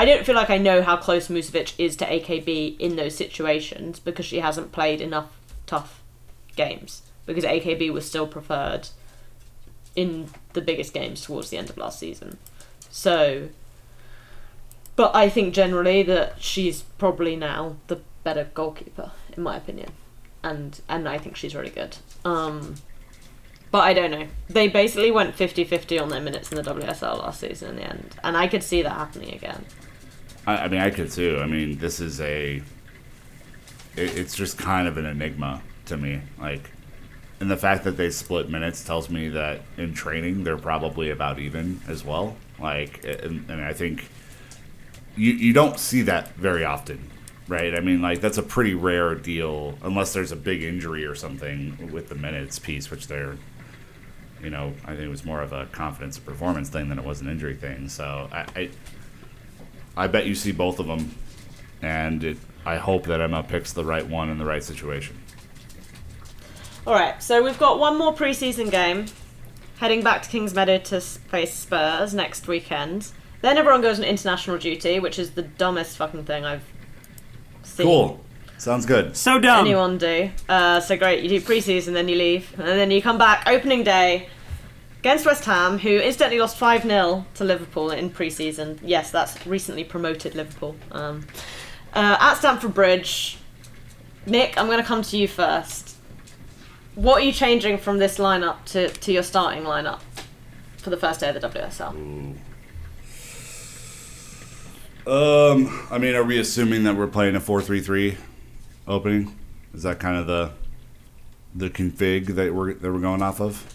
I 0.00 0.06
don't 0.06 0.24
feel 0.24 0.34
like 0.34 0.48
I 0.48 0.56
know 0.56 0.80
how 0.80 0.96
close 0.96 1.28
Musovic 1.28 1.74
is 1.76 1.94
to 1.96 2.06
AKB 2.06 2.80
in 2.80 2.96
those 2.96 3.14
situations 3.14 4.00
because 4.00 4.24
she 4.24 4.40
hasn't 4.40 4.72
played 4.72 5.02
enough 5.02 5.38
tough 5.66 6.00
games 6.56 7.02
because 7.26 7.44
AKB 7.44 7.92
was 7.92 8.08
still 8.08 8.26
preferred 8.26 8.88
in 9.94 10.30
the 10.54 10.62
biggest 10.62 10.94
games 10.94 11.20
towards 11.20 11.50
the 11.50 11.58
end 11.58 11.68
of 11.68 11.76
last 11.76 11.98
season. 11.98 12.38
So, 12.90 13.50
but 14.96 15.14
I 15.14 15.28
think 15.28 15.52
generally 15.52 16.02
that 16.04 16.42
she's 16.42 16.80
probably 16.80 17.36
now 17.36 17.76
the 17.88 18.00
better 18.24 18.48
goalkeeper 18.54 19.10
in 19.36 19.42
my 19.42 19.58
opinion, 19.58 19.90
and 20.42 20.80
and 20.88 21.06
I 21.06 21.18
think 21.18 21.36
she's 21.36 21.54
really 21.54 21.68
good. 21.68 21.98
Um, 22.24 22.76
but 23.70 23.80
I 23.80 23.92
don't 23.92 24.10
know. 24.10 24.28
They 24.48 24.66
basically 24.66 25.10
went 25.10 25.36
50-50 25.36 26.00
on 26.00 26.08
their 26.08 26.22
minutes 26.22 26.50
in 26.50 26.56
the 26.56 26.62
WSL 26.62 27.18
last 27.18 27.40
season 27.40 27.68
in 27.68 27.76
the 27.76 27.82
end, 27.82 28.16
and 28.24 28.34
I 28.34 28.48
could 28.48 28.62
see 28.62 28.80
that 28.80 28.94
happening 28.94 29.34
again. 29.34 29.66
I, 30.50 30.64
I 30.64 30.68
mean, 30.68 30.80
I 30.80 30.90
could 30.90 31.10
too. 31.10 31.38
I 31.40 31.46
mean, 31.46 31.78
this 31.78 32.00
is 32.00 32.20
a. 32.20 32.62
It, 33.96 34.18
it's 34.18 34.34
just 34.34 34.58
kind 34.58 34.88
of 34.88 34.96
an 34.96 35.06
enigma 35.06 35.62
to 35.86 35.96
me. 35.96 36.20
Like, 36.38 36.70
and 37.40 37.50
the 37.50 37.56
fact 37.56 37.84
that 37.84 37.96
they 37.96 38.10
split 38.10 38.50
minutes 38.50 38.84
tells 38.84 39.08
me 39.10 39.28
that 39.30 39.62
in 39.76 39.94
training 39.94 40.44
they're 40.44 40.58
probably 40.58 41.10
about 41.10 41.38
even 41.38 41.80
as 41.88 42.04
well. 42.04 42.36
Like, 42.58 43.04
and, 43.04 43.48
and 43.50 43.62
I 43.62 43.72
think 43.72 44.08
you 45.16 45.32
you 45.32 45.52
don't 45.52 45.78
see 45.78 46.02
that 46.02 46.34
very 46.34 46.64
often, 46.64 47.10
right? 47.48 47.74
I 47.74 47.80
mean, 47.80 48.02
like 48.02 48.20
that's 48.20 48.38
a 48.38 48.42
pretty 48.42 48.74
rare 48.74 49.14
deal 49.14 49.78
unless 49.82 50.12
there's 50.12 50.32
a 50.32 50.36
big 50.36 50.62
injury 50.62 51.04
or 51.04 51.14
something 51.14 51.90
with 51.92 52.08
the 52.08 52.14
minutes 52.14 52.58
piece, 52.58 52.90
which 52.90 53.06
they're. 53.06 53.36
You 54.42 54.48
know, 54.48 54.72
I 54.84 54.92
think 54.92 55.00
it 55.00 55.08
was 55.08 55.22
more 55.22 55.42
of 55.42 55.52
a 55.52 55.66
confidence 55.66 56.18
performance 56.18 56.70
thing 56.70 56.88
than 56.88 56.98
it 56.98 57.04
was 57.04 57.20
an 57.20 57.28
injury 57.28 57.54
thing. 57.54 57.90
So 57.90 58.26
I, 58.32 58.46
I 58.56 58.70
I 60.00 60.06
bet 60.06 60.24
you 60.24 60.34
see 60.34 60.50
both 60.50 60.78
of 60.78 60.86
them, 60.86 61.14
and 61.82 62.24
it, 62.24 62.38
I 62.64 62.76
hope 62.76 63.04
that 63.04 63.20
Emma 63.20 63.42
picks 63.42 63.74
the 63.74 63.84
right 63.84 64.06
one 64.06 64.30
in 64.30 64.38
the 64.38 64.46
right 64.46 64.64
situation. 64.64 65.14
All 66.86 66.94
right, 66.94 67.22
so 67.22 67.44
we've 67.44 67.58
got 67.58 67.78
one 67.78 67.98
more 67.98 68.14
preseason 68.14 68.70
game, 68.70 69.04
heading 69.76 70.02
back 70.02 70.22
to 70.22 70.30
Kings 70.30 70.54
Meadow 70.54 70.78
to 70.78 71.02
face 71.02 71.52
Spurs 71.52 72.14
next 72.14 72.48
weekend. 72.48 73.12
Then 73.42 73.58
everyone 73.58 73.82
goes 73.82 73.98
on 73.98 74.06
international 74.06 74.56
duty, 74.56 75.00
which 75.00 75.18
is 75.18 75.32
the 75.32 75.42
dumbest 75.42 75.98
fucking 75.98 76.24
thing 76.24 76.46
I've 76.46 76.64
seen 77.62 77.84
Cool. 77.84 78.20
Sounds 78.56 78.86
good. 78.86 79.14
So 79.14 79.38
dumb. 79.38 79.66
anyone 79.66 79.98
do. 79.98 80.30
Uh, 80.48 80.80
so 80.80 80.96
great, 80.96 81.22
you 81.22 81.28
do 81.28 81.42
preseason, 81.42 81.92
then 81.92 82.08
you 82.08 82.16
leave, 82.16 82.58
and 82.58 82.66
then 82.66 82.90
you 82.90 83.02
come 83.02 83.18
back 83.18 83.46
opening 83.46 83.84
day 83.84 84.30
against 85.00 85.24
West 85.24 85.46
Ham, 85.46 85.78
who 85.78 85.98
incidentally 85.98 86.38
lost 86.38 86.58
5 86.58 86.82
0 86.82 87.24
to 87.34 87.44
Liverpool 87.44 87.90
in 87.90 88.10
pre 88.10 88.30
season. 88.30 88.78
Yes, 88.82 89.10
that's 89.10 89.46
recently 89.46 89.82
promoted 89.82 90.34
Liverpool. 90.34 90.76
Um, 90.92 91.26
uh, 91.94 92.16
at 92.20 92.34
Stamford 92.34 92.74
Bridge, 92.74 93.38
Nick, 94.26 94.56
I'm 94.58 94.66
going 94.66 94.78
to 94.78 94.84
come 94.84 95.02
to 95.02 95.16
you 95.16 95.26
first. 95.26 95.96
What 96.94 97.22
are 97.22 97.24
you 97.24 97.32
changing 97.32 97.78
from 97.78 97.98
this 97.98 98.18
lineup 98.18 98.64
to, 98.66 98.88
to 98.88 99.12
your 99.12 99.22
starting 99.22 99.64
lineup 99.64 100.00
for 100.76 100.90
the 100.90 100.98
first 100.98 101.20
day 101.20 101.30
of 101.30 101.40
the 101.40 101.48
WSL? 101.48 102.36
Um, 105.06 105.88
I 105.90 105.96
mean, 105.96 106.14
are 106.14 106.22
we 106.22 106.38
assuming 106.38 106.84
that 106.84 106.94
we're 106.94 107.06
playing 107.06 107.36
a 107.36 107.40
four-three-three 107.40 108.18
opening? 108.86 109.34
Is 109.72 109.82
that 109.84 109.98
kind 109.98 110.18
of 110.18 110.26
the 110.26 110.52
the 111.54 111.70
config 111.70 112.26
that 112.34 112.54
we're 112.54 112.74
that 112.74 112.92
we're 112.92 113.00
going 113.00 113.22
off 113.22 113.40
of? 113.40 113.74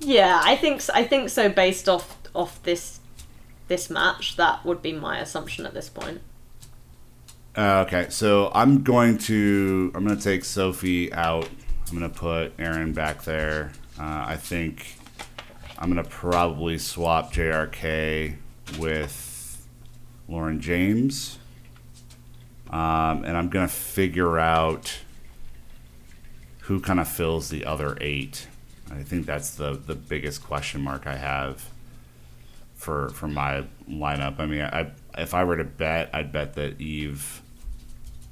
Yeah, 0.00 0.40
I 0.42 0.56
think 0.56 0.80
so, 0.80 0.92
I 0.94 1.04
think 1.04 1.28
so. 1.28 1.48
Based 1.48 1.88
off 1.88 2.16
off 2.34 2.62
this 2.62 3.00
this 3.68 3.90
match, 3.90 4.36
that 4.36 4.64
would 4.64 4.82
be 4.82 4.92
my 4.92 5.18
assumption 5.18 5.66
at 5.66 5.74
this 5.74 5.88
point. 5.88 6.22
Uh, 7.56 7.84
okay, 7.86 8.06
so 8.10 8.50
I'm 8.54 8.82
going 8.82 9.18
to 9.18 9.92
I'm 9.94 10.04
going 10.04 10.16
to 10.16 10.22
take 10.22 10.44
Sophie 10.44 11.12
out. 11.12 11.48
I'm 11.90 11.98
going 11.98 12.10
to 12.10 12.18
put 12.18 12.52
Erin 12.58 12.92
back 12.92 13.24
there. 13.24 13.72
Uh, 13.98 14.24
I 14.28 14.36
think 14.36 14.96
I'm 15.78 15.92
going 15.92 16.02
to 16.02 16.08
probably 16.08 16.78
swap 16.78 17.32
JRK 17.32 18.36
with 18.78 19.66
Lauren 20.28 20.60
James, 20.60 21.38
um, 22.70 23.24
and 23.24 23.36
I'm 23.36 23.48
going 23.48 23.66
to 23.66 23.72
figure 23.72 24.38
out 24.38 25.00
who 26.60 26.80
kind 26.80 27.00
of 27.00 27.08
fills 27.08 27.50
the 27.50 27.64
other 27.64 27.98
eight. 28.00 28.46
I 28.90 29.02
think 29.02 29.26
that's 29.26 29.50
the 29.50 29.72
the 29.74 29.94
biggest 29.94 30.42
question 30.42 30.80
mark 30.82 31.06
I 31.06 31.16
have 31.16 31.68
for 32.74 33.10
for 33.10 33.28
my 33.28 33.64
lineup. 33.88 34.40
I 34.40 34.46
mean, 34.46 34.62
I 34.62 34.90
if 35.16 35.34
I 35.34 35.44
were 35.44 35.56
to 35.56 35.64
bet, 35.64 36.10
I'd 36.12 36.32
bet 36.32 36.54
that 36.54 36.80
Eve 36.80 37.42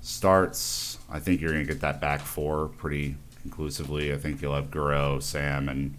starts. 0.01 0.99
I 1.11 1.21
think 1.21 1.41
you're 1.41 1.53
going 1.53 1.67
to 1.67 1.73
get 1.73 1.81
that 1.83 2.01
back 2.01 2.21
four 2.21 2.69
pretty 2.69 3.17
conclusively. 3.43 4.13
I 4.13 4.17
think 4.17 4.43
you'll 4.43 4.55
have 4.55 4.71
Guro, 4.71 5.23
Sam, 5.23 5.69
and 5.69 5.95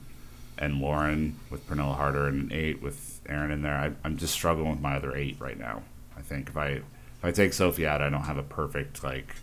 and 0.57 0.82
Lauren 0.82 1.39
with 1.49 1.68
Pernille 1.68 1.95
Harder 1.95 2.28
and 2.28 2.51
an 2.51 2.57
eight 2.57 2.82
with 2.82 3.22
Erin 3.28 3.51
in 3.51 3.62
there. 3.62 3.76
I, 3.76 3.91
I'm 4.03 4.18
just 4.18 4.34
struggling 4.34 4.72
with 4.72 4.82
my 4.82 4.95
other 4.97 5.16
eight 5.16 5.38
right 5.39 5.57
now. 5.57 5.84
I 6.18 6.22
think 6.22 6.49
if 6.49 6.57
I 6.57 6.68
if 6.68 7.24
I 7.24 7.32
take 7.32 7.53
Sophie 7.53 7.88
out, 7.88 8.01
I 8.01 8.10
don't 8.10 8.24
have 8.24 8.38
a 8.38 8.43
perfect 8.43 9.03
like. 9.03 9.36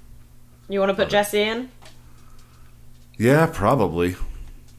You 0.68 0.80
want 0.80 0.90
to 0.90 0.96
put 0.96 1.08
Jessie 1.08 1.42
in? 1.42 1.70
Yeah, 3.18 3.46
probably. 3.46 4.16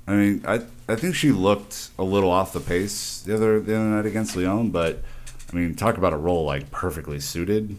I 0.07 0.13
mean, 0.13 0.43
I 0.47 0.61
I 0.87 0.95
think 0.95 1.15
she 1.15 1.31
looked 1.31 1.89
a 1.99 2.03
little 2.03 2.31
off 2.31 2.53
the 2.53 2.59
pace 2.59 3.21
the 3.21 3.35
other 3.35 3.59
the 3.59 3.75
other 3.75 3.85
night 3.85 4.05
against 4.05 4.35
Lyon, 4.35 4.69
but 4.69 5.03
I 5.51 5.55
mean, 5.55 5.75
talk 5.75 5.97
about 5.97 6.13
a 6.13 6.17
role 6.17 6.45
like 6.45 6.71
perfectly 6.71 7.19
suited. 7.19 7.77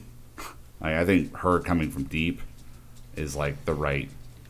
Like, 0.80 0.94
I 0.94 1.04
think 1.04 1.36
her 1.38 1.58
coming 1.60 1.90
from 1.90 2.04
deep 2.04 2.40
is 3.16 3.34
like 3.34 3.64
the 3.64 3.74
right 3.74 4.08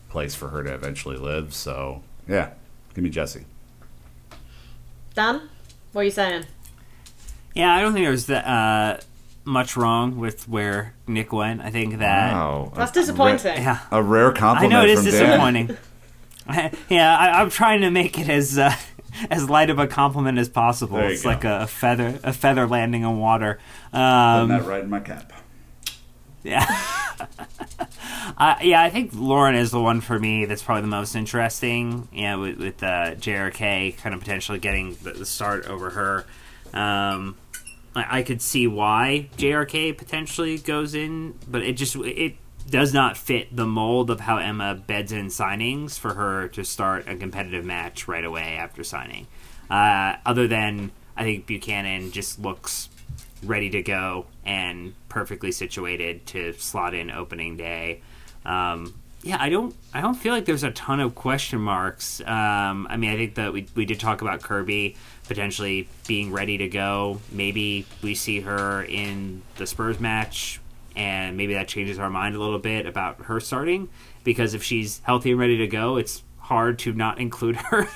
place 0.09 0.35
for 0.35 0.49
her 0.49 0.63
to 0.63 0.73
eventually 0.73 1.17
live. 1.17 1.53
So 1.53 2.03
yeah, 2.27 2.51
give 2.93 3.03
me 3.03 3.09
Jesse. 3.09 3.45
Dan, 5.15 5.49
what 5.93 6.01
are 6.01 6.05
you 6.05 6.11
saying? 6.11 6.45
Yeah, 7.55 7.73
I 7.73 7.81
don't 7.81 7.93
think 7.93 8.05
there's 8.05 8.27
that, 8.27 8.45
uh, 8.45 8.99
much 9.43 9.75
wrong 9.75 10.17
with 10.17 10.47
where 10.47 10.93
Nick 11.07 11.33
went. 11.33 11.61
I 11.61 11.71
think 11.71 11.97
that. 11.97 12.33
Wow, 12.33 12.71
That's 12.75 12.91
a 12.91 12.93
disappointing. 12.93 13.57
Yeah. 13.57 13.79
A 13.91 14.01
rare 14.03 14.31
compliment. 14.31 14.73
I 14.73 14.77
know 14.77 14.83
it 14.83 14.91
is 14.91 14.99
from 14.99 15.11
disappointing. 15.11 15.77
yeah, 16.89 17.17
I, 17.17 17.41
I'm 17.41 17.49
trying 17.49 17.81
to 17.81 17.91
make 17.91 18.17
it 18.17 18.29
as 18.29 18.57
uh, 18.57 18.75
as 19.29 19.49
light 19.49 19.69
of 19.69 19.79
a 19.79 19.87
compliment 19.87 20.37
as 20.37 20.49
possible. 20.49 20.97
It's 20.97 21.23
go. 21.23 21.29
like 21.29 21.43
a, 21.43 21.67
feather 21.67 22.19
a 22.23 22.33
feather 22.33 22.67
landing 22.67 23.05
on 23.05 23.19
water. 23.19 23.59
Um, 23.93 24.49
that 24.49 24.65
right 24.65 24.83
in 24.83 24.89
my 24.89 24.99
cap. 24.99 25.33
yeah. 26.43 26.65
Uh, 28.37 28.55
yeah, 28.61 28.81
I 28.81 28.89
think 28.89 29.11
Lauren 29.13 29.55
is 29.55 29.71
the 29.71 29.81
one 29.81 29.99
for 29.99 30.17
me 30.17 30.45
that's 30.45 30.63
probably 30.63 30.81
the 30.81 30.87
most 30.87 31.15
interesting. 31.15 32.07
Yeah, 32.13 32.35
with, 32.35 32.57
with 32.57 32.83
uh, 32.83 33.15
JRK 33.15 33.97
kind 33.97 34.13
of 34.13 34.21
potentially 34.21 34.59
getting 34.59 34.95
the, 35.03 35.11
the 35.11 35.25
start 35.25 35.65
over 35.65 35.89
her. 35.89 36.25
Um, 36.73 37.35
I, 37.95 38.19
I 38.19 38.23
could 38.23 38.41
see 38.41 38.67
why 38.67 39.29
JRK 39.37 39.97
potentially 39.97 40.57
goes 40.57 40.93
in, 40.93 41.37
but 41.47 41.63
it 41.63 41.73
just 41.73 41.95
it 41.97 42.35
does 42.69 42.93
not 42.93 43.17
fit 43.17 43.55
the 43.55 43.65
mold 43.65 44.09
of 44.09 44.21
how 44.21 44.37
Emma 44.37 44.75
beds 44.75 45.11
in 45.11 45.27
signings 45.27 45.97
for 45.97 46.13
her 46.13 46.47
to 46.49 46.63
start 46.63 47.07
a 47.07 47.15
competitive 47.15 47.65
match 47.65 48.07
right 48.07 48.23
away 48.23 48.55
after 48.57 48.83
signing. 48.83 49.27
Uh, 49.69 50.15
other 50.25 50.47
than 50.47 50.91
I 51.15 51.23
think 51.23 51.45
Buchanan 51.45 52.11
just 52.11 52.39
looks 52.39 52.89
ready 53.43 53.69
to 53.69 53.81
go 53.81 54.25
and 54.45 54.93
perfectly 55.07 55.51
situated 55.51 56.25
to 56.27 56.53
slot 56.53 56.93
in 56.93 57.11
opening 57.11 57.57
day. 57.57 58.01
Um, 58.45 58.93
yeah, 59.21 59.37
I 59.39 59.49
don't. 59.49 59.75
I 59.93 59.99
don't 59.99 60.15
feel 60.15 60.33
like 60.33 60.45
there's 60.45 60.63
a 60.63 60.71
ton 60.71 61.01
of 61.01 61.13
question 61.13 61.59
marks. 61.59 62.21
Um, 62.21 62.87
I 62.89 62.95
mean, 62.95 63.09
I 63.11 63.17
think 63.17 63.35
that 63.35 63.51
we 63.51 63.67
we 63.75 63.85
did 63.85 63.99
talk 63.99 64.21
about 64.21 64.41
Kirby 64.41 64.95
potentially 65.27 65.89
being 66.07 66.31
ready 66.31 66.57
to 66.59 66.69
go. 66.69 67.19
Maybe 67.31 67.85
we 68.01 68.15
see 68.15 68.39
her 68.41 68.83
in 68.83 69.41
the 69.57 69.67
Spurs 69.67 69.99
match, 69.99 70.61
and 70.99 71.37
maybe 71.37 71.53
that 71.53 71.69
changes 71.69 71.97
our 71.97 72.09
mind 72.09 72.35
a 72.35 72.39
little 72.39 72.59
bit 72.59 72.85
about 72.85 73.21
her 73.23 73.39
starting. 73.39 73.87
Because 74.25 74.53
if 74.53 74.63
she's 74.63 74.99
healthy 75.03 75.31
and 75.31 75.39
ready 75.39 75.57
to 75.59 75.67
go, 75.67 75.95
it's 75.95 76.23
hard 76.37 76.77
to 76.79 76.91
not 76.93 77.19
include 77.19 77.55
her 77.71 77.87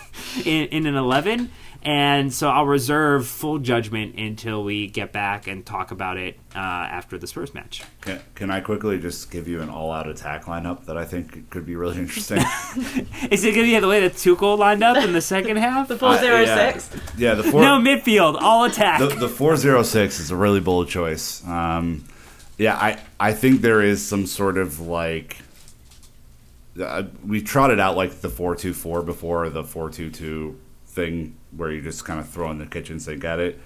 in, 0.45 0.67
in 0.67 0.85
an 0.85 0.95
11 0.95 1.49
and 1.81 2.31
so 2.31 2.49
i'll 2.49 2.67
reserve 2.67 3.25
full 3.25 3.57
judgment 3.57 4.15
until 4.15 4.63
we 4.63 4.85
get 4.87 5.11
back 5.11 5.47
and 5.47 5.65
talk 5.65 5.89
about 5.89 6.17
it 6.17 6.39
uh, 6.55 6.59
after 6.59 7.17
the 7.17 7.25
spurs 7.25 7.53
match 7.55 7.81
Can, 8.01 8.21
can 8.35 8.51
I 8.51 8.61
quickly 8.61 8.99
just 8.99 9.31
give 9.31 9.47
you 9.47 9.61
an 9.61 9.69
all-out 9.69 10.07
attack 10.07 10.45
lineup 10.45 10.85
that 10.85 10.97
I 10.97 11.03
think 11.03 11.49
could 11.49 11.65
be 11.65 11.75
really 11.75 11.97
interesting? 11.97 12.37
is 13.31 13.43
it 13.43 13.55
going 13.55 13.65
to 13.65 13.71
be 13.73 13.79
the 13.79 13.87
way 13.87 14.01
that 14.01 14.13
Tuchel 14.13 14.57
lined 14.57 14.83
up 14.83 14.97
in 15.03 15.13
the 15.13 15.21
second 15.21 15.57
half 15.65 15.87
The 15.87 15.97
406? 15.97 16.93
Uh, 16.93 16.99
yeah, 17.17 17.29
yeah, 17.29 17.33
the 17.35 17.43
four. 17.43 17.61
no 17.61 17.79
midfield 17.79 18.37
all 18.39 18.65
attack 18.65 18.99
the, 18.99 19.07
the 19.07 19.27
406 19.27 20.19
is 20.19 20.29
a 20.31 20.35
really 20.35 20.59
bold 20.59 20.89
choice. 20.89 21.45
Um, 21.47 22.05
yeah, 22.63 22.77
I, 22.77 22.97
I 23.19 23.33
think 23.33 23.59
there 23.59 23.81
is 23.81 24.01
some 24.01 24.25
sort 24.25 24.57
of 24.57 24.79
like 24.79 25.35
uh, 26.81 27.03
we 27.27 27.41
trotted 27.41 27.77
out 27.77 27.97
like 27.97 28.21
the 28.21 28.29
four 28.29 28.55
two 28.55 28.73
four 28.73 29.01
before 29.01 29.49
the 29.49 29.65
four 29.65 29.89
two 29.89 30.09
two 30.09 30.57
thing 30.87 31.35
where 31.51 31.69
you 31.69 31.81
just 31.81 32.05
kind 32.05 32.21
of 32.21 32.29
throw 32.29 32.49
in 32.51 32.59
the 32.59 32.65
kitchen 32.65 33.01
sink 33.01 33.25
at 33.25 33.41
it. 33.41 33.59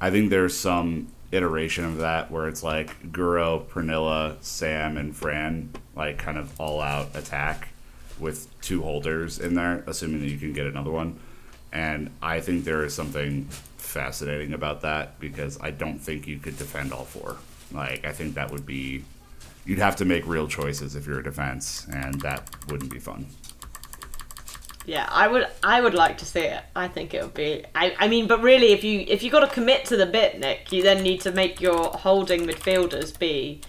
I 0.00 0.10
think 0.10 0.30
there's 0.30 0.56
some 0.56 1.08
iteration 1.30 1.84
of 1.84 1.98
that 1.98 2.30
where 2.30 2.48
it's 2.48 2.62
like 2.62 3.12
Guro, 3.12 3.66
Pernille, 3.66 4.42
Sam, 4.42 4.96
and 4.96 5.14
Fran 5.14 5.70
like 5.94 6.16
kind 6.16 6.38
of 6.38 6.58
all 6.58 6.80
out 6.80 7.14
attack 7.14 7.68
with 8.18 8.48
two 8.62 8.82
holders 8.82 9.38
in 9.38 9.56
there, 9.56 9.84
assuming 9.86 10.20
that 10.20 10.28
you 10.28 10.38
can 10.38 10.54
get 10.54 10.64
another 10.64 10.90
one. 10.90 11.20
And 11.70 12.08
I 12.22 12.40
think 12.40 12.64
there 12.64 12.82
is 12.82 12.94
something 12.94 13.44
fascinating 13.76 14.54
about 14.54 14.80
that 14.80 15.20
because 15.20 15.60
I 15.60 15.70
don't 15.70 15.98
think 15.98 16.26
you 16.26 16.38
could 16.38 16.56
defend 16.56 16.94
all 16.94 17.04
four. 17.04 17.36
Like 17.72 18.04
I 18.06 18.12
think 18.12 18.34
that 18.34 18.50
would 18.50 18.64
be 18.66 19.04
you'd 19.66 19.78
have 19.78 19.96
to 19.96 20.04
make 20.04 20.26
real 20.26 20.48
choices 20.48 20.96
if 20.96 21.06
you're 21.06 21.18
a 21.20 21.22
defense, 21.24 21.86
and 21.92 22.20
that 22.22 22.48
wouldn't 22.68 22.90
be 22.90 22.98
fun. 22.98 23.26
Yeah, 24.86 25.06
I 25.10 25.28
would. 25.28 25.46
I 25.62 25.82
would 25.82 25.92
like 25.92 26.16
to 26.18 26.24
see 26.24 26.40
it. 26.40 26.62
I 26.74 26.88
think 26.88 27.12
it 27.12 27.22
would 27.22 27.34
be. 27.34 27.62
I. 27.74 27.94
I 27.98 28.08
mean, 28.08 28.26
but 28.26 28.40
really, 28.40 28.72
if 28.72 28.82
you 28.82 29.04
if 29.06 29.22
you 29.22 29.30
got 29.30 29.40
to 29.40 29.46
commit 29.48 29.84
to 29.86 29.96
the 29.98 30.06
bit, 30.06 30.38
Nick, 30.40 30.72
you 30.72 30.82
then 30.82 31.02
need 31.02 31.20
to 31.22 31.32
make 31.32 31.60
your 31.60 31.90
holding 31.90 32.46
midfielders 32.46 33.18
be 33.18 33.60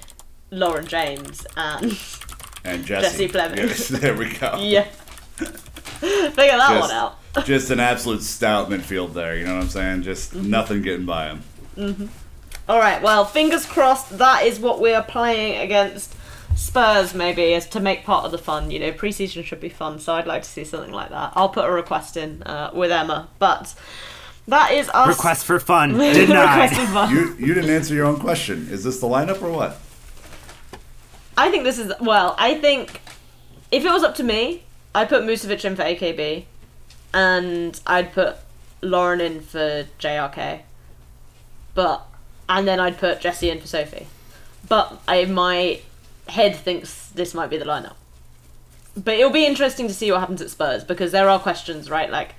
Lauren 0.50 0.88
James 0.88 1.46
and 1.58 2.00
And 2.64 2.86
Jesse, 2.86 3.28
Jesse 3.28 3.28
Plemons. 3.28 3.58
Yes, 3.58 3.88
there 3.90 4.16
we 4.16 4.34
go. 4.34 4.58
yeah. 4.60 4.84
Figure 5.40 6.32
that 6.36 6.70
Just- 6.70 6.80
one 6.80 6.92
out. 6.92 7.16
just 7.46 7.70
an 7.70 7.80
absolute 7.82 8.22
stout 8.24 8.70
midfield 8.70 9.14
there. 9.14 9.36
You 9.36 9.46
know 9.46 9.56
what 9.56 9.64
I'm 9.64 9.70
saying? 9.70 10.04
Just 10.04 10.34
Mm-hmm. 10.34 10.50
nothing 10.50 10.82
getting 10.82 11.06
by 11.06 11.36
him. 11.76 12.10
All 12.70 12.78
right. 12.78 13.02
Well, 13.02 13.26
fingers 13.26 13.66
crossed. 13.66 14.20
That 14.20 14.46
is 14.46 14.60
what 14.60 14.80
we 14.80 14.94
are 14.94 15.02
playing 15.02 15.60
against 15.60 16.14
Spurs. 16.56 17.16
Maybe 17.16 17.54
is 17.54 17.66
to 17.70 17.80
make 17.80 18.04
part 18.06 18.26
of 18.26 18.32
the 18.32 18.38
fun. 18.38 18.70
You 18.70 18.80
know, 18.80 18.92
preseason 18.92 19.44
should 19.44 19.60
be 19.60 19.70
fun, 19.70 20.00
so 20.00 20.14
I'd 20.14 20.28
like 20.28 20.44
to 20.44 20.50
see 20.50 20.64
something 20.64 20.92
like 20.94 21.10
that. 21.10 21.34
I'll 21.36 21.50
put 21.50 21.66
a 21.66 21.72
request 21.72 22.16
in 22.16 22.44
uh, 22.44 22.70
with 22.72 22.92
Emma, 22.92 23.28
but 23.40 23.74
that 24.48 24.72
is 24.74 24.88
us. 24.90 25.08
Request 25.08 25.46
for 25.46 25.60
fun 25.60 25.94
Request 25.98 26.28
denied. 26.28 26.70
for 26.70 26.86
fun. 26.86 27.10
You 27.12 27.36
you 27.40 27.54
didn't 27.56 27.72
answer 27.72 27.96
your 27.96 28.06
own 28.06 28.20
question. 28.20 28.68
Is 28.70 28.84
this 28.84 29.00
the 29.00 29.08
lineup 29.08 29.42
or 29.42 29.52
what? 29.52 29.80
I 31.36 31.50
think 31.50 31.64
this 31.64 31.80
is 31.80 31.92
well. 32.00 32.36
I 32.38 32.54
think 32.54 33.02
if 33.72 33.84
it 33.84 33.90
was 33.92 34.04
up 34.04 34.14
to 34.16 34.24
me, 34.24 34.62
I'd 34.94 35.10
put 35.10 35.24
Musovic 35.24 35.66
in 35.66 35.76
for 35.76 35.82
AKB, 35.84 36.46
and 37.16 37.82
I'd 37.88 38.14
put 38.14 38.36
Lauren 38.84 39.22
in 39.22 39.42
for 39.42 39.88
JRK, 40.00 40.62
but 41.74 42.06
and 42.50 42.68
then 42.68 42.80
I'd 42.80 42.98
put 42.98 43.22
Jesse 43.22 43.50
in 43.50 43.62
for 43.62 43.68
Sophie. 43.68 44.08
But 44.68 45.00
I 45.08 45.24
my 45.26 45.80
head 46.28 46.56
thinks 46.56 47.10
this 47.10 47.34
might 47.34 47.50
be 47.50 47.58
the 47.58 47.66
lineup. 47.66 47.96
But 48.98 49.16
it'll 49.16 49.32
be 49.32 49.46
interesting 49.46 49.88
to 49.88 49.94
see 49.94 50.12
what 50.12 50.20
happens 50.20 50.42
at 50.42 50.50
Spurs 50.50 50.84
because 50.84 51.12
there 51.12 51.30
are 51.30 51.40
questions, 51.40 51.90
right? 51.90 52.10
Like, 52.10 52.36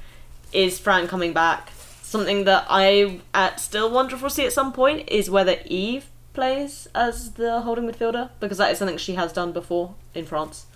is 0.52 0.78
Fran 0.78 1.06
coming 1.06 1.32
back? 1.32 1.70
Something 2.02 2.44
that 2.44 2.66
I 2.68 3.20
uh, 3.32 3.54
still 3.54 3.90
wonder 3.90 4.16
if 4.16 4.20
we'll 4.20 4.30
see 4.30 4.44
at 4.44 4.52
some 4.52 4.72
point 4.72 5.08
is 5.08 5.30
whether 5.30 5.56
Eve 5.64 6.06
plays 6.32 6.88
as 6.94 7.32
the 7.32 7.60
holding 7.60 7.88
midfielder 7.88 8.30
because 8.40 8.58
that 8.58 8.70
is 8.70 8.78
something 8.78 8.96
she 8.96 9.14
has 9.14 9.32
done 9.32 9.52
before 9.52 9.94
in 10.14 10.26
France. 10.26 10.66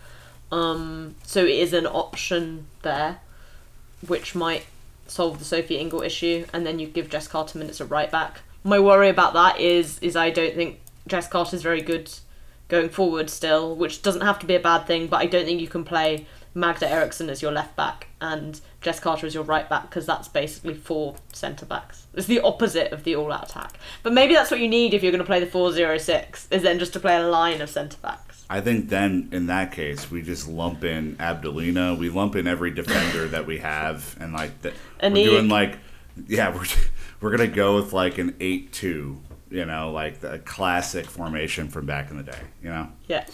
Um, 0.53 1.17
so 1.25 1.45
it 1.45 1.59
is 1.59 1.73
an 1.73 1.87
option 1.87 2.67
there, 2.83 3.19
which 4.07 4.37
might 4.37 4.67
solve 5.09 5.41
the 5.41 5.45
Sophie 5.45 5.79
Ingle 5.79 6.03
issue, 6.03 6.47
and 6.53 6.65
then 6.65 6.79
you 6.79 6.87
give 6.87 7.11
Jess 7.11 7.27
Carter 7.27 7.59
minutes 7.59 7.81
at 7.81 7.91
right 7.91 8.11
back. 8.11 8.43
My 8.65 8.81
worry 8.81 9.11
about 9.11 9.35
that 9.35 9.61
is 9.61 9.99
is 10.01 10.17
I 10.17 10.31
don't 10.31 10.55
think 10.55 10.81
Jess 11.07 11.29
Carter 11.29 11.55
is 11.55 11.63
very 11.63 11.83
good 11.83 12.11
going 12.69 12.89
forward 12.89 13.29
still, 13.29 13.77
which 13.77 14.03
doesn't 14.03 14.23
have 14.23 14.39
to 14.39 14.47
be 14.47 14.55
a 14.55 14.61
bad 14.61 14.87
thing, 14.87 15.07
but 15.07 15.19
I 15.19 15.27
don't 15.27 15.45
think 15.45 15.61
you 15.61 15.69
can 15.69 15.85
play 15.85 16.27
Magda 16.55 16.91
Eriksson 16.91 17.29
as 17.29 17.43
your 17.43 17.53
left 17.53 17.77
back 17.77 18.09
and 18.21 18.61
Jess 18.81 19.01
Carter 19.01 19.27
as 19.27 19.35
your 19.35 19.45
right 19.45 19.69
back 19.69 19.83
because 19.83 20.07
that's 20.07 20.29
basically 20.29 20.75
four 20.75 21.17
centre 21.33 21.67
backs. 21.67 22.07
It's 22.15 22.27
the 22.27 22.41
opposite 22.41 22.93
of 22.93 23.05
the 23.05 23.17
all 23.17 23.33
out 23.33 23.51
attack. 23.51 23.75
But 24.03 24.13
maybe 24.13 24.35
that's 24.35 24.51
what 24.51 24.61
you 24.61 24.69
need 24.69 24.95
if 24.95 25.03
you're 25.03 25.13
going 25.13 25.19
to 25.19 25.27
play 25.27 25.41
the 25.41 25.47
4 25.47 25.73
0 25.73 25.99
6, 25.99 26.49
is 26.51 26.63
then 26.63 26.79
just 26.79 26.93
to 26.95 27.01
play 27.01 27.17
a 27.17 27.29
line 27.29 27.61
of 27.61 27.69
centre 27.69 27.99
backs. 28.01 28.45
I 28.49 28.61
think 28.61 28.89
then 28.89 29.29
in 29.33 29.47
that 29.47 29.73
case 29.73 30.11
we 30.11 30.23
just 30.23 30.49
lump 30.49 30.85
in 30.85 31.17
Abdelina. 31.17 31.99
We 31.99 32.09
lump 32.09 32.37
in 32.37 32.47
every 32.47 32.71
defender 32.71 33.27
that 33.29 33.47
we 33.47 33.59
have, 33.59 34.17
and 34.21 34.33
like 34.33 34.63
that 34.63 34.75
we're 35.03 35.25
doing 35.25 35.49
like 35.49 35.79
yeah 36.29 36.55
we're 36.55 36.67
we're 37.25 37.31
gonna 37.31 37.47
go 37.49 37.75
with 37.77 37.93
like 37.95 38.19
an 38.19 38.37
eight 38.41 38.71
two. 38.73 39.21
You 39.51 39.65
know, 39.65 39.93
like 39.93 40.21
the 40.21 40.41
classic 40.41 41.07
formation 41.07 41.69
from 41.69 41.87
back 41.87 42.11
in 42.11 42.17
the 42.19 42.23
day. 42.25 42.39
You 42.63 42.69
know. 42.71 42.89
Yeah, 43.09 43.25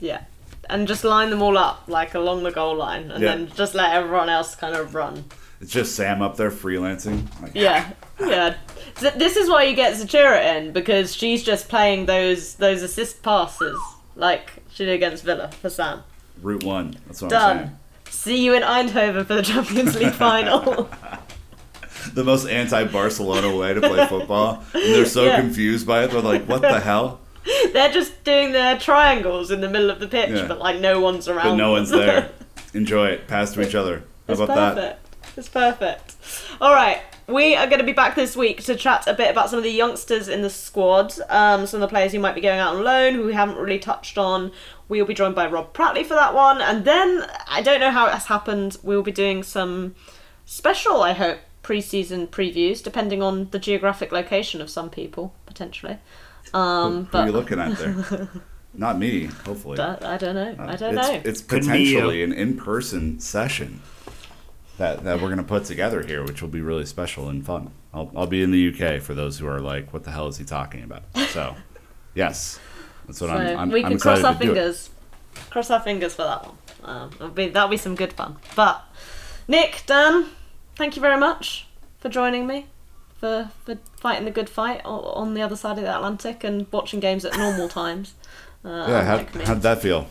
yeah. 0.00 0.22
And 0.70 0.88
just 0.88 1.04
line 1.04 1.28
them 1.30 1.42
all 1.42 1.58
up, 1.58 1.82
like 1.88 2.14
along 2.14 2.42
the 2.44 2.50
goal 2.52 2.74
line, 2.76 3.10
and 3.10 3.22
Yeah. 3.22 3.34
then 3.34 3.52
just 3.54 3.74
let 3.74 3.92
everyone 3.92 4.28
else 4.30 4.54
kind 4.54 4.74
of 4.74 4.94
run. 4.94 5.24
It's 5.60 5.72
just 5.72 5.94
Sam 5.94 6.22
up 6.22 6.36
there 6.36 6.50
freelancing. 6.50 7.26
Like, 7.42 7.52
Yeah, 7.54 7.90
yeah. 8.20 8.54
Th- 9.00 9.14
This 9.14 9.36
is 9.36 9.50
why 9.50 9.64
you 9.64 9.74
get 9.76 9.94
Zećira 9.94 10.56
in 10.56 10.72
because 10.72 11.14
she's 11.14 11.42
just 11.42 11.68
playing 11.68 12.06
those 12.06 12.54
those 12.54 12.82
assist 12.82 13.22
passes 13.22 13.78
like 14.16 14.62
she 14.72 14.84
did 14.84 14.94
against 14.94 15.22
Villa 15.24 15.50
for 15.60 15.68
Sam. 15.70 16.02
Route 16.40 16.62
one. 16.64 16.96
That's 17.06 17.20
what 17.20 17.32
I'm 17.34 17.40
saying. 17.56 17.66
Done. 17.66 17.78
See 18.10 18.44
you 18.44 18.54
in 18.54 18.62
Eindhoven 18.62 19.26
for 19.26 19.34
the 19.34 19.42
Champions 19.42 19.98
League 19.98 20.12
final. 20.26 20.88
the 22.12 22.24
most 22.24 22.46
anti-Barcelona 22.46 23.56
way 23.56 23.74
to 23.74 23.80
play 23.80 24.06
football. 24.06 24.62
And 24.74 24.82
they're 24.94 25.06
so 25.06 25.24
Yeah. 25.24 25.40
confused 25.40 25.86
by 25.86 26.04
it. 26.04 26.10
They're 26.10 26.20
like, 26.20 26.44
"What 26.46 26.62
the 26.62 26.80
hell?" 26.80 27.20
They're 27.72 27.92
just 27.92 28.24
doing 28.24 28.52
their 28.52 28.78
triangles 28.78 29.50
in 29.50 29.60
the 29.60 29.68
middle 29.68 29.90
of 29.90 30.00
the 30.00 30.08
pitch, 30.08 30.30
Yeah. 30.30 30.46
but 30.46 30.58
like 30.58 30.80
no 30.80 31.00
one's 31.00 31.28
around. 31.28 31.50
But 31.50 31.54
no 31.56 31.72
one's 31.72 31.90
there. 31.90 32.30
Enjoy 32.74 33.08
it. 33.08 33.28
Pass 33.28 33.52
to 33.54 33.62
each 33.66 33.74
other. 33.74 34.04
How 34.26 34.32
It's 34.32 34.40
about 34.40 34.54
perfect. 34.74 34.76
that? 34.76 34.98
It's 35.36 35.48
perfect. 35.48 36.14
All 36.60 36.72
right, 36.72 37.00
we 37.26 37.54
are 37.56 37.66
going 37.66 37.80
to 37.80 37.84
be 37.84 37.92
back 37.92 38.14
this 38.14 38.36
week 38.36 38.62
to 38.64 38.74
chat 38.76 39.06
a 39.06 39.12
bit 39.14 39.30
about 39.30 39.50
some 39.50 39.58
of 39.58 39.62
the 39.62 39.70
youngsters 39.70 40.28
in 40.28 40.42
the 40.42 40.50
squad, 40.50 41.12
um, 41.28 41.66
some 41.66 41.82
of 41.82 41.88
the 41.88 41.92
players 41.92 42.12
who 42.12 42.18
might 42.20 42.34
be 42.34 42.40
going 42.40 42.58
out 42.60 42.76
on 42.76 42.84
loan 42.84 43.14
who 43.14 43.24
we 43.26 43.34
haven't 43.34 43.56
really 43.56 43.78
touched 43.78 44.16
on. 44.16 44.52
We'll 44.88 45.04
be 45.06 45.14
joined 45.14 45.34
by 45.34 45.46
Rob 45.46 45.72
Prattley 45.74 46.04
for 46.04 46.14
that 46.14 46.34
one, 46.34 46.60
and 46.60 46.84
then 46.84 47.26
I 47.48 47.62
don't 47.62 47.80
know 47.80 47.90
how 47.90 48.06
it 48.06 48.12
has 48.12 48.26
happened. 48.26 48.76
We'll 48.82 49.02
be 49.02 49.12
doing 49.12 49.42
some 49.42 49.94
special, 50.44 51.02
I 51.02 51.12
hope, 51.14 51.38
pre-season 51.64 52.28
previews, 52.28 52.80
depending 52.80 53.20
on 53.22 53.48
the 53.50 53.58
geographic 53.58 54.12
location 54.12 54.60
of 54.60 54.70
some 54.70 54.88
people 54.88 55.34
potentially. 55.46 55.98
Um, 56.52 57.06
Who 57.06 57.18
are 57.18 57.22
but 57.22 57.26
you 57.26 57.32
looking 57.32 57.58
at 57.58 57.76
there? 57.78 58.28
Not 58.76 58.98
me, 58.98 59.24
hopefully. 59.24 59.78
I, 59.80 60.14
I 60.14 60.16
don't 60.16 60.34
know. 60.34 60.54
I 60.58 60.76
don't 60.76 60.96
it's, 60.98 61.08
know. 61.08 61.22
It's 61.24 61.40
Couldn't 61.40 61.72
be 61.72 61.78
you. 61.82 61.94
potentially 61.94 62.22
an 62.22 62.32
in-person 62.32 63.20
session 63.20 63.80
that, 64.78 65.04
that 65.04 65.16
we're 65.20 65.28
going 65.28 65.38
to 65.38 65.44
put 65.44 65.64
together 65.64 66.02
here, 66.02 66.24
which 66.24 66.42
will 66.42 66.48
be 66.48 66.60
really 66.60 66.84
special 66.84 67.28
and 67.28 67.44
fun. 67.46 67.70
I'll, 67.92 68.10
I'll 68.16 68.26
be 68.26 68.42
in 68.42 68.50
the 68.50 68.68
UK 68.68 69.00
for 69.00 69.14
those 69.14 69.38
who 69.38 69.46
are 69.46 69.60
like, 69.60 69.92
what 69.92 70.04
the 70.04 70.10
hell 70.10 70.26
is 70.28 70.38
he 70.38 70.44
talking 70.44 70.82
about? 70.82 71.04
So, 71.30 71.54
yes, 72.14 72.58
that's 73.06 73.20
what 73.20 73.28
So 73.28 73.34
I'm, 73.36 73.58
I'm, 73.58 73.70
we 73.70 73.84
I'm 73.84 73.92
can 73.92 74.00
cross 74.00 74.24
our 74.24 74.34
to 74.34 74.38
do 74.38 74.44
it. 74.50 74.54
fingers. 74.54 74.90
Cross 75.50 75.70
our 75.70 75.80
fingers 75.80 76.14
for 76.14 76.22
that 76.24 76.44
one. 76.44 76.56
Um, 76.82 77.10
it'll 77.14 77.28
be, 77.28 77.48
that'll 77.48 77.68
be 77.70 77.76
some 77.76 77.94
good 77.94 78.12
fun. 78.12 78.36
But 78.56 78.82
Nick, 79.46 79.84
Dan, 79.86 80.26
thank 80.76 80.96
you 80.96 81.02
very 81.02 81.18
much 81.18 81.66
for 82.00 82.08
joining 82.08 82.46
me, 82.46 82.66
for 83.18 83.50
for 83.64 83.78
fighting 83.96 84.24
the 84.24 84.30
good 84.30 84.48
fight 84.48 84.80
on 84.84 85.34
the 85.34 85.42
other 85.42 85.56
side 85.56 85.78
of 85.78 85.84
the 85.84 85.94
Atlantic 85.94 86.44
and 86.44 86.66
watching 86.72 87.00
games 87.00 87.24
at 87.24 87.36
normal 87.36 87.68
times. 87.68 88.14
Uh, 88.64 88.86
Yeah, 88.88 89.04
how, 89.04 89.44
how'd 89.44 89.62
that 89.62 89.82
feel? 89.82 90.06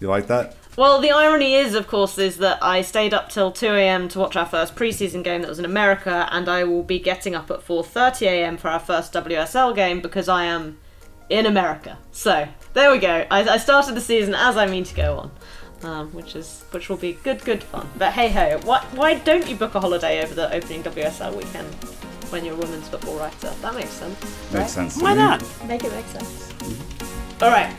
You 0.00 0.08
like 0.08 0.26
that? 0.28 0.56
Well, 0.76 1.00
the 1.00 1.12
irony 1.12 1.54
is, 1.54 1.74
of 1.74 1.86
course, 1.86 2.18
is 2.18 2.38
that 2.38 2.58
I 2.60 2.82
stayed 2.82 3.14
up 3.14 3.28
till 3.28 3.52
2 3.52 3.66
a.m. 3.68 4.08
to 4.08 4.18
watch 4.18 4.34
our 4.34 4.44
first 4.46 4.74
preseason 4.74 5.22
game 5.22 5.42
that 5.42 5.48
was 5.48 5.60
in 5.60 5.64
America, 5.64 6.28
and 6.32 6.48
I 6.48 6.64
will 6.64 6.82
be 6.82 6.98
getting 6.98 7.34
up 7.36 7.48
at 7.50 7.60
4:30 7.60 8.26
a.m. 8.26 8.56
for 8.56 8.68
our 8.68 8.80
first 8.80 9.12
WSL 9.12 9.72
game 9.74 10.00
because 10.00 10.28
I 10.28 10.44
am 10.44 10.78
in 11.30 11.46
America. 11.46 11.96
So 12.10 12.48
there 12.74 12.90
we 12.90 12.98
go. 12.98 13.24
I, 13.30 13.48
I 13.48 13.56
started 13.58 13.94
the 13.94 14.00
season 14.00 14.34
as 14.34 14.56
I 14.56 14.66
mean 14.66 14.82
to 14.84 14.94
go 14.94 15.16
on, 15.16 15.30
um, 15.84 16.10
which 16.12 16.36
is 16.36 16.64
which 16.70 16.88
will 16.88 16.96
be 16.96 17.14
good, 17.22 17.44
good 17.44 17.62
fun. 17.62 17.88
But 17.98 18.12
hey 18.12 18.28
ho, 18.30 18.60
why 18.64 18.84
why 18.94 19.14
don't 19.14 19.48
you 19.48 19.56
book 19.56 19.74
a 19.74 19.80
holiday 19.80 20.22
over 20.22 20.34
the 20.34 20.52
opening 20.54 20.82
WSL 20.82 21.34
weekend 21.34 21.72
when 22.30 22.44
you're 22.44 22.54
a 22.54 22.58
women's 22.58 22.88
football 22.88 23.18
writer? 23.18 23.50
That 23.62 23.74
makes 23.74 23.90
sense. 23.90 24.52
Makes 24.52 24.72
sense. 24.72 25.00
Why 25.00 25.14
not? 25.14 25.42
Make 25.66 25.84
it 25.84 25.92
make 25.92 26.06
sense. 26.06 26.52
All 27.42 27.50
right. 27.50 27.74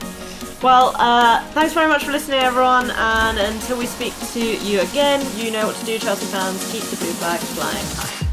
Well, 0.61 0.95
uh, 0.95 1.45
thanks 1.49 1.73
very 1.73 1.87
much 1.87 2.05
for 2.05 2.11
listening, 2.11 2.39
everyone. 2.39 2.89
And 2.91 3.37
until 3.37 3.77
we 3.77 3.85
speak 3.85 4.13
to 4.33 4.39
you 4.39 4.81
again, 4.81 5.25
you 5.37 5.51
know 5.51 5.67
what 5.67 5.75
to 5.77 5.85
do, 5.85 5.99
Chelsea 5.99 6.25
fans. 6.27 6.71
Keep 6.71 6.83
the 6.83 6.97
blue 6.97 7.13
flag 7.13 7.39
flying 7.39 7.85
high. 7.97 8.24